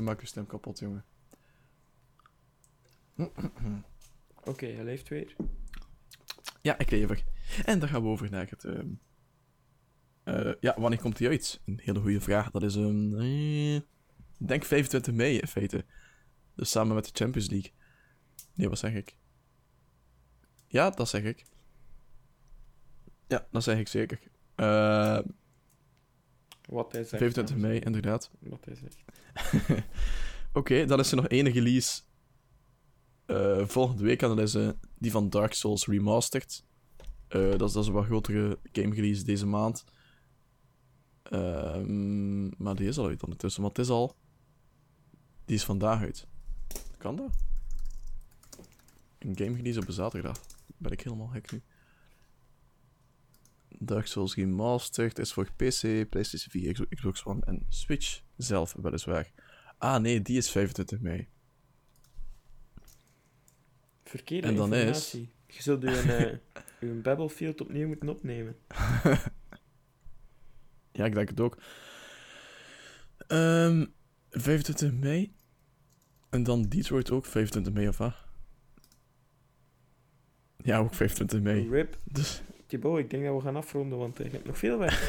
Je 0.00 0.06
maakt 0.06 0.20
je 0.20 0.26
stem 0.26 0.46
kapot, 0.46 0.78
jongen. 0.78 1.04
Oké, 4.44 4.66
hij 4.66 4.84
leeft 4.84 5.08
weer. 5.08 5.36
Ja, 6.62 6.78
ik 6.78 6.90
leef 6.90 7.10
er. 7.10 7.24
En 7.64 7.78
dan 7.78 7.88
gaan 7.88 8.02
we 8.02 8.08
over 8.08 8.30
naar 8.30 8.48
het... 8.50 8.64
ehm, 8.64 8.88
eh, 10.22 10.52
ja, 10.60 10.80
wanneer 10.80 11.00
komt 11.00 11.18
hij 11.18 11.28
uit? 11.28 11.60
Een 11.64 11.80
hele 11.82 12.00
goede 12.00 12.20
vraag. 12.20 12.50
Dat 12.50 12.62
is 12.62 12.74
een... 12.74 13.14
eh, 13.18 13.74
ik 14.38 14.48
denk 14.48 14.64
25 14.64 15.14
mei, 15.14 15.38
in 15.38 15.46
feite. 15.48 15.84
Dus 16.54 16.70
samen 16.70 16.94
met 16.94 17.04
de 17.04 17.10
Champions 17.24 17.48
League. 17.48 17.72
Nee, 18.54 18.68
wat 18.68 18.78
zeg 18.78 18.94
ik? 18.94 19.16
Ja, 20.66 20.90
dat 20.90 21.08
zeg 21.08 21.22
ik. 21.22 21.44
Ja, 23.26 23.46
dat 23.50 23.62
zeg 23.62 23.78
ik 23.78 23.88
zeker. 23.88 24.20
Eh, 24.54 25.18
Wat 26.70 26.92
hij 26.92 27.04
zegt. 27.04 27.22
25 27.22 27.56
mei, 27.56 27.78
inderdaad. 27.78 28.30
Wat 28.38 28.64
hij 28.64 28.74
zegt. 28.74 29.04
Oké, 30.52 30.84
dan 30.84 30.98
is 30.98 31.10
er 31.10 31.16
nog 31.16 31.28
één 31.28 31.48
release 31.50 32.00
eh, 33.26 33.66
volgende 33.66 34.02
week. 34.02 34.22
En 34.22 34.28
dat 34.28 34.38
is 34.38 34.54
eh, 34.54 34.68
die 34.98 35.10
van 35.10 35.30
Dark 35.30 35.52
Souls 35.52 35.86
Remastered. 35.86 36.64
Eh, 37.28 37.50
dat, 37.50 37.68
is, 37.68 37.72
dat 37.72 37.82
is 37.82 37.86
een 37.86 37.94
wat 37.94 38.04
grotere 38.04 38.58
game 38.72 38.94
release 38.94 39.24
deze 39.24 39.46
maand. 39.46 39.84
Ehm, 41.22 42.62
maar 42.62 42.74
die 42.74 42.88
is 42.88 42.98
al 42.98 43.06
uit 43.06 43.22
ondertussen. 43.22 43.62
Want 43.62 43.76
het 43.76 43.86
is 43.86 43.92
al... 43.92 44.16
Die 45.44 45.56
is 45.56 45.64
vandaag 45.64 46.00
uit. 46.00 46.26
Kan 46.98 47.16
dat? 47.16 47.30
Een 49.18 49.36
game 49.36 49.56
release 49.56 49.80
op 49.80 49.86
een 49.86 49.92
zaterdag. 49.92 50.40
Ben 50.76 50.92
ik 50.92 51.00
helemaal 51.00 51.26
gek 51.26 51.52
nu. 51.52 51.62
Dark 53.82 54.06
Souls 54.06 54.34
Remastered 54.34 55.18
is 55.18 55.32
voor 55.32 55.44
PC, 55.44 56.08
PlayStation 56.08 56.50
4, 56.50 56.86
Xbox- 56.88 57.24
One 57.24 57.40
en 57.44 57.66
Switch 57.68 58.20
zelf 58.36 58.72
weliswaar. 58.82 59.30
Ah 59.78 60.00
nee, 60.00 60.22
die 60.22 60.36
is 60.36 60.50
25 60.50 61.00
mei. 61.00 61.28
Verkeerde 64.04 64.46
En 64.48 64.54
dan 64.54 64.74
is- 64.74 64.80
informatie. 65.14 65.32
Je 65.46 65.62
zult 65.62 65.82
uw, 65.84 65.90
uh, 65.90 66.32
uw 66.80 67.00
Battlefield 67.02 67.60
opnieuw 67.60 67.86
moeten 67.86 68.08
opnemen. 68.08 68.56
Ja, 70.92 71.04
ik 71.04 71.14
denk 71.14 71.28
het 71.28 71.40
ook. 71.40 71.58
Ehm 73.26 73.86
25 74.30 74.92
mei. 74.92 75.34
En 76.30 76.42
dan 76.42 76.62
Detroit 76.62 77.10
ook 77.10 77.26
25 77.26 77.72
mei, 77.72 77.88
of 77.88 77.96
wat? 77.96 78.14
Ja, 80.56 80.78
ook 80.78 80.94
25 80.94 81.40
mei. 81.40 81.68
Rip. 81.70 81.98
Dus, 82.04 82.42
Thibaut, 82.70 82.98
ik 82.98 83.10
denk 83.10 83.24
dat 83.24 83.34
we 83.34 83.40
gaan 83.40 83.56
afronden, 83.56 83.98
want 83.98 84.24
ik 84.24 84.32
heb 84.32 84.44
nog 84.44 84.58
veel 84.58 84.78
werk. 84.78 85.08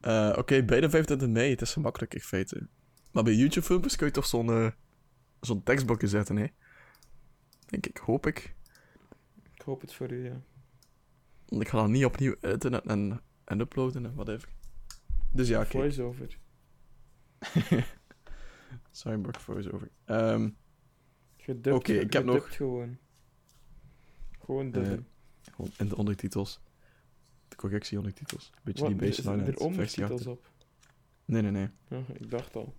eh, 0.00 0.34
oké, 0.38 0.64
bij 0.64 0.80
de 0.80 0.90
25 0.90 1.28
mei, 1.28 1.50
het 1.50 1.60
is 1.60 1.72
gemakkelijk 1.72 2.14
in 2.14 2.20
feite. 2.20 2.68
Maar 3.12 3.22
bij 3.22 3.34
YouTube-filmpjes 3.34 3.96
kun 3.96 4.06
je 4.06 4.12
toch 4.12 4.26
zo'n 4.26 4.48
eh, 4.48 4.70
zo'n 5.40 5.62
tekstblokje 5.62 6.06
zetten, 6.06 6.36
hè? 6.36 6.46
Denk 7.66 7.86
ik, 7.86 7.96
hoop 7.96 8.26
ik. 8.26 8.54
ik 9.54 9.62
hoop 9.62 9.80
het 9.80 9.94
voor 9.94 10.12
u, 10.12 10.24
ja. 10.24 10.40
Want 11.48 11.62
ik 11.62 11.68
ga 11.68 11.76
dan 11.76 11.90
niet 11.90 12.04
opnieuw 12.04 12.34
editen 12.40 12.72
en, 12.72 12.82
en, 12.84 13.20
en 13.44 13.60
uploaden 13.60 14.04
en 14.04 14.14
whatever. 14.14 14.48
Dus 15.32 15.48
ja, 15.48 15.58
kijk. 15.58 15.70
Voice-over. 15.72 16.38
Cyborg 18.90 19.42
voice-over. 19.42 19.88
Gedubt, 21.36 21.76
Oké, 21.76 21.92
ik 21.92 22.12
heb 22.12 22.24
nog- 22.24 22.56
gewoon. 22.56 22.98
Gewoon 24.50 25.04
gewoon 25.52 25.70
in 25.76 25.88
de 25.88 25.96
ondertitels. 25.96 26.60
De 27.48 27.56
correctie 27.56 27.98
ondertitels. 27.98 28.50
Beetje 28.62 28.82
Wat, 28.82 28.98
die 28.98 29.08
baseline 29.08 29.44
er 29.44 29.56
ondertitels 29.56 30.26
op? 30.26 30.50
Nee, 31.24 31.42
nee, 31.42 31.50
nee. 31.50 31.68
Ja, 31.88 32.02
ik 32.12 32.30
dacht 32.30 32.56
al. 32.56 32.74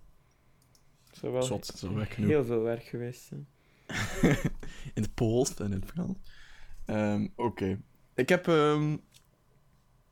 Het 1.08 1.18
zou 1.18 1.32
wel 1.32 1.44
Zot, 1.44 1.66
zo 1.66 1.94
werk 1.94 2.12
genoeg. 2.12 2.30
heel 2.30 2.46
veel 2.46 2.62
werk 2.62 2.84
geweest 2.84 3.22
zijn. 3.22 3.48
in 4.96 5.02
het 5.02 5.14
Pools 5.14 5.54
en 5.54 5.66
in 5.66 5.80
het 5.80 5.86
Frans. 5.86 6.18
Ehm, 6.86 7.28
Oké. 7.36 7.82
Ik 8.16 8.30
heb... 8.30 8.48
ehm, 8.48 8.98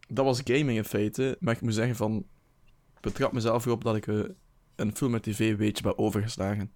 dat 0.08 0.26
was 0.26 0.42
gaming 0.44 0.78
in 0.78 0.84
feite. 0.84 1.38
Maar 1.40 1.56
ik 1.56 1.62
moet 1.62 1.74
zeggen 1.74 1.96
van... 1.96 2.18
Ik 2.96 3.02
betrap 3.02 3.32
mezelf 3.32 3.66
erop 3.66 3.84
dat 3.84 3.96
ik 3.96 4.08
eh, 4.08 4.24
een 4.76 4.96
film 4.96 5.12
met 5.12 5.24
tv 5.24 5.40
een 5.40 5.58
beetje 5.58 5.84
ben 5.84 5.98
overgeslagen. 5.98 6.72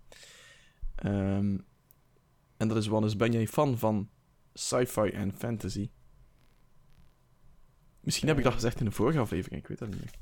Ehm, 0.96 1.58
en 2.58 2.68
dat 2.68 2.78
is 2.78 2.88
wel 2.88 3.04
eens... 3.04 3.16
Ben 3.16 3.32
jij 3.32 3.48
fan 3.48 3.78
van 3.78 4.10
sci-fi 4.54 5.10
en 5.10 5.34
fantasy? 5.34 5.90
Misschien 8.00 8.28
heb 8.28 8.38
ik 8.38 8.44
dat 8.44 8.54
gezegd 8.54 8.80
in 8.80 8.86
de 8.86 8.92
vorige 8.92 9.20
aflevering. 9.20 9.62
Ik 9.62 9.68
weet 9.68 9.78
dat 9.80 9.90
niet 9.90 10.00
meer. 10.00 10.14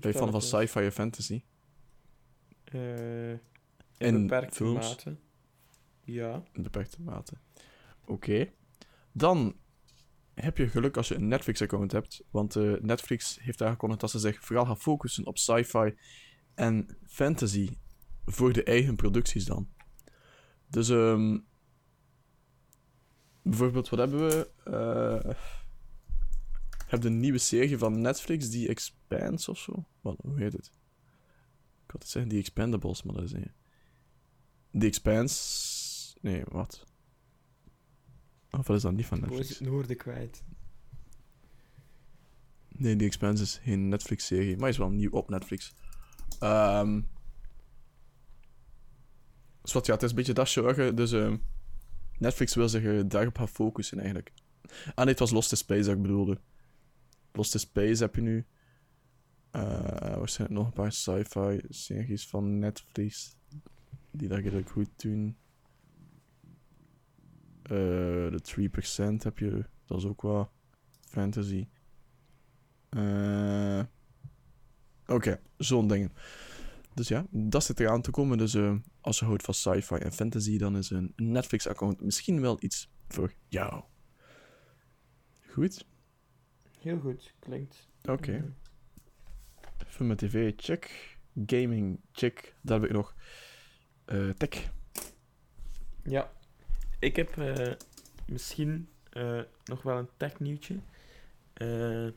Ben 0.00 0.12
je 0.12 0.18
fan 0.18 0.30
van 0.30 0.42
sci-fi 0.42 0.78
en 0.78 0.92
fantasy? 0.92 1.42
Eh, 2.64 3.30
in 3.30 3.38
In 3.98 4.22
beperkte 4.22 4.54
films? 4.54 4.88
mate. 4.88 5.16
Ja. 6.04 6.42
In 6.52 6.62
beperkte 6.62 7.02
mate. 7.02 7.32
Oké. 8.04 8.52
Dan 9.12 9.56
heb 10.34 10.56
je 10.56 10.68
geluk 10.68 10.96
als 10.96 11.08
je 11.08 11.14
een 11.14 11.28
Netflix-account 11.28 11.92
hebt. 11.92 12.22
Want 12.30 12.56
eh, 12.56 12.72
Netflix 12.80 13.38
heeft 13.40 13.62
aangekondigd 13.62 14.00
dat 14.00 14.10
ze 14.10 14.18
zich 14.18 14.44
vooral 14.44 14.66
gaan 14.66 14.80
focussen 14.80 15.26
op 15.26 15.38
sci-fi 15.38 15.94
en 16.54 16.96
fantasy. 17.06 17.70
Voor 18.24 18.52
de 18.52 18.62
eigen 18.62 18.96
producties 18.96 19.44
dan. 19.44 19.68
Dus, 20.68 20.88
ehm 20.88 21.38
bijvoorbeeld, 23.42 23.88
wat 23.88 23.98
hebben 23.98 24.28
we? 24.28 24.50
Eh 24.64 25.34
je 26.92 26.98
hebt 26.98 27.04
een 27.12 27.20
nieuwe 27.20 27.38
serie 27.38 27.78
van 27.78 28.00
Netflix, 28.00 28.50
die 28.50 28.68
Expanse 28.68 29.50
of 29.50 29.58
zo. 29.58 29.84
Wat, 30.00 30.16
hoe 30.22 30.38
heet 30.38 30.52
het? 30.52 30.70
Ik 31.84 31.90
had 31.90 32.02
het 32.02 32.10
zeggen, 32.10 32.30
die 32.30 32.40
Expendables, 32.40 33.02
maar 33.02 33.14
dat 33.14 33.24
is 33.24 33.32
niet. 33.32 33.52
The 34.78 34.86
Expanse. 34.86 36.16
Nee, 36.20 36.42
wat? 36.48 36.86
Of 38.50 38.66
wat 38.66 38.76
is 38.76 38.82
dat 38.82 38.92
niet 38.92 39.06
van 39.06 39.20
Netflix? 39.20 39.48
het 39.48 39.60
noorden 39.60 39.96
kwijt? 39.96 40.44
Nee, 42.68 42.96
The 42.96 43.04
Expanse 43.04 43.42
is 43.42 43.60
geen 43.62 43.88
Netflix-serie, 43.88 44.56
maar 44.56 44.68
is 44.68 44.78
wel 44.78 44.90
nieuw 44.90 45.10
op 45.10 45.28
Netflix. 45.28 45.74
Ehm 46.38 47.00
dus 49.62 49.72
wat, 49.72 49.86
ja, 49.86 49.92
het 49.92 50.02
is 50.02 50.10
een 50.10 50.16
beetje 50.16 50.32
dat 50.32 50.48
genre, 50.48 50.94
dus 50.94 51.12
ehm, 51.12 51.36
Netflix 52.22 52.54
wil 52.54 52.68
zich 52.68 53.06
daarop 53.06 53.36
gaan 53.36 53.48
focussen 53.48 53.98
eigenlijk. 53.98 54.32
Ah 54.94 54.96
nee, 54.96 55.06
het 55.06 55.18
was 55.18 55.30
Lost 55.30 55.50
in 55.50 55.56
Space 55.56 55.82
dat 55.82 55.96
ik 55.96 56.02
bedoelde. 56.02 56.40
Lost 57.32 57.54
in 57.54 57.60
Space 57.60 58.02
heb 58.02 58.14
je 58.14 58.20
nu. 58.20 58.46
Eh 59.50 60.16
waarschijnlijk 60.16 60.60
nog 60.60 60.66
een 60.66 60.72
paar 60.72 60.92
sci-fi 60.92 61.60
series 61.68 62.26
van 62.26 62.58
Netflix 62.58 63.36
die 64.10 64.28
dat 64.28 64.38
redelijk 64.38 64.70
goed 64.70 64.88
doen. 64.96 65.36
Eh 67.62 67.70
de 68.30 68.40
3% 68.42 69.22
heb 69.22 69.38
je, 69.38 69.64
dat 69.86 69.98
is 69.98 70.04
ook 70.04 70.22
wel 70.22 70.50
fantasy. 71.00 71.68
Eh 72.88 73.82
Oké, 75.06 75.40
zo'n 75.56 75.88
dingen. 75.88 76.12
Dus 76.94 77.08
ja, 77.08 77.26
dat 77.30 77.64
zit 77.64 77.80
eraan 77.80 78.02
te 78.02 78.10
komen. 78.10 78.38
Dus 78.38 78.54
als 79.02 79.18
je 79.18 79.24
houdt 79.24 79.42
van 79.42 79.54
sci-fi 79.54 79.94
en 79.94 80.12
fantasy, 80.12 80.58
dan 80.58 80.76
is 80.76 80.90
een 80.90 81.12
Netflix-account 81.16 82.00
misschien 82.00 82.40
wel 82.40 82.56
iets 82.60 82.90
voor 83.08 83.32
jou. 83.48 83.82
Goed, 85.48 85.84
Heel 86.80 86.98
goed, 87.00 87.34
klinkt. 87.38 87.88
oké. 88.04 88.32
Mhm. 88.32 88.50
Film 89.86 90.10
en 90.10 90.16
tv, 90.16 90.52
check. 90.56 91.16
Gaming, 91.46 92.00
check. 92.12 92.54
Daar 92.60 92.80
heb 92.80 92.88
ik 92.88 92.94
nog. 92.96 93.14
eh 94.04 94.28
tech. 94.30 94.70
Ja, 96.04 96.32
ik 96.98 97.16
heb 97.16 97.36
eh, 97.38 97.72
misschien 98.26 98.88
eh, 99.10 99.40
nog 99.64 99.82
wel 99.82 99.98
een 99.98 100.08
tech-nieuwtje. 100.16 100.78
Eh, 101.52 102.08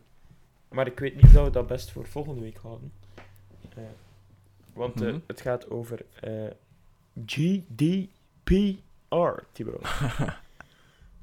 maar 0.69 0.87
ik 0.87 0.99
weet 0.99 1.15
niet 1.15 1.23
of 1.25 1.31
we 1.43 1.49
dat 1.49 1.67
best 1.67 1.91
voor 1.91 2.07
volgende 2.07 2.41
week 2.41 2.57
houden. 2.57 2.91
Want 4.73 4.95
Mhm. 4.95 5.19
het 5.27 5.41
gaat 5.41 5.69
over 5.69 6.05
GDPR, 7.25 9.43
Thibaut. 9.51 9.83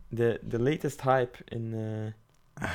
de, 0.09 0.41
de 0.43 0.61
latest 0.61 1.03
hype 1.03 1.39
in... 1.45 1.73
eh, 1.75 2.05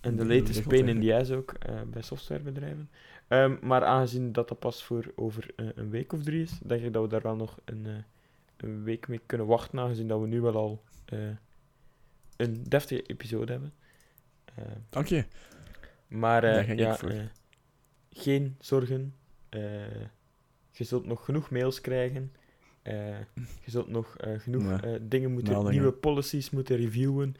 en 0.00 0.16
de 0.16 0.26
Die 0.26 0.40
latest 0.40 0.68
pain 0.68 0.88
in 0.88 1.00
the 1.00 1.14
ass 1.14 1.30
ook 1.30 1.52
eh, 1.52 1.82
bij 1.82 2.02
softwarebedrijven. 2.02 2.90
Ehm, 3.28 3.56
maar 3.62 3.84
aangezien 3.84 4.32
dat 4.32 4.48
dat 4.48 4.58
pas 4.58 4.84
voor 4.84 5.12
over 5.16 5.50
eh, 5.56 5.66
een 5.74 5.90
week 5.90 6.12
of 6.12 6.22
drie 6.22 6.42
is, 6.42 6.58
denk 6.62 6.82
ik 6.82 6.92
dat 6.92 7.02
we 7.02 7.08
daar 7.08 7.22
wel 7.22 7.36
nog 7.36 7.58
een, 7.64 7.86
eh, 7.86 7.92
een 8.56 8.82
week 8.82 9.08
mee 9.08 9.20
kunnen 9.26 9.46
wachten, 9.46 9.78
aangezien 9.78 10.08
dat 10.08 10.20
we 10.20 10.26
nu 10.26 10.40
wel 10.40 10.54
al 10.54 10.82
eh, 11.04 11.18
een 12.36 12.62
deftige 12.68 13.02
episode 13.02 13.52
hebben. 13.52 13.72
Eh, 14.54 14.64
Oké. 15.00 15.26
maar 16.08 16.44
eh, 16.44 16.54
Daar 16.54 16.64
ging 16.64 16.80
ik 16.80 17.00
ja, 17.00 17.08
eh, 17.08 17.22
geen 18.10 18.56
zorgen. 18.60 19.14
Je 20.78 20.84
zult 20.84 21.06
nog 21.06 21.24
genoeg 21.24 21.50
mails 21.50 21.80
krijgen. 21.80 22.32
Eh, 22.82 23.18
je 23.64 23.70
zult 23.70 23.88
nog 23.88 24.16
eh, 24.16 24.38
genoeg 24.38 24.80
eh, 24.80 24.92
dingen 25.00 25.32
moeten, 25.32 25.70
nieuwe 25.70 25.92
policies 25.92 26.50
moeten 26.50 26.76
reviewen. 26.76 27.34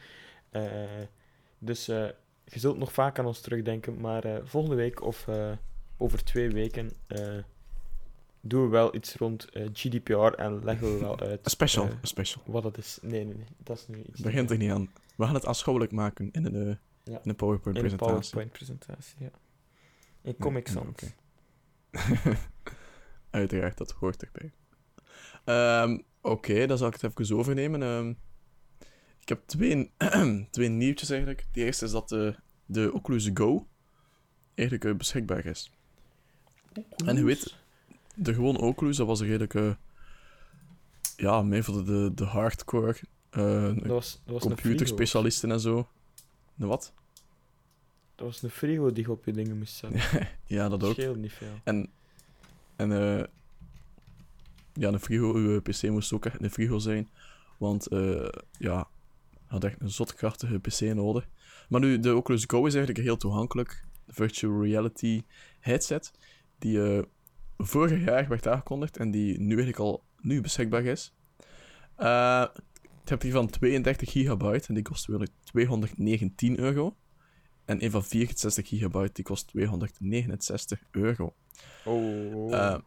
Dus 1.59 1.87
je 1.87 2.59
zult 2.59 2.79
nog 2.79 2.93
vaak 2.93 3.19
aan 3.19 3.27
ons 3.27 3.41
terugdenken. 3.41 4.01
Maar 4.01 4.41
volgende 4.45 4.77
week 4.77 5.03
of 5.03 5.29
over 5.97 6.25
twee 6.25 6.51
weken 6.51 6.91
doen 8.41 8.63
we 8.63 8.69
wel 8.69 8.95
iets 8.95 9.15
rond 9.15 9.47
GDPR 9.73 10.13
en 10.15 10.65
leggen 10.65 10.93
we 10.93 10.99
wel 11.01 11.21
uit 11.29 11.41
special. 11.43 11.89
special. 12.03 12.43
wat 12.47 12.65
het 12.65 12.79
is. 12.79 12.99
Nee, 13.03 13.25
nee, 13.25 13.35
nee. 13.35 13.47
Dat 13.57 13.79
is 13.79 13.87
nu 13.87 14.03
iets. 14.09 14.21
Begint 14.21 14.51
er 14.51 14.57
niet 14.57 14.71
aan. 14.71 14.91
We 15.17 15.25
gaan 15.25 15.35
het 15.35 15.47
aanschouwelijk 15.47 15.93
maken 15.93 16.31
in 16.31 16.45
een, 16.45 16.79
Ja. 17.05 17.21
in 17.23 17.29
een 17.31 17.37
PowerPoint-presentatie. 17.37 18.07
In 18.07 18.13
een 18.13 18.21
PowerPoint-presentatie, 18.21 19.17
ja. 19.19 19.31
In 20.23 20.37
Comic 20.37 20.69
Sans. 20.69 21.15
Uiteraard, 23.31 23.79
dat 23.79 23.91
hoort 23.91 24.23
erbij. 24.23 24.53
Ehm, 25.45 25.99
Oké, 26.21 26.67
dan 26.67 26.79
zal 26.79 26.89
ik 26.89 27.01
het 27.01 27.19
even 27.19 27.37
overnemen. 27.37 27.83
Ehm, 27.83 28.09
ik 29.21 29.29
heb 29.29 29.43
twee, 29.47 29.93
twee 30.51 30.69
nieuwtjes 30.69 31.11
eigenlijk. 31.11 31.47
De 31.53 31.61
eerste 31.61 31.85
is 31.85 31.91
dat 31.91 32.09
de, 32.09 32.35
de 32.67 32.93
Oculus 32.93 33.31
Go 33.35 33.69
eigenlijk 34.55 34.91
eh, 34.91 34.97
beschikbaar 34.97 35.47
is. 35.47 35.71
En 37.05 37.17
je 37.17 37.25
weet, 37.25 37.57
de 38.15 38.35
gewone 38.35 38.59
Oculus, 38.59 38.97
dat 38.97 39.07
was 39.07 39.21
redelijk... 39.21 39.55
eh, 39.55 39.75
ja, 41.17 41.43
meer 41.43 41.65
voor 41.65 41.85
de, 41.85 42.11
de, 42.15 42.25
hardcore 42.25 42.97
eh, 43.31 43.75
Dat 43.75 43.87
was, 43.87 44.21
dat 44.25 44.35
was 44.35 44.43
computerspecialisten 44.43 45.51
en 45.51 45.61
zo. 45.61 45.89
De 46.55 46.67
wat? 46.67 46.93
Dat 48.15 48.27
was 48.27 48.43
een 48.43 48.51
frigo 48.51 48.93
die 48.93 49.05
je 49.05 49.11
op 49.11 49.25
je 49.25 49.33
dingen 49.33 49.59
moest 49.59 49.75
zetten. 49.75 50.29
ja, 50.57 50.69
dat 50.69 50.85
ook. 50.85 50.93
scheelt 50.93 51.17
niet 51.17 51.33
veel. 51.33 51.61
En, 51.65 51.91
en 52.79 52.93
eh, 52.93 53.25
ja, 54.73 54.89
een 54.89 55.01
frigo, 55.01 55.35
uw 55.35 55.61
PC 55.61 55.83
moest 55.83 56.13
ook 56.13 56.27
echt 56.27 56.43
een 56.43 56.51
frigo 56.51 56.79
zijn. 56.79 57.09
Want 57.59 57.87
eh, 57.87 58.29
ja, 58.59 58.89
had 59.47 59.65
echt 59.65 59.81
een 59.81 59.91
zotkrachtige 59.91 60.59
PC 60.59 60.81
nodig. 60.81 61.29
Maar 61.69 61.81
nu, 61.81 61.99
de 61.99 62.17
Oculus 62.17 62.45
Go 62.47 62.67
is 62.67 62.75
eigenlijk 62.75 63.05
heel 63.05 63.17
toegankelijk. 63.17 63.85
De 64.05 64.13
virtual 64.13 64.63
reality 64.63 65.23
headset. 65.61 66.13
Die 66.59 66.83
eh, 66.83 67.03
vorig 67.57 68.05
jaar 68.05 68.29
werd 68.29 68.49
aangekondigd 68.49 68.97
en 68.97 69.11
die 69.11 69.39
nu 69.39 69.55
eigenlijk 69.55 69.79
al 69.79 70.05
nu 70.21 70.41
beschikbaar 70.41 70.85
is. 70.85 71.15
Eh 71.97 72.45
ik 73.09 73.15
heb 73.15 73.23
die 73.23 73.33
van 73.33 73.51
32 73.51 74.11
gigabyte 74.11 74.69
en 74.69 74.75
die 74.75 74.83
kost 74.83 75.07
weer 75.07 75.29
219 75.45 76.59
euro. 76.59 76.97
En 77.69 77.85
een 77.85 77.91
van 77.91 78.05
64 78.05 78.69
gigabyte 78.69 79.13
die 79.13 79.25
kost 79.25 79.47
269 79.47 80.81
euro. 80.91 81.35
Oh, 81.85 82.55
Eh, 82.55 82.79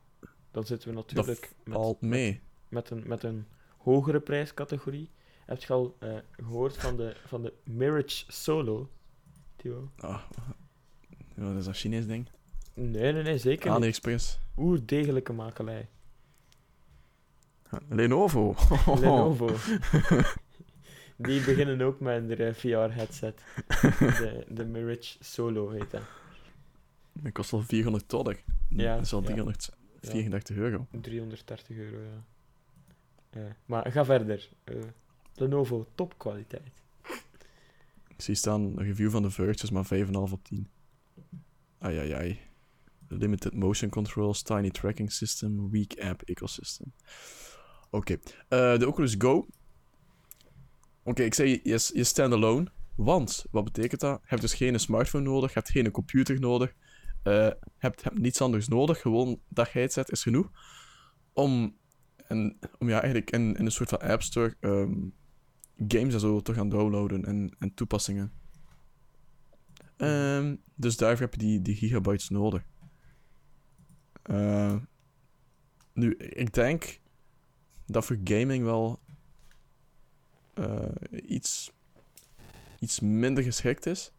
dan 0.51 0.65
zitten 0.65 0.89
we 0.89 0.95
natuurlijk 0.95 1.53
met, 1.63 2.01
mee. 2.01 2.41
met, 2.69 2.89
een, 2.89 3.03
met 3.07 3.23
een 3.23 3.45
hogere 3.77 4.19
prijscategorie. 4.19 5.09
Heb 5.45 5.61
je 5.61 5.73
al 5.73 5.95
eh, 5.99 6.17
gehoord 6.31 6.77
van 6.77 6.97
de, 6.97 7.15
van 7.25 7.41
de 7.41 7.53
Mirage 7.63 8.23
Solo? 8.27 8.89
Theo? 9.55 9.91
Ah, 9.97 10.21
dat 11.35 11.55
is 11.55 11.65
een 11.65 11.73
Chinees 11.73 12.07
ding. 12.07 12.29
Nee, 12.73 13.13
nee, 13.13 13.23
nee, 13.23 13.37
zeker 13.37 13.67
niet. 13.69 13.77
AliExpress. 13.77 14.39
Oerdegelijke 14.57 15.33
makelij. 15.33 15.89
Lenovo. 17.89 18.55
Lenovo. 18.99 19.49
Die 21.21 21.43
beginnen 21.43 21.81
ook 21.81 21.99
met 21.99 22.39
een 22.39 22.55
VR-headset. 22.55 23.43
De, 23.81 24.45
de 24.49 24.65
Mirage 24.65 25.17
Solo 25.19 25.69
heet 25.69 25.91
dat. 25.91 26.01
Dat 27.13 27.31
kost 27.31 27.53
al 27.53 27.61
400 27.61 28.09
dollar. 28.09 28.37
Ja, 28.69 28.95
Dat 28.95 29.05
is 29.05 29.13
al 29.13 29.21
ja. 29.21 29.53
334 29.99 30.55
euro. 30.55 30.87
330 31.01 31.77
euro, 31.77 31.97
ja. 33.33 33.55
Maar 33.65 33.91
ga 33.91 34.05
verder. 34.05 34.49
Eh, 34.63 34.75
Lenovo, 35.35 35.87
topkwaliteit. 35.95 36.71
Ik 38.07 38.21
zie 38.27 38.35
staan, 38.35 38.61
een 38.61 38.83
review 38.83 39.09
van 39.09 39.21
de 39.21 39.29
Verge 39.29 39.63
is 39.63 39.69
maar 39.71 39.85
5,5 39.85 40.11
op 40.31 40.43
10. 40.43 40.67
Ai 41.79 41.97
ai 41.97 42.11
ai. 42.11 42.39
Limited 43.07 43.53
motion 43.53 43.89
controls, 43.89 44.41
tiny 44.41 44.69
tracking 44.69 45.11
system, 45.11 45.69
weak 45.71 45.99
app 45.99 46.21
ecosystem. 46.21 46.93
Oké. 47.89 48.17
Eh, 48.47 48.77
de 48.77 48.87
Oculus 48.87 49.15
Go. 49.17 49.47
Oké, 51.03 51.23
ik 51.23 51.33
zei, 51.33 51.59
je 51.63 51.89
je 51.93 52.03
standalone. 52.03 52.71
Want, 52.95 53.45
wat 53.51 53.63
betekent 53.63 54.01
dat? 54.01 54.19
Je 54.21 54.27
hebt 54.27 54.41
dus 54.41 54.53
geen 54.53 54.79
smartphone 54.79 55.23
nodig, 55.23 55.53
je 55.53 55.59
hebt 55.59 55.71
geen 55.71 55.91
computer 55.91 56.39
nodig. 56.39 56.73
eh 57.23 57.49
hebt, 57.77 58.03
hebt 58.03 58.19
niets 58.19 58.41
anders 58.41 58.67
nodig. 58.67 59.01
Gewoon 59.01 59.41
dat 59.47 59.71
headset 59.71 60.11
is 60.11 60.23
genoeg. 60.23 60.51
Om, 61.33 61.77
en, 62.27 62.59
om 62.79 62.89
ja, 62.89 63.01
eigenlijk 63.01 63.31
in, 63.31 63.55
in 63.55 63.65
een 63.65 63.71
soort 63.71 63.89
van 63.89 63.99
App 63.99 64.21
Store 64.21 64.55
ehm, 64.59 64.93
games 65.87 66.13
en 66.13 66.19
zo 66.19 66.41
te 66.41 66.53
gaan 66.53 66.69
downloaden 66.69 67.25
en, 67.25 67.55
en 67.59 67.73
toepassingen. 67.73 68.31
Ehm, 69.97 70.55
dus 70.75 70.97
daarvoor 70.97 71.21
heb 71.21 71.33
je 71.33 71.39
die, 71.39 71.61
die 71.61 71.75
gigabytes 71.75 72.29
nodig. 72.29 72.63
Eh, 74.23 74.75
nu, 75.93 76.15
ik 76.17 76.53
denk 76.53 76.99
dat 77.85 78.05
voor 78.05 78.19
gaming 78.23 78.63
wel 78.63 78.99
eh, 80.53 81.29
iets, 81.29 81.71
iets 82.79 82.99
minder 82.99 83.43
geschikt 83.43 83.85
is. 83.85 84.13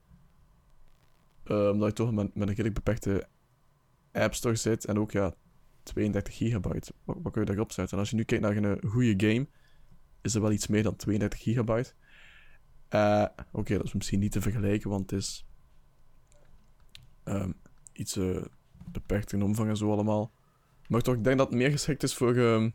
Eh, 1.44 1.68
omdat 1.68 1.88
je 1.88 1.94
toch 1.94 2.12
met, 2.12 2.34
met 2.34 2.48
een 2.48 2.54
redelijk 2.54 2.74
beperkte 2.74 3.28
App 4.12 4.34
Store 4.34 4.56
zit 4.56 4.84
en 4.84 4.98
ook 4.98 5.10
ja, 5.10 5.34
32 5.82 6.36
gigabyte. 6.36 6.92
Wat, 7.04 7.16
wat 7.22 7.32
kun 7.32 7.40
je 7.40 7.46
daarop 7.46 7.72
zetten? 7.72 7.94
En 7.94 8.00
als 8.00 8.10
je 8.10 8.16
nu 8.16 8.24
kijkt 8.24 8.44
naar 8.44 8.56
een 8.56 8.90
goede 8.90 9.28
game, 9.28 9.46
is 10.20 10.34
er 10.34 10.40
wel 10.40 10.52
iets 10.52 10.66
meer 10.66 10.82
dan 10.82 10.96
32 10.96 11.42
gigabyte. 11.42 11.92
Eh, 12.88 13.26
Oké, 13.52 13.76
dat 13.76 13.84
is 13.84 13.92
misschien 13.92 14.20
niet 14.20 14.32
te 14.32 14.40
vergelijken, 14.40 14.90
want 14.90 15.10
het 15.10 15.20
is 15.20 15.46
ehm, 17.24 17.52
iets 17.92 18.16
eh, 18.16 18.42
beperkt 18.90 19.32
in 19.32 19.42
omvang 19.42 19.68
en 19.68 19.76
zo 19.76 19.92
allemaal. 19.92 20.32
Maar 20.88 21.00
toch, 21.00 21.14
ik 21.14 21.24
denk 21.24 21.38
dat 21.38 21.48
het 21.48 21.56
meer 21.56 21.70
geschikt 21.70 22.02
is 22.02 22.14
voor 22.14 22.36
ehm, 22.36 22.70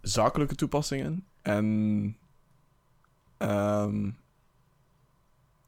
zakelijke 0.00 0.54
toepassingen 0.54 1.26
en 1.42 2.16
ehm, 3.36 4.10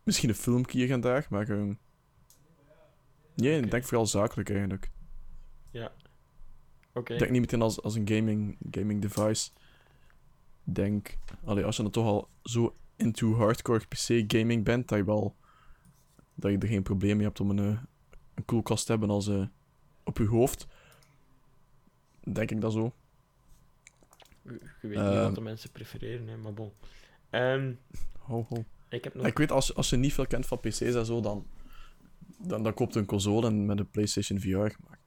misschien 0.03 0.29
een 0.29 0.35
filmpje 0.35 0.79
hier 0.79 0.91
en 0.91 1.01
daar, 1.01 1.27
maar 1.31 1.49
nee, 1.49 1.77
Oké. 3.57 3.65
ik 3.65 3.71
denk 3.71 3.85
vooral 3.85 4.07
zakelijk 4.07 4.51
eigenlijk. 4.51 4.91
Oké. 6.93 7.13
Ik 7.13 7.19
denk 7.19 7.31
niet 7.31 7.41
meteen 7.41 7.63
als, 7.63 7.83
als 7.83 7.95
een 7.95 8.09
gaming, 8.09 8.57
gaming 8.71 9.03
device. 9.03 9.51
Denk, 10.65 11.19
allee, 11.45 11.65
als 11.65 11.77
je 11.77 11.83
dan 11.83 11.91
toch 11.91 12.07
al 12.07 12.29
zo 12.43 12.75
into 12.97 13.35
hardcore 13.35 13.87
PC 13.87 14.33
gaming 14.33 14.65
bent, 14.65 14.89
dat 14.89 14.99
je 14.99 15.05
wel 15.05 15.37
dat 16.35 16.51
je 16.51 16.59
er 16.59 16.69
geen 16.69 16.83
probleem 16.83 17.17
mee 17.17 17.27
hebt 17.27 17.41
om 17.41 17.51
een, 17.51 17.59
eh, 17.59 17.83
een 18.35 18.45
koelkast 18.45 18.87
te 18.87 18.93
hebben 18.93 19.11
als 19.11 19.29
eh, 19.29 19.47
op 20.05 20.19
je 20.19 20.27
hoofd. 20.27 20.67
Denk 22.21 22.51
ik 22.51 22.61
dat 22.61 22.73
zo. 22.73 22.95
Je 24.53 24.89
weet 24.89 24.91
niet 24.99 25.07
Ehm. 25.07 25.23
wat 25.23 25.35
de 25.35 25.41
mensen 25.41 25.71
prefereren, 25.71 26.29
hè, 26.29 26.37
maar 26.37 26.55
bon. 26.55 26.73
Ehm, 27.31 27.73
Ho, 28.19 28.47
ho. 28.49 28.65
ik 28.89 29.05
heb 29.05 29.15
nog... 29.15 29.27
Ik 29.27 29.39
weet, 29.39 29.51
als, 29.51 29.75
als 29.75 29.91
je 29.91 29.97
niet 29.97 30.13
veel 30.13 30.27
kent 30.27 30.47
van 30.47 30.61
PC's 30.61 30.81
en 30.81 31.07
zo, 31.07 31.21
dan, 31.21 31.47
dan, 32.39 32.63
dan 32.63 32.75
koopt 32.75 32.95
een 32.95 33.07
console 33.07 33.47
en 33.47 33.67
met 33.67 33.79
een 33.79 33.91
PlayStation 33.91 34.41
VR 34.41 34.47
gemaakt. 34.49 34.99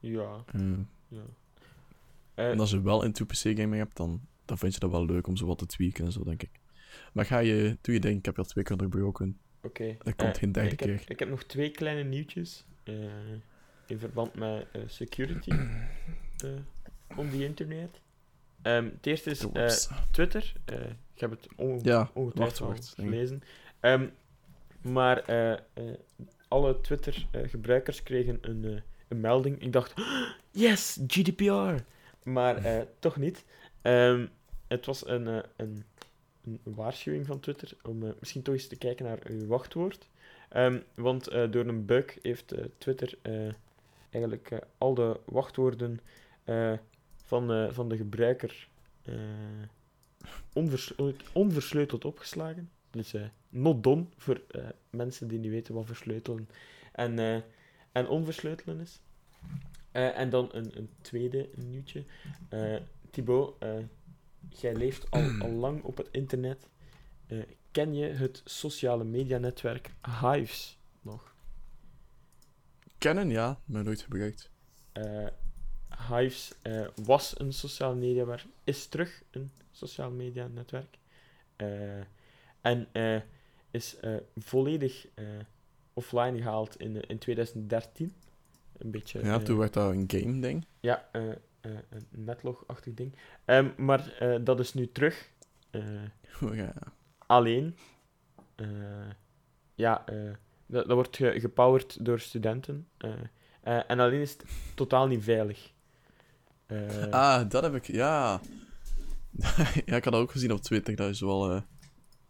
Ja, 0.00 0.44
Eh, 0.52 0.60
ja. 1.08 1.22
Eh, 2.34 2.50
en 2.50 2.60
als 2.60 2.70
je 2.70 2.82
wel 2.82 3.04
into 3.04 3.24
PC-gaming 3.24 3.74
hebt, 3.74 3.96
dan, 3.96 4.20
dan 4.44 4.58
vind 4.58 4.74
je 4.74 4.80
dat 4.80 4.90
wel 4.90 5.04
leuk 5.06 5.26
om 5.26 5.36
zo 5.36 5.46
wat 5.46 5.58
te 5.58 5.66
tweaken 5.66 6.04
en 6.04 6.12
zo, 6.12 6.24
denk 6.24 6.42
ik. 6.42 6.50
Maar 7.12 7.24
ga 7.26 7.38
je, 7.38 7.78
doe 7.80 7.94
je 7.94 8.00
ding, 8.00 8.18
ik 8.18 8.24
heb 8.24 8.34
je 8.36 8.42
al 8.42 8.48
twee 8.48 8.64
keer 8.64 8.72
onderbroken. 8.72 9.38
Oké. 9.62 9.96
Dat 10.02 10.14
komt 10.16 10.32
Eh, 10.34 10.38
geen 10.38 10.52
derde 10.52 10.70
ik 10.70 10.80
heb, 10.80 10.88
keer. 10.88 11.10
Ik 11.10 11.18
heb 11.18 11.28
nog 11.28 11.42
twee 11.44 11.70
kleine 11.70 12.02
nieuwtjes 12.02 12.64
eh, 12.82 12.94
in 13.86 13.98
verband 13.98 14.34
met 14.34 14.66
eh, 14.72 14.82
security 14.86 15.50
on 17.16 17.30
the 17.30 17.44
internet. 17.44 18.00
Ehm, 18.62 18.84
het 18.84 19.06
eerste 19.06 19.30
is 19.30 19.46
eh. 19.52 19.98
Twitter. 20.10 20.52
Eh, 20.64 20.80
ik 21.14 21.20
heb 21.20 21.30
het 21.30 21.48
Ja, 21.82 22.10
ongetwijfeld 22.12 22.92
gelezen. 22.96 23.42
Ehm, 23.80 24.06
maar 24.80 25.18
eh, 25.18 25.58
alle 26.48 26.80
Twitter-gebruikers 26.80 28.02
kregen 28.02 28.38
een, 28.40 28.82
een 29.08 29.20
melding. 29.20 29.62
Ik 29.62 29.72
dacht, 29.72 29.94
yes, 30.50 30.98
GDPR. 31.06 31.74
Maar 32.22 32.86
toch 32.98 33.16
niet. 33.16 33.44
Ehm, 33.82 34.26
het 34.68 34.86
was 34.86 35.06
een, 35.06 35.26
een, 35.26 35.84
een 36.44 36.60
waarschuwing 36.62 37.26
van 37.26 37.40
Twitter 37.40 37.76
om 37.82 38.14
misschien 38.18 38.42
toch 38.42 38.54
eens 38.54 38.66
te 38.66 38.76
kijken 38.76 39.04
naar 39.04 39.18
uw 39.24 39.46
wachtwoord. 39.46 40.08
Want 40.94 41.24
door 41.24 41.66
een 41.66 41.84
bug 41.84 42.18
heeft 42.22 42.54
Twitter 42.78 43.18
eigenlijk 44.10 44.58
al 44.78 44.94
de 44.94 45.20
wachtwoorden 45.24 46.00
van, 47.32 47.52
eh, 47.52 47.70
van 47.70 47.88
de 47.88 47.96
gebruiker 47.96 48.68
eh, 49.02 49.14
onversleuteld, 51.32 52.04
opgeslagen. 52.04 52.70
Dus 52.90 53.14
eh 53.14 53.24
not 53.48 53.82
done 53.82 54.04
voor 54.16 54.40
mensen 54.90 55.28
die 55.28 55.38
niet 55.38 55.50
weten 55.50 55.74
wat 55.74 55.86
versleutelen 55.86 56.48
en, 56.92 57.44
en 57.92 58.08
onversleutelen 58.08 58.80
is. 58.80 59.00
En 59.92 60.30
dan 60.30 60.48
een, 60.52 60.78
een 60.78 60.90
tweede 61.00 61.48
nieuwtje. 61.56 62.04
Thibaut, 63.10 63.54
jij 64.48 64.74
leeft 64.74 65.10
al, 65.10 65.30
al 65.46 65.50
lang 65.50 65.82
op 65.82 65.96
het 65.96 66.08
internet. 66.10 66.68
Ken 67.70 67.94
je 67.94 68.06
het 68.06 68.42
sociale 68.44 69.04
medianetwerk 69.04 69.94
Hives 70.20 70.78
nog? 71.00 71.34
Kennen, 72.98 73.30
ja, 73.30 73.60
maar 73.64 73.84
nooit 73.84 74.00
gebruikt. 74.00 74.50
Eh, 74.92 75.26
Hives 76.08 76.52
eh, 76.62 76.86
was 77.04 77.40
een 77.40 77.52
sociaal 77.52 77.94
media, 77.94 78.36
is 78.64 78.86
terug 78.86 79.22
een 79.30 79.50
sociaal 79.70 80.10
media 80.10 80.46
netwerk. 80.46 80.98
Eh, 81.56 82.00
en 82.60 82.88
eh, 82.92 83.20
is 83.70 83.96
volledig 84.36 85.06
offline 85.92 86.36
gehaald 86.42 86.76
in, 86.76 87.00
in 87.00 87.18
2013. 87.18 88.14
Een 88.78 88.90
beetje. 88.90 89.24
Ja, 89.24 89.38
toen 89.38 89.58
werd 89.58 89.72
dat 89.72 89.90
een 89.90 90.04
game-ding. 90.06 90.66
Ja, 90.80 91.08
een 91.12 91.38
netlog-achtig 92.10 92.94
ding. 92.94 93.14
Ehm, 93.44 93.68
maar 93.76 94.14
dat 94.44 94.60
is 94.60 94.74
nu 94.74 94.92
terug. 94.92 95.30
Eh, 95.70 96.02
ja. 96.52 96.74
alleen. 97.26 97.76
Ja, 99.74 100.04
dat, 100.66 100.86
dat 100.86 100.92
wordt 100.94 101.16
ge- 101.16 101.40
gepowered 101.40 102.04
door 102.04 102.20
studenten. 102.20 102.88
en 103.60 104.00
alleen 104.00 104.20
is 104.20 104.32
het 104.32 104.44
totaal 104.74 105.06
niet 105.06 105.22
veilig. 105.24 105.72
Eh, 106.72 107.10
Ah, 107.10 107.50
dat 107.50 107.62
heb 107.62 107.74
ik, 107.74 107.86
ja. 107.86 108.40
ja, 109.86 109.96
ik 109.96 110.04
had 110.04 110.12
dat 110.12 110.22
ook 110.22 110.30
gezien 110.30 110.52
op 110.52 110.60
Twitter, 110.60 110.96
dat 110.96 111.10
is 111.10 111.20
wel, 111.20 111.50
eh, 111.50 111.62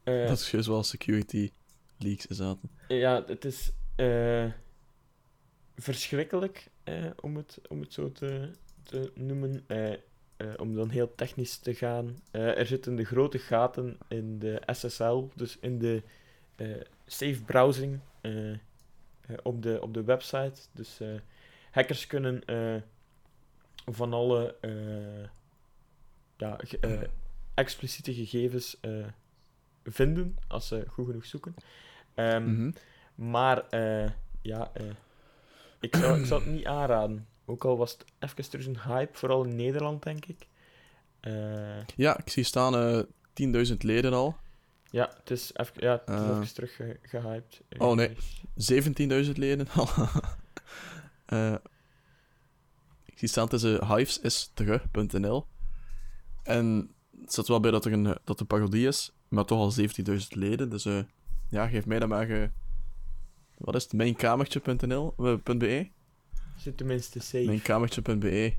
eh, 0.03 0.29
dat 0.29 0.39
is 0.39 0.51
juist 0.51 0.69
wel 0.69 0.83
security 0.83 1.51
leaks 1.99 2.27
in 2.27 2.35
zaten. 2.35 2.71
Ja, 2.89 3.25
het 3.27 3.45
is 3.45 3.73
verschrikkelijk, 5.77 6.71
om, 7.21 7.37
het, 7.37 7.61
om 7.69 7.81
het 7.81 7.93
zo 7.93 8.13
te, 8.13 8.51
te 8.83 9.13
noemen. 9.15 9.65
Om 10.57 10.75
dan 10.75 10.89
heel 10.89 11.15
technisch 11.15 11.57
te 11.57 11.75
gaan. 11.75 12.23
Er 12.31 12.67
zitten 12.67 12.97
de 12.97 13.05
grote 13.05 13.39
gaten 13.39 13.99
in 14.09 14.39
de 14.39 14.63
SSL, 14.67 15.29
dus 15.35 15.59
in 15.61 15.79
de 15.79 16.03
safe 17.07 17.43
browsing 17.45 18.01
op, 19.43 19.63
de, 19.63 19.83
op 19.83 19.95
de 19.95 20.05
website. 20.05 20.61
Dus 20.73 21.01
hackers 21.71 22.07
kunnen 22.07 22.43
van 23.87 24.13
alle 24.13 24.57
eh, 24.61 25.29
ja, 26.37 26.57
ge- 26.59 26.79
eh, 26.79 27.09
expliciete 27.55 28.15
gegevens 28.15 28.81
eh, 28.81 29.07
vinden 29.85 30.37
als 30.49 30.69
ze 30.69 30.85
goed 30.89 31.07
genoeg 31.07 31.25
zoeken. 31.27 31.55
Ehm, 32.15 32.53
Mhm. 32.53 32.71
maar 33.15 33.65
ja, 34.43 34.71
ik, 35.81 35.97
zou, 35.97 36.21
ik 36.21 36.27
zou 36.27 36.43
het 36.45 36.53
niet 36.53 36.67
aanraden. 36.67 37.27
Ook 37.45 37.65
al 37.65 37.77
was 37.77 37.93
het 37.93 38.05
even 38.19 38.51
terug 38.51 38.67
een 38.67 38.81
hype, 38.81 39.19
vooral 39.19 39.45
in 39.45 39.57
Nederland, 39.57 40.03
denk 40.03 40.25
ik. 40.27 40.47
Ja, 41.97 42.19
ik 42.19 42.29
zie 42.31 42.45
staan 42.45 42.75
eh 42.77 43.03
10.000 43.71 43.77
leden 43.79 44.13
al. 44.13 44.37
ja, 44.91 45.11
het 45.19 45.31
is 45.31 45.51
even, 45.55 45.75
ja, 45.77 46.03
het 46.05 46.43
is 46.43 46.53
terug 46.53 46.75
ge- 46.77 46.99
gehyped. 47.03 47.61
Eh, 47.69 47.81
Oh, 47.81 47.95
nee. 47.97 48.17
17.000 48.57 49.37
leden 49.39 49.69
al. 49.75 49.89
staan 53.29 53.49
tussen 53.49 53.87
hivesistterug.nl. 53.97 55.47
En 56.43 56.91
het 57.21 57.33
staat 57.33 57.49
wel 57.49 57.61
bij 57.61 57.71
dat 57.71 57.85
er 57.85 57.93
een, 57.93 58.17
dat 58.25 58.41
een 58.41 58.47
parodie 58.47 58.87
is, 58.87 59.13
maar 59.29 59.45
toch 59.45 59.59
al 59.59 59.85
17.000 60.11 60.17
leden. 60.29 60.71
Dus 60.71 60.85
eh, 60.85 61.03
ja, 61.49 61.69
geef 61.69 61.87
mij 61.87 61.99
dan 61.99 62.09
maar. 62.09 62.31
eh, 62.31 62.49
wat 63.59 63.75
is 63.75 63.83
het? 63.83 63.93
Mijnkamertje.nl? 63.93 65.15
eh, 65.19 65.57
.be? 65.59 65.89
Zit 66.57 66.77
tenminste 66.77 67.21
safe. 67.21 67.45
Mijnkamertje.be. 67.45 68.29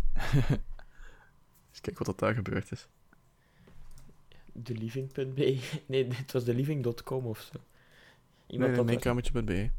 Eens 1.70 1.82
kijken 1.82 2.06
wat 2.06 2.06
dat 2.06 2.20
daar 2.20 2.34
gebeurd 2.34 2.72
is. 2.72 2.88
Deliving.be. 4.54 5.60
Nee, 5.86 6.08
dit 6.08 6.32
was 6.32 6.44
deliving.com 6.44 7.26
of 7.26 7.40
zo. 7.52 7.60
Iemand 8.48 8.76
nee, 8.76 8.84
mijnkamertje.be. 8.84 9.70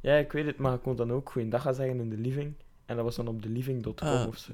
Ja, 0.00 0.16
ik 0.16 0.32
weet 0.32 0.46
het, 0.46 0.58
maar 0.58 0.74
ik 0.74 0.82
kon 0.82 0.96
dan 0.96 1.12
ook 1.12 1.30
goeiedag 1.30 1.62
gaan 1.62 1.74
zeggen 1.74 2.00
in 2.00 2.10
de 2.10 2.16
living. 2.16 2.54
En 2.86 2.96
dat 2.96 3.04
was 3.04 3.16
dan 3.16 3.28
op 3.28 3.42
deliving.com 3.42 4.08
Ah. 4.08 4.26
of 4.28 4.36
zo. 4.38 4.52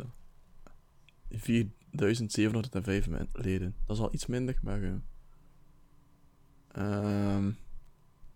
4705 1.31 3.09
men- 3.09 3.29
leden. 3.33 3.74
Dat 3.87 3.97
is 3.97 4.03
al 4.03 4.14
iets 4.14 4.26
minder, 4.26 4.59
maar... 4.62 4.83
eh 4.83 4.93
ehm 6.72 7.51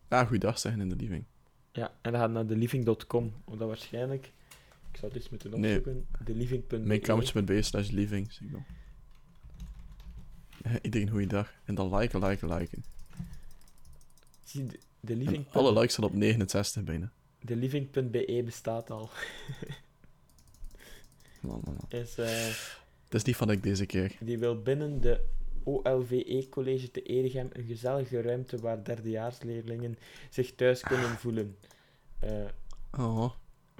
ah, 0.08 0.26
goeiedag 0.26 0.58
zeggen 0.58 0.80
in 0.80 0.88
de 0.88 0.96
living. 0.96 1.24
Ja, 1.72 1.92
en 2.02 2.12
dan 2.12 2.20
gaat 2.20 2.30
naar 2.30 2.46
deliving.com. 2.46 3.32
Omdat 3.44 3.68
waarschijnlijk... 3.68 4.32
Ik 4.92 4.98
zou 4.98 5.12
het 5.12 5.20
eens 5.22 5.30
moeten 5.30 5.60
Nee. 5.60 5.76
opzoeken. 5.78 6.06
Deliving.be. 6.24 6.78
Mijnkamertje.be 6.78 7.62
slash 7.62 7.88
living, 7.90 8.38
wel. 8.50 8.62
Eh, 10.62 10.74
Iedereen 10.82 11.10
goeiedag. 11.10 11.52
En 11.64 11.74
dan 11.74 11.94
liken, 11.96 12.24
liken, 12.24 12.48
liken. 12.54 12.84
Zie, 14.42 14.66
de, 14.66 14.78
de 15.00 15.16
living. 15.16 15.46
alle 15.52 15.72
likes 15.72 15.92
staan 15.92 16.04
op 16.04 16.12
69 16.14 16.84
bijna. 16.84 17.12
De 17.42 17.56
living.be 17.56 18.42
bestaat 18.44 18.90
al. 18.90 19.10
Man, 21.40 21.60
man, 21.64 21.74
man. 21.74 22.00
Is, 22.00 22.18
eh, 22.18 22.46
Het 23.04 23.14
is 23.14 23.22
niet 23.22 23.36
van 23.36 23.50
ik 23.50 23.62
deze 23.62 23.86
keer. 23.86 24.16
die 24.20 24.38
wil 24.38 24.62
binnen 24.62 25.00
de 25.00 25.20
OLVE 25.64 26.46
College 26.50 26.90
te 26.90 27.02
Edegem 27.02 27.48
een 27.52 27.64
gezellige 27.64 28.20
ruimte 28.22 28.58
waar 28.60 28.84
derdejaarsleerlingen 28.84 29.98
zich 30.30 30.54
thuis 30.54 30.80
kunnen 30.80 31.08
voelen. 31.18 31.56
Eh, 32.18 32.44
Oh, 32.98 33.30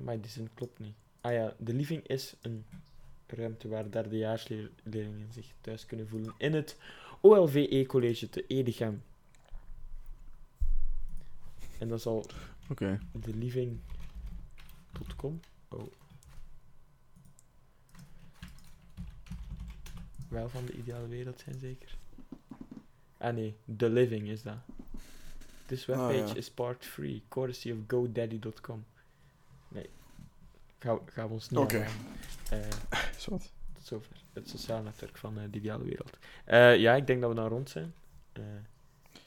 maar 0.02 0.20
die 0.20 0.30
zin 0.30 0.48
klopt 0.54 0.78
niet. 0.78 0.94
Ah 1.20 1.32
ja, 1.32 1.54
de 1.58 1.74
living 1.74 2.06
is 2.06 2.34
een 2.40 2.64
ruimte 3.26 3.68
waar 3.68 3.90
derdejaarsleerlingen 3.90 5.28
zich 5.32 5.46
thuis 5.60 5.86
kunnen 5.86 6.08
voelen. 6.08 6.34
In 6.38 6.52
het 6.54 6.76
OLVE 7.20 7.84
College 7.86 8.28
te 8.28 8.44
Edegem. 8.46 9.02
En 11.78 11.88
dat 11.88 12.02
zal 12.02 12.26
oké. 12.68 12.98
de 13.12 13.34
living.com. 13.34 13.80
Oh. 15.68 15.92
Wel 20.28 20.48
van 20.48 20.64
de 20.66 20.72
ideale 20.72 21.08
wereld 21.08 21.40
zijn 21.40 21.58
zeker. 21.58 21.96
Ah 23.18 23.34
nee, 23.34 23.56
The 23.76 23.88
Living 23.88 24.28
is 24.28 24.42
dat. 24.42 24.56
This 25.66 25.88
Ah, 25.88 26.06
webpage 26.06 26.28
ja. 26.28 26.34
is 26.34 26.50
part 26.50 26.86
free, 26.86 27.22
courtesy 27.28 27.70
of 27.70 27.78
GoDaddy.com. 27.86 28.84
Nee, 29.68 29.90
gaan 30.78 30.98
gaan 31.06 31.26
we 31.26 31.32
ons 31.32 31.48
niet 31.48 31.60
Oké. 31.60 31.86
Eh, 32.50 32.68
tot 33.24 33.52
zover. 33.82 34.22
Het 34.32 34.48
sociaal 34.48 34.82
netwerk 34.82 35.16
van 35.16 35.38
eh, 35.38 35.44
de 35.50 35.58
ideale 35.58 35.84
wereld. 35.84 36.18
Eh, 36.44 36.76
ja, 36.76 36.94
ik 36.94 37.06
denk 37.06 37.20
dat 37.20 37.30
we 37.30 37.36
dan 37.36 37.48
rond 37.48 37.70
zijn. 37.70 37.94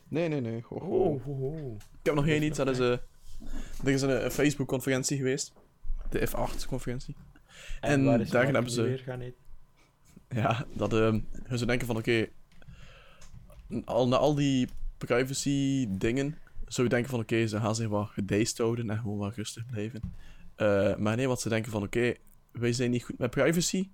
Nee, 0.08 0.28
nee, 0.28 0.42
nee. 0.42 0.64
Ho, 0.68 0.80
ho. 0.80 0.88
Oh, 0.88 1.28
oh. 1.28 1.76
Ik 1.76 2.06
heb 2.06 2.16
nog 2.16 2.28
één 2.28 2.44
iets. 2.44 2.58
Dat 2.58 2.80
is, 2.80 3.00
er 3.84 3.92
is 3.92 4.02
een, 4.02 4.24
een 4.26 4.32
Facebook-conferentie 4.32 5.18
geweest. 5.18 5.54
De 6.10 6.28
F8-conferentie. 6.30 7.16
En 7.80 8.04
daar 8.06 8.44
hebben 8.44 8.72
ze- 8.72 8.82
weer 8.82 8.98
gaan 9.00 9.22
eten? 9.22 9.44
Ja, 10.30 10.66
dat 10.74 10.94
ehm 10.94 11.20
ze 11.56 11.66
denken 11.66 11.88
van 11.88 11.98
oké, 11.98 12.28
al, 13.86 14.08
na 14.08 14.16
al 14.18 14.36
die 14.36 14.68
privacy 14.98 15.86
dingen, 15.90 16.38
zou 16.66 16.88
je 16.88 16.94
denken 16.94 17.10
van 17.12 17.20
oké, 17.20 17.48
ze 17.48 17.60
gaan 17.60 17.76
zich 17.76 17.88
wat 17.88 18.10
gedijst 18.10 18.58
houden 18.58 18.90
en 18.90 18.98
gewoon 18.98 19.18
wat 19.18 19.36
rustig 19.36 19.66
blijven. 19.66 20.02
Eh, 20.56 20.96
maar 20.96 21.16
nee, 21.16 21.28
wat 21.28 21.42
ze 21.42 21.50
denken 21.50 21.72
van 21.72 21.84
oké, 21.84 22.14
wij 22.52 22.74
zijn 22.74 22.92
niet 22.92 23.04
goed 23.04 23.18
met 23.18 23.30
privacy, 23.30 23.90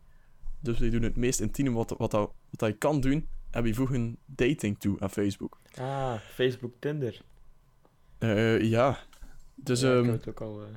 dus 0.60 0.80
wij 0.80 0.89
doen 0.89 1.02
het 1.02 1.18
meest 1.18 1.39
intieme 1.39 1.72
wat, 1.72 1.94
wat, 1.98 2.12
wat 2.12 2.34
dat 2.50 2.70
je 2.70 2.76
kan 2.78 3.02
doen, 3.02 3.28
en 3.52 3.64
we 3.64 3.74
voegen 3.74 4.18
dating 4.26 4.80
toe 4.80 5.00
aan 5.00 5.10
Facebook. 5.10 5.60
Ah, 5.76 6.14
Facebook 6.34 6.74
Tinder. 6.80 7.22
Eh, 8.18 8.62
ja, 8.62 8.98
dus 9.64 9.82
ja, 9.82 9.91
ehm, 9.93 10.18
ook 10.28 10.41
al... 10.41 10.62
eh, 10.64 10.68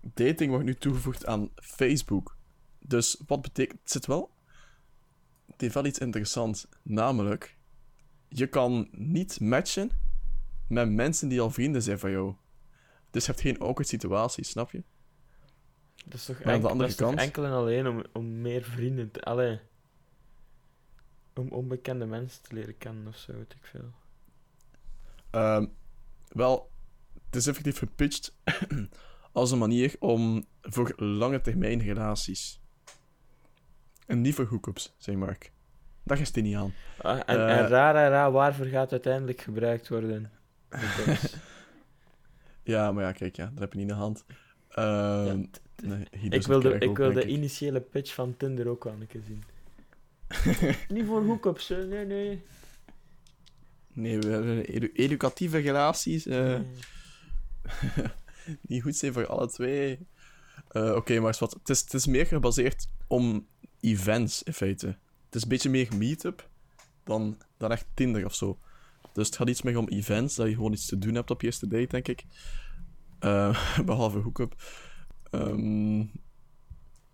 dating 0.00 0.50
wordt 0.50 0.64
nu 0.64 0.74
toegevoegd 0.74 1.26
aan 1.26 1.50
Facebook. 1.54 2.36
Dus 2.78 3.22
wat 3.26 3.42
betekent... 3.42 3.80
Het 3.80 3.90
zit 3.90 4.06
wel... 4.06 4.30
Het 5.46 5.60
heeft 5.60 5.74
wel 5.74 5.84
iets 5.86 5.98
interessants. 5.98 6.66
Namelijk... 6.82 7.56
Je 8.28 8.46
kan 8.46 8.88
niet 8.92 9.40
matchen 9.40 9.90
met 10.68 10.90
mensen 10.90 11.28
die 11.28 11.40
al 11.40 11.50
vrienden 11.50 11.82
zijn 11.82 11.98
van 11.98 12.10
jou. 12.10 12.34
Dus 13.10 13.24
je 13.26 13.30
hebt 13.30 13.42
geen 13.42 13.58
awkward 13.58 13.88
situaties, 13.88 14.48
snap 14.48 14.70
je? 14.70 14.82
Dat 16.04 16.14
is 16.14 16.24
toch, 16.24 16.44
Maar 16.44 16.54
aan 16.54 16.60
de 16.60 16.68
andere 16.68 16.88
dat 16.88 16.90
is 16.90 16.96
toch 16.96 17.08
kant- 17.08 17.20
enkel 17.20 17.44
en 17.44 17.52
alleen 17.52 17.86
om, 17.86 18.02
om 18.12 18.40
meer 18.40 18.62
vrienden 18.64 19.10
te... 19.10 19.22
Allee. 19.22 19.60
Om 21.34 21.48
onbekende 21.48 22.06
mensen 22.06 22.42
te 22.42 22.54
leren 22.54 22.78
kennen 22.78 23.06
of 23.06 23.16
zo, 23.16 23.32
weet 23.32 23.52
ik 23.52 23.64
veel. 23.64 23.92
Ehm, 25.30 25.66
wel, 26.28 26.70
het 27.32 27.40
is 27.40 27.46
effectief 27.46 27.78
gepitcht 27.78 28.34
als 29.32 29.50
een 29.50 29.58
manier 29.58 29.94
om 29.98 30.44
voor 30.62 30.92
lange 30.96 31.40
termijn 31.40 31.82
relaties. 31.82 32.60
En 34.06 34.20
niet 34.20 34.34
voor 34.34 34.44
hookups, 34.46 34.94
zei 34.98 35.16
Mark. 35.16 35.52
Daar 36.04 36.20
is 36.20 36.26
het 36.34 36.44
niet 36.44 36.56
aan. 36.56 36.74
Ah, 36.98 37.16
en, 37.26 37.48
en 37.48 37.68
raar, 37.68 37.94
raar, 37.94 38.32
waarvoor 38.32 38.66
gaat 38.66 38.82
het 38.82 38.92
uiteindelijk 38.92 39.40
gebruikt 39.40 39.88
worden? 39.88 40.30
Ja, 42.64 42.92
maar 42.92 43.04
ja, 43.04 43.12
kijk, 43.12 43.36
ja, 43.36 43.50
dat 43.50 43.58
heb 43.58 43.72
je 43.72 43.78
niet 43.78 43.88
in 43.88 43.94
de 43.94 44.00
hand. 44.00 44.24
Ehm, 44.68 45.26
ja, 45.26 45.34
nee, 45.82 46.06
ik 46.30 46.42
wil 46.46 46.60
de, 46.60 46.74
ik 46.74 46.88
ook, 46.88 46.96
wil 46.96 47.12
de 47.12 47.26
initiële 47.26 47.80
pitch 47.80 48.14
van 48.14 48.36
Tinder 48.36 48.68
ook 48.68 48.84
wel 48.84 48.92
een 49.00 49.06
keer 49.06 49.22
zien. 49.26 49.42
Niet 50.96 51.06
voor 51.06 51.24
hookups, 51.24 51.68
nee, 51.68 52.04
nee. 52.06 52.42
Nee, 53.92 54.18
we 54.18 54.28
hebben 54.28 54.64
edu- 54.64 54.90
educatieve 54.94 55.58
relaties. 55.58 56.26
eh, 56.26 56.38
Nee. 56.44 56.66
die 58.68 58.82
goed 58.82 58.96
zijn 58.96 59.12
voor 59.12 59.26
alle 59.26 59.48
twee. 59.48 60.06
Eh, 60.68 60.94
Oké, 60.94 61.20
maar 61.20 61.36
wat. 61.38 61.52
Het 61.52 61.68
is, 61.68 61.80
het 61.80 61.94
is 61.94 62.06
meer 62.06 62.26
gebaseerd 62.26 62.88
om 63.06 63.46
events, 63.80 64.42
in 64.42 64.52
feite. 64.52 64.86
Het 65.26 65.34
is 65.34 65.42
een 65.42 65.48
beetje 65.48 65.70
meer 65.70 65.96
meetup 65.96 66.48
dan, 67.04 67.38
dan 67.56 67.72
echt 67.72 67.86
Tinder 67.94 68.24
of 68.24 68.34
zo. 68.34 68.58
Dus 69.12 69.26
het 69.26 69.36
gaat 69.36 69.48
iets 69.48 69.62
meer 69.62 69.76
om 69.76 69.88
events, 69.88 70.34
dat 70.34 70.48
je 70.48 70.54
gewoon 70.54 70.72
iets 70.72 70.86
te 70.86 70.98
doen 70.98 71.14
hebt 71.14 71.30
op 71.30 71.40
je 71.40 71.46
eerste 71.46 71.68
date, 71.68 71.86
denk 71.86 72.08
ik. 72.08 72.24
Eh, 73.18 73.78
behalve 73.84 74.18
hookup. 74.18 74.62
Ehm 75.30 76.04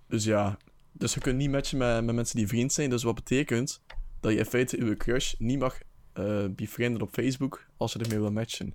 dus 0.09 0.24
ja, 0.24 0.59
dus 0.92 1.14
je 1.14 1.20
kunt 1.20 1.36
niet 1.36 1.51
matchen 1.51 1.78
met, 1.78 2.05
met 2.05 2.14
mensen 2.14 2.36
die 2.36 2.49
vriend 2.49 2.72
zijn. 2.72 2.90
Dus 2.90 3.03
wat 3.03 3.14
betekent 3.14 3.82
dat 4.20 4.32
je 4.32 4.38
in 4.38 4.44
feite 4.44 4.84
je 4.84 4.96
crush 4.96 5.34
niet 5.38 5.59
mag 5.59 5.78
eh 6.12 6.44
befrienden 6.51 7.03
op 7.03 7.12
Facebook 7.12 7.66
als 7.76 7.92
je 7.92 7.99
ermee 7.99 8.18
wil 8.18 8.32
matchen. 8.32 8.74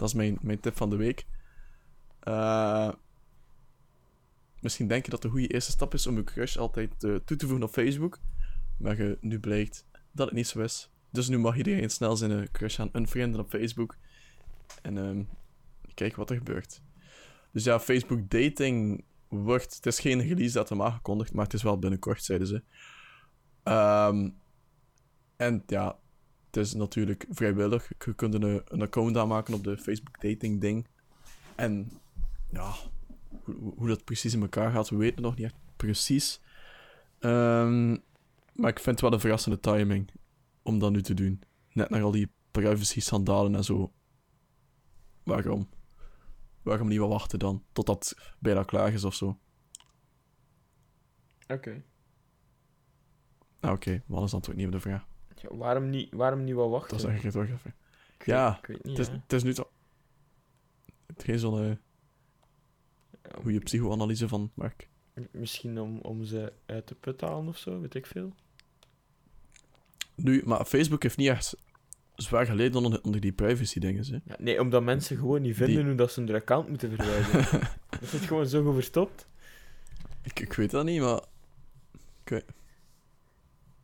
Dat 0.00 0.08
is 0.08 0.14
mijn, 0.14 0.38
mijn 0.40 0.60
tip 0.60 0.76
van 0.76 0.90
de 0.90 0.96
week. 0.96 1.26
Eh, 2.20 2.92
misschien 4.60 4.86
denk 4.86 5.04
je 5.04 5.10
dat 5.10 5.22
de 5.22 5.28
goede 5.28 5.46
eerste 5.46 5.70
stap 5.70 5.94
is 5.94 6.06
om 6.06 6.16
je 6.16 6.24
crush 6.24 6.56
altijd 6.56 7.04
eh, 7.04 7.14
toe 7.14 7.36
te 7.36 7.46
voegen 7.46 7.66
op 7.66 7.72
Facebook. 7.72 8.18
Maar 8.76 9.02
je, 9.02 9.18
nu 9.20 9.40
blijkt 9.40 9.86
dat 10.12 10.26
het 10.26 10.36
niet 10.36 10.46
zo 10.46 10.60
is. 10.60 10.90
Dus 11.10 11.28
nu 11.28 11.38
mag 11.38 11.56
iedereen 11.56 11.90
snel 11.90 12.16
zijn 12.16 12.30
eh, 12.30 12.48
crush 12.52 12.76
gaan 12.76 12.90
unfrienden 12.92 13.40
op 13.40 13.48
Facebook. 13.48 13.96
En 14.82 14.98
ehm 14.98 15.22
kijk 15.94 16.16
wat 16.16 16.30
er 16.30 16.36
gebeurt. 16.36 16.82
Dus 17.52 17.64
ja, 17.64 17.80
Facebook 17.80 18.30
dating 18.30 19.04
wordt... 19.28 19.74
Het 19.74 19.86
is 19.86 20.00
geen 20.00 20.20
release 20.20 20.54
datum 20.54 20.82
aangekondigd, 20.82 21.32
maar 21.32 21.44
het 21.44 21.54
is 21.54 21.62
wel 21.62 21.78
binnenkort, 21.78 22.24
zeiden 22.24 22.48
ze. 22.48 22.62
Ehm, 23.62 24.30
en 25.36 25.62
ja, 25.66 25.98
het 26.50 26.56
is 26.56 26.74
natuurlijk 26.74 27.26
vrijwillig. 27.30 27.88
Je 27.88 28.14
kunt 28.14 28.34
een, 28.34 28.62
een 28.64 28.82
account 28.82 29.16
aanmaken 29.16 29.54
op 29.54 29.64
de 29.64 29.78
Facebook 29.78 30.20
dating 30.20 30.60
ding. 30.60 30.86
En 31.54 31.90
ja, 32.50 32.74
hoe, 33.76 33.88
dat 33.88 34.04
precies 34.04 34.34
in 34.34 34.40
elkaar 34.40 34.70
gaat, 34.70 34.88
we 34.88 34.96
weten 34.96 35.22
nog 35.22 35.36
niet 35.36 35.44
echt 35.44 35.54
precies. 35.76 36.40
Ehm, 37.18 37.96
maar 38.52 38.70
ik 38.70 38.78
vind 38.78 38.86
het 38.86 39.00
wel 39.00 39.12
een 39.12 39.20
verrassende 39.20 39.60
timing 39.60 40.10
om 40.62 40.78
dat 40.78 40.92
nu 40.92 41.02
te 41.02 41.14
doen. 41.14 41.42
Net 41.72 41.90
naar 41.90 42.02
al 42.02 42.10
die 42.10 42.30
privacy-sandalen 42.50 43.54
en 43.54 43.64
zo. 43.64 43.92
Waarom? 45.22 45.68
Waarom 46.62 46.88
niet 46.88 46.98
wel 46.98 47.08
wachten 47.08 47.38
dan? 47.38 47.64
Totdat 47.72 48.08
het 48.08 48.34
bijna 48.38 48.62
klaar 48.62 48.92
is 48.92 49.04
of 49.04 49.14
zo. 49.14 49.38
Oké. 51.48 51.82
Nou, 53.60 53.74
oké, 53.74 54.02
wat 54.06 54.24
is 54.24 54.34
antwoord 54.34 54.56
niet 54.56 54.66
op 54.66 54.72
de 54.72 54.80
vraag? 54.80 55.09
Ja, 55.42 55.56
waarom, 55.56 55.90
niet, 55.90 56.12
waarom 56.14 56.44
niet 56.44 56.54
wel 56.54 56.70
wachten? 56.70 56.90
Dat 56.96 57.00
zeg 57.06 57.16
ik 57.16 57.22
het 57.22 57.32
toch 57.32 57.42
even. 57.44 57.74
Ik 58.18 58.26
Ja, 58.26 58.48
weet- 58.50 58.58
ik 58.58 58.66
weet 58.66 58.84
niet, 58.84 58.96
Het 58.98 59.06
is, 59.08 59.12
het 59.22 59.32
is 59.32 59.42
nu 59.42 59.54
toch... 59.54 59.68
Het 61.06 61.18
is 61.18 61.24
geen 61.24 61.38
zo'n 61.38 61.60
eh, 63.22 63.32
goede 63.42 63.58
psychoanalyse 63.58 64.28
van 64.28 64.50
Mark. 64.54 64.88
Misschien 65.30 65.80
om, 65.80 65.98
om 65.98 66.24
ze 66.24 66.52
uit 66.66 66.88
de 66.88 66.94
put 66.94 67.18
te 67.18 67.24
halen 67.26 67.48
of 67.48 67.56
zo, 67.58 67.80
weet 67.80 67.94
ik 67.94 68.06
veel. 68.06 68.32
Nu, 70.14 70.42
maar 70.44 70.64
Facebook 70.64 71.02
heeft 71.02 71.16
niet 71.16 71.28
echt 71.28 71.56
zwaar 72.14 72.46
geleden 72.46 72.84
onder, 72.84 73.02
onder 73.02 73.20
die 73.20 73.32
privacy 73.32 73.78
dingen, 73.80 74.04
hè. 74.06 74.18
Ja, 74.24 74.36
nee, 74.38 74.60
omdat 74.60 74.82
mensen 74.82 75.16
gewoon 75.16 75.42
niet 75.42 75.56
vinden 75.56 75.76
Die- 75.76 75.84
hoe 75.84 75.94
dat 75.94 76.12
ze 76.12 76.20
hun 76.20 76.34
account 76.34 76.68
moeten 76.68 76.90
verwijderen. 76.96 77.60
dat 77.90 78.02
is 78.02 78.12
het 78.12 78.22
gewoon 78.22 78.46
zo 78.46 78.64
goed 78.64 78.74
verstopt. 78.74 79.26
Ik, 80.22 80.40
ik 80.40 80.52
weet 80.52 80.70
dat 80.70 80.84
niet, 80.84 81.00
maar... 81.00 81.22
Ik 82.24 82.28
weet... 82.28 82.44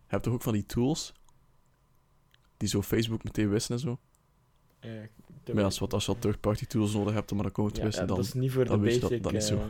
Je 0.09 0.13
hebt 0.13 0.23
toch 0.23 0.33
ook 0.35 0.43
van 0.43 0.53
die 0.53 0.67
tools? 0.67 1.13
Die 2.57 2.69
zo 2.69 2.83
Facebook 2.83 3.25
meteen 3.25 3.49
wissen 3.51 3.75
en 3.75 3.81
zo? 3.81 3.99
Eh, 4.79 4.91
Maar 5.47 5.57
ja, 5.57 5.63
als, 5.63 5.79
wat, 5.79 5.93
als 5.93 6.05
je 6.07 6.13
al 6.13 6.19
third-party 6.19 6.67
tools 6.67 6.93
nodig 6.95 7.15
hebt 7.15 7.33
om 7.33 7.39
een 7.39 7.45
account 7.45 7.75
te 7.75 7.79
ja, 7.81 7.85
wissen, 7.87 8.03
ja, 8.03 8.09
dan... 8.09 8.17
dat 8.17 8.27
is 8.27 8.33
niet 8.33 8.53
voor 8.53 8.65
dan 8.65 8.79
de 8.79 8.85
basic... 8.85 9.01
dat- 9.01 9.23
dat 9.23 9.33
is 9.33 9.47
zo. 9.47 9.69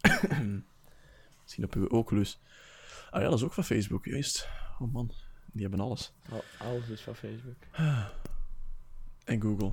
eh, 0.00 0.38
Misschien 1.42 1.64
op 1.64 1.74
je 1.74 1.90
Oculus. 1.90 2.40
Ah 3.10 3.22
ja, 3.22 3.28
dat 3.28 3.38
is 3.38 3.44
ook 3.44 3.52
van 3.52 3.64
Facebook, 3.64 4.04
juist. 4.04 4.48
Oh 4.78 4.92
man, 4.92 5.10
die 5.52 5.62
hebben 5.62 5.80
alles. 5.80 6.12
al- 6.30 6.44
alles 6.58 6.88
is 6.88 7.00
van 7.00 7.14
Facebook. 7.16 7.56
En 9.24 9.40
Google. 9.42 9.72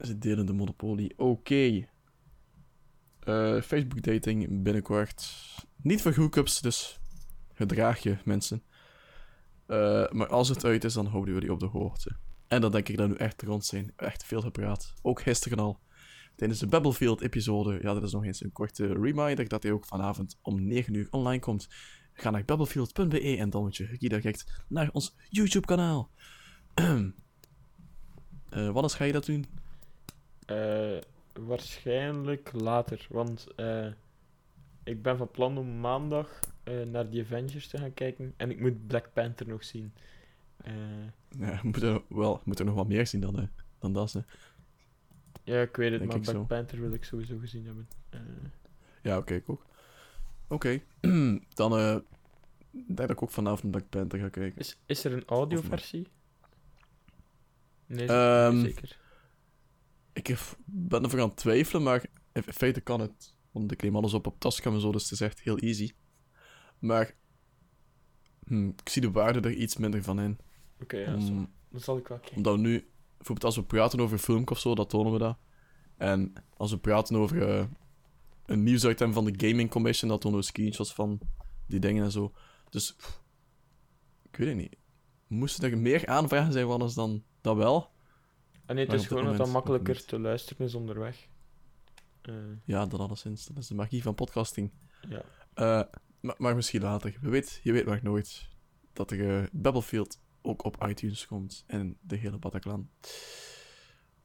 Ze 0.00 0.18
delen 0.18 0.46
de 0.46 0.52
monopolie. 0.52 1.18
Oké. 1.18 1.88
Eh, 3.20 3.60
Facebook 3.60 4.02
dating 4.02 4.62
binnenkort. 4.62 5.34
Niet 5.76 6.02
voor 6.02 6.14
hookups, 6.14 6.60
dus 6.60 7.00
gedraag 7.52 7.98
je 7.98 8.16
mensen. 8.24 8.62
Eh, 9.70 10.10
maar 10.10 10.28
als 10.28 10.48
het 10.48 10.64
uit 10.64 10.84
is, 10.84 10.92
dan 10.92 11.06
houden 11.06 11.34
we 11.34 11.40
die 11.40 11.52
op 11.52 11.60
de 11.60 11.66
hoogte. 11.66 12.16
En 12.48 12.60
dan 12.60 12.70
denk 12.70 12.88
ik 12.88 12.96
dat 12.96 13.08
nu 13.08 13.14
echt 13.14 13.42
rond 13.42 13.64
zijn. 13.64 13.92
Echt 13.96 14.24
veel 14.24 14.40
gepraat. 14.40 14.94
Ook 15.02 15.22
gisteren 15.22 15.58
al. 15.58 15.80
Tijdens 16.36 16.60
de 16.60 16.66
Battlefield-episode. 16.66 17.78
Ja, 17.82 17.94
dat 17.94 18.02
is 18.02 18.12
nog 18.12 18.24
eens 18.24 18.42
een 18.42 18.52
korte 18.52 18.86
reminder 18.86 19.48
dat 19.48 19.62
hij 19.62 19.72
ook 19.72 19.84
vanavond 19.84 20.38
om 20.42 20.66
9 20.66 20.94
uur 20.94 21.08
online 21.10 21.40
komt. 21.40 21.68
Ga 22.12 22.30
naar 22.30 22.44
battlefield.be 22.44 23.36
en 23.36 23.50
dan 23.50 23.60
word 23.60 23.76
je 23.76 23.86
gedirect 23.86 24.64
naar 24.68 24.90
ons 24.92 25.16
YouTube-kanaal. 25.28 26.10
Eh 28.50 28.70
wanneer 28.70 28.90
ga 28.90 29.04
je 29.04 29.12
dat 29.12 29.26
doen? 29.26 29.46
Eh, 30.46 30.98
waarschijnlijk 31.32 32.50
later, 32.52 33.06
want 33.10 33.46
ik 34.84 35.02
ben 35.02 35.16
van 35.16 35.30
plan 35.30 35.58
om 35.58 35.80
maandag 35.80 36.40
eh, 36.62 36.82
naar 36.82 37.10
die 37.10 37.22
Avengers 37.22 37.68
te 37.68 37.78
gaan 37.78 37.94
kijken 37.94 38.34
en 38.36 38.50
ik 38.50 38.60
moet 38.60 38.86
Black 38.86 39.12
Panther 39.12 39.48
nog 39.48 39.64
zien. 39.64 39.92
Eh, 40.56 40.72
Ja, 41.38 41.54
we 41.54 41.60
moeten, 41.62 42.02
wel, 42.08 42.34
we 42.34 42.40
moeten 42.44 42.66
nog 42.66 42.74
wat 42.74 42.88
meer 42.88 43.06
zien 43.06 43.20
dan, 43.20 43.38
eh, 43.38 43.46
dan 43.78 43.92
dat. 43.92 44.12
Hè. 44.12 44.20
ja, 45.44 45.60
ik 45.62 45.76
weet 45.76 45.90
het, 45.90 45.98
Denk 46.00 46.12
maar 46.12 46.20
Black 46.20 46.34
zo. 46.36 46.44
Panther 46.44 46.80
wil 46.80 46.92
ik 46.92 47.04
sowieso 47.04 47.38
gezien 47.38 47.64
hebben. 47.66 47.88
Ja, 49.02 49.16
oké, 49.18 49.34
ik 49.34 49.48
ook. 49.50 49.66
Oké, 50.48 50.80
dan 51.54 52.02
denk 52.72 53.10
ik 53.10 53.22
ook 53.22 53.30
vanavond 53.30 53.70
Black 53.70 53.88
Panther 53.88 54.18
ga 54.18 54.28
kijken. 54.28 54.58
is, 54.60 54.78
is 54.86 55.04
er 55.04 55.12
een 55.12 55.24
audioversie? 55.26 56.06
Nee, 57.86 58.06
z- 58.06 58.10
Ehm, 58.10 58.60
zeker. 58.60 58.98
Ik 60.12 60.26
heb- 60.26 60.56
ben 60.64 61.02
ervoor 61.02 61.20
aan 61.20 61.28
het 61.28 61.36
twijfelen, 61.36 61.82
maar 61.82 62.02
in 62.32 62.42
in 62.46 62.52
feite 62.52 62.80
kan 62.80 63.00
het. 63.00 63.34
Want 63.50 63.72
ik 63.72 63.82
neem 63.82 63.96
alles 63.96 64.14
op 64.14 64.26
op 64.26 64.40
Tascam 64.40 64.74
en 64.74 64.80
zo, 64.80 64.92
dus 64.92 65.02
het 65.02 65.12
is 65.12 65.20
echt 65.20 65.40
heel 65.40 65.58
easy. 65.58 65.90
Maar 66.80 67.14
hm, 68.46 68.68
ik 68.68 68.88
zie 68.88 69.02
de 69.02 69.10
waarde 69.10 69.40
er 69.48 69.54
iets 69.54 69.76
minder 69.76 70.02
van 70.02 70.20
in. 70.20 70.38
Oké, 70.82 70.96
ja, 70.96 71.20
zo. 71.20 71.46
dat 71.70 71.82
zal 71.82 71.96
ik 71.96 72.08
wel 72.08 72.18
kijken. 72.18 72.36
Omdat 72.36 72.54
we 72.54 72.60
nu, 72.60 72.88
bijvoorbeeld 73.16 73.44
als 73.44 73.56
we 73.56 73.62
praten 73.64 74.00
over 74.00 74.18
filmpje 74.18 74.54
of 74.54 74.60
zo, 74.60 74.74
dat 74.74 74.88
tonen 74.90 75.12
we 75.12 75.18
dat. 75.18 75.36
En 75.96 76.32
als 76.56 76.70
we 76.70 76.78
praten 76.78 77.16
over 77.16 77.48
eh, 77.48 77.64
een 78.46 78.62
nieuwsitem 78.62 79.12
van 79.12 79.24
de 79.24 79.48
Gaming 79.48 79.70
Commission, 79.70 80.10
dat 80.10 80.20
tonen 80.20 80.38
we 80.38 80.44
screenshots 80.44 80.94
van 80.94 81.18
die 81.66 81.80
dingen 81.80 82.04
en 82.04 82.10
zo. 82.10 82.32
Dus, 82.70 82.94
pff, 82.94 83.22
ik 84.30 84.36
weet 84.36 84.48
het 84.48 84.56
niet. 84.56 84.76
Moesten 85.26 85.70
er 85.70 85.78
meer 85.78 86.06
aanvragen 86.06 86.52
zijn 86.52 86.66
van 86.66 86.82
ons 86.82 86.94
dan 86.94 87.22
dat 87.40 87.56
wel? 87.56 87.90
En 88.66 88.74
nee, 88.74 88.84
het 88.84 88.88
Maar 88.92 89.02
is 89.02 89.06
gewoon 89.06 89.24
dat 89.24 89.36
nog 89.36 89.52
makkelijker 89.52 90.04
te 90.04 90.18
luisteren 90.18 90.66
is 90.66 90.74
onderweg. 90.74 91.28
Eh, 92.22 92.34
Ja, 92.64 92.86
dat 92.86 93.00
alleszins. 93.00 93.46
Dat 93.46 93.56
is 93.56 93.66
de 93.66 93.74
magie 93.74 94.02
van 94.02 94.14
podcasting. 94.14 94.70
ja. 95.08 95.22
Eh, 95.54 95.82
maar, 96.20 96.34
maar 96.38 96.54
misschien 96.54 96.82
later. 96.82 97.18
Je 97.22 97.28
weet, 97.28 97.60
je 97.62 97.72
weet 97.72 97.86
maar 97.86 98.00
nooit 98.02 98.48
dat 98.92 99.10
er 99.10 99.40
eh, 99.40 99.46
Battlefield 99.52 100.20
ook 100.42 100.64
op 100.64 100.86
iTunes 100.88 101.26
komt. 101.26 101.64
En 101.66 101.96
de 102.00 102.16
hele 102.16 102.38
Bataclan. 102.38 102.90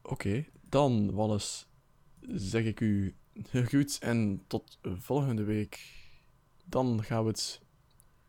Oké, 0.02 0.46
dan 0.70 1.12
Wallace, 1.12 1.66
zeg 2.22 2.64
ik 2.64 2.80
u 2.80 3.16
goed 3.66 3.98
en 4.00 4.44
tot 4.48 4.80
volgende 4.84 5.44
week. 5.44 6.04
Dan 6.66 7.04
gaan 7.04 7.24
we 7.24 7.30
het 7.30 7.62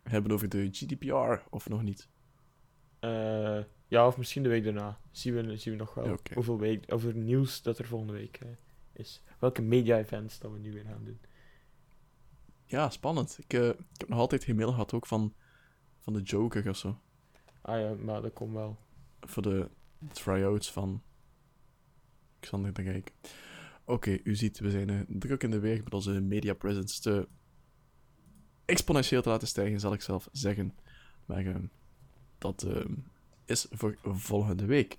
hebben 0.03 0.33
over 0.33 0.49
de 0.49 0.69
GDPR, 0.71 1.49
of 1.51 1.69
nog 1.69 1.83
niet? 1.83 2.09
Eh, 3.01 3.59
ja, 3.89 4.07
of 4.07 4.17
misschien 4.17 4.43
de 4.43 4.49
week 4.49 4.65
daarna. 4.65 5.01
Zien 5.11 5.35
we, 5.35 5.57
zien 5.57 5.73
we 5.73 5.79
nog 5.79 5.95
wel 5.95 6.19
hoeveel 6.35 6.59
week, 6.59 6.93
over 6.93 7.15
nieuws 7.15 7.63
dat 7.63 7.79
er 7.79 7.87
volgende 7.87 8.13
week 8.13 8.37
eh, 8.37 8.49
is. 8.93 9.23
Welke 9.39 9.63
media-events 9.63 10.39
dat 10.39 10.53
we 10.53 10.59
nu 10.59 10.73
weer 10.73 10.85
gaan 10.85 11.05
doen. 11.05 11.21
Ja, 12.67 12.91
spannend. 12.91 13.39
Ik, 13.39 13.53
eh, 13.53 13.69
ik 13.69 14.01
heb 14.01 14.09
nog 14.09 14.19
altijd 14.19 14.45
geen 14.45 14.57
mail 14.57 14.71
gehad 14.71 14.93
ook 14.93 15.07
van, 15.07 15.35
van 15.99 16.13
de 16.13 16.23
Joker 16.23 16.69
of 16.69 16.77
zo. 16.77 16.99
Ah 17.61 17.81
ja, 17.81 17.95
maar 17.95 18.23
dat 18.23 18.33
komt 18.33 18.53
wel. 18.53 18.77
voor 19.21 19.43
de 19.43 19.69
try-outs 20.13 20.73
van 20.73 21.03
Xander 22.41 22.73
de 22.73 22.83
Rijk. 22.83 23.13
Oké, 23.85 24.19
u 24.25 24.35
ziet, 24.35 24.59
we 24.59 24.71
zijn 24.71 24.91
eh, 24.91 25.01
druk 25.09 25.43
in 25.43 25.51
de 25.51 25.59
weer 25.59 25.81
met 25.85 25.95
onze 25.95 26.21
media 26.21 26.55
presence 26.55 27.01
te 27.01 27.29
exponentieel 28.65 29.23
te 29.23 29.29
laten 29.29 29.49
stijgen, 29.49 29.81
zal 29.81 29.93
ik 29.93 30.03
zelf 30.03 30.29
zeggen. 30.33 30.75
Maar 31.27 31.47
eh, 31.47 31.55
dat 32.39 32.63
eh, 32.63 32.85
is 33.45 33.67
voor 33.71 33.99
volgende 34.03 34.65
week. 34.65 34.99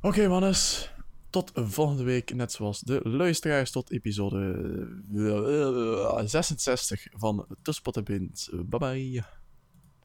Oké, 0.00 0.28
mannes 0.28 0.92
tot 1.30 1.50
volgende 1.54 2.02
week, 2.02 2.34
net 2.34 2.52
zoals 2.52 2.80
de 2.80 3.00
luisteraars, 3.04 3.70
tot 3.70 3.90
episode 3.90 4.38
eh, 5.14 6.22
66 6.24 7.06
van 7.10 7.46
The 7.62 7.72
en 7.96 8.04
Bye 8.68 8.78
bye. 8.78 9.22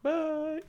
Bye. 0.02 0.64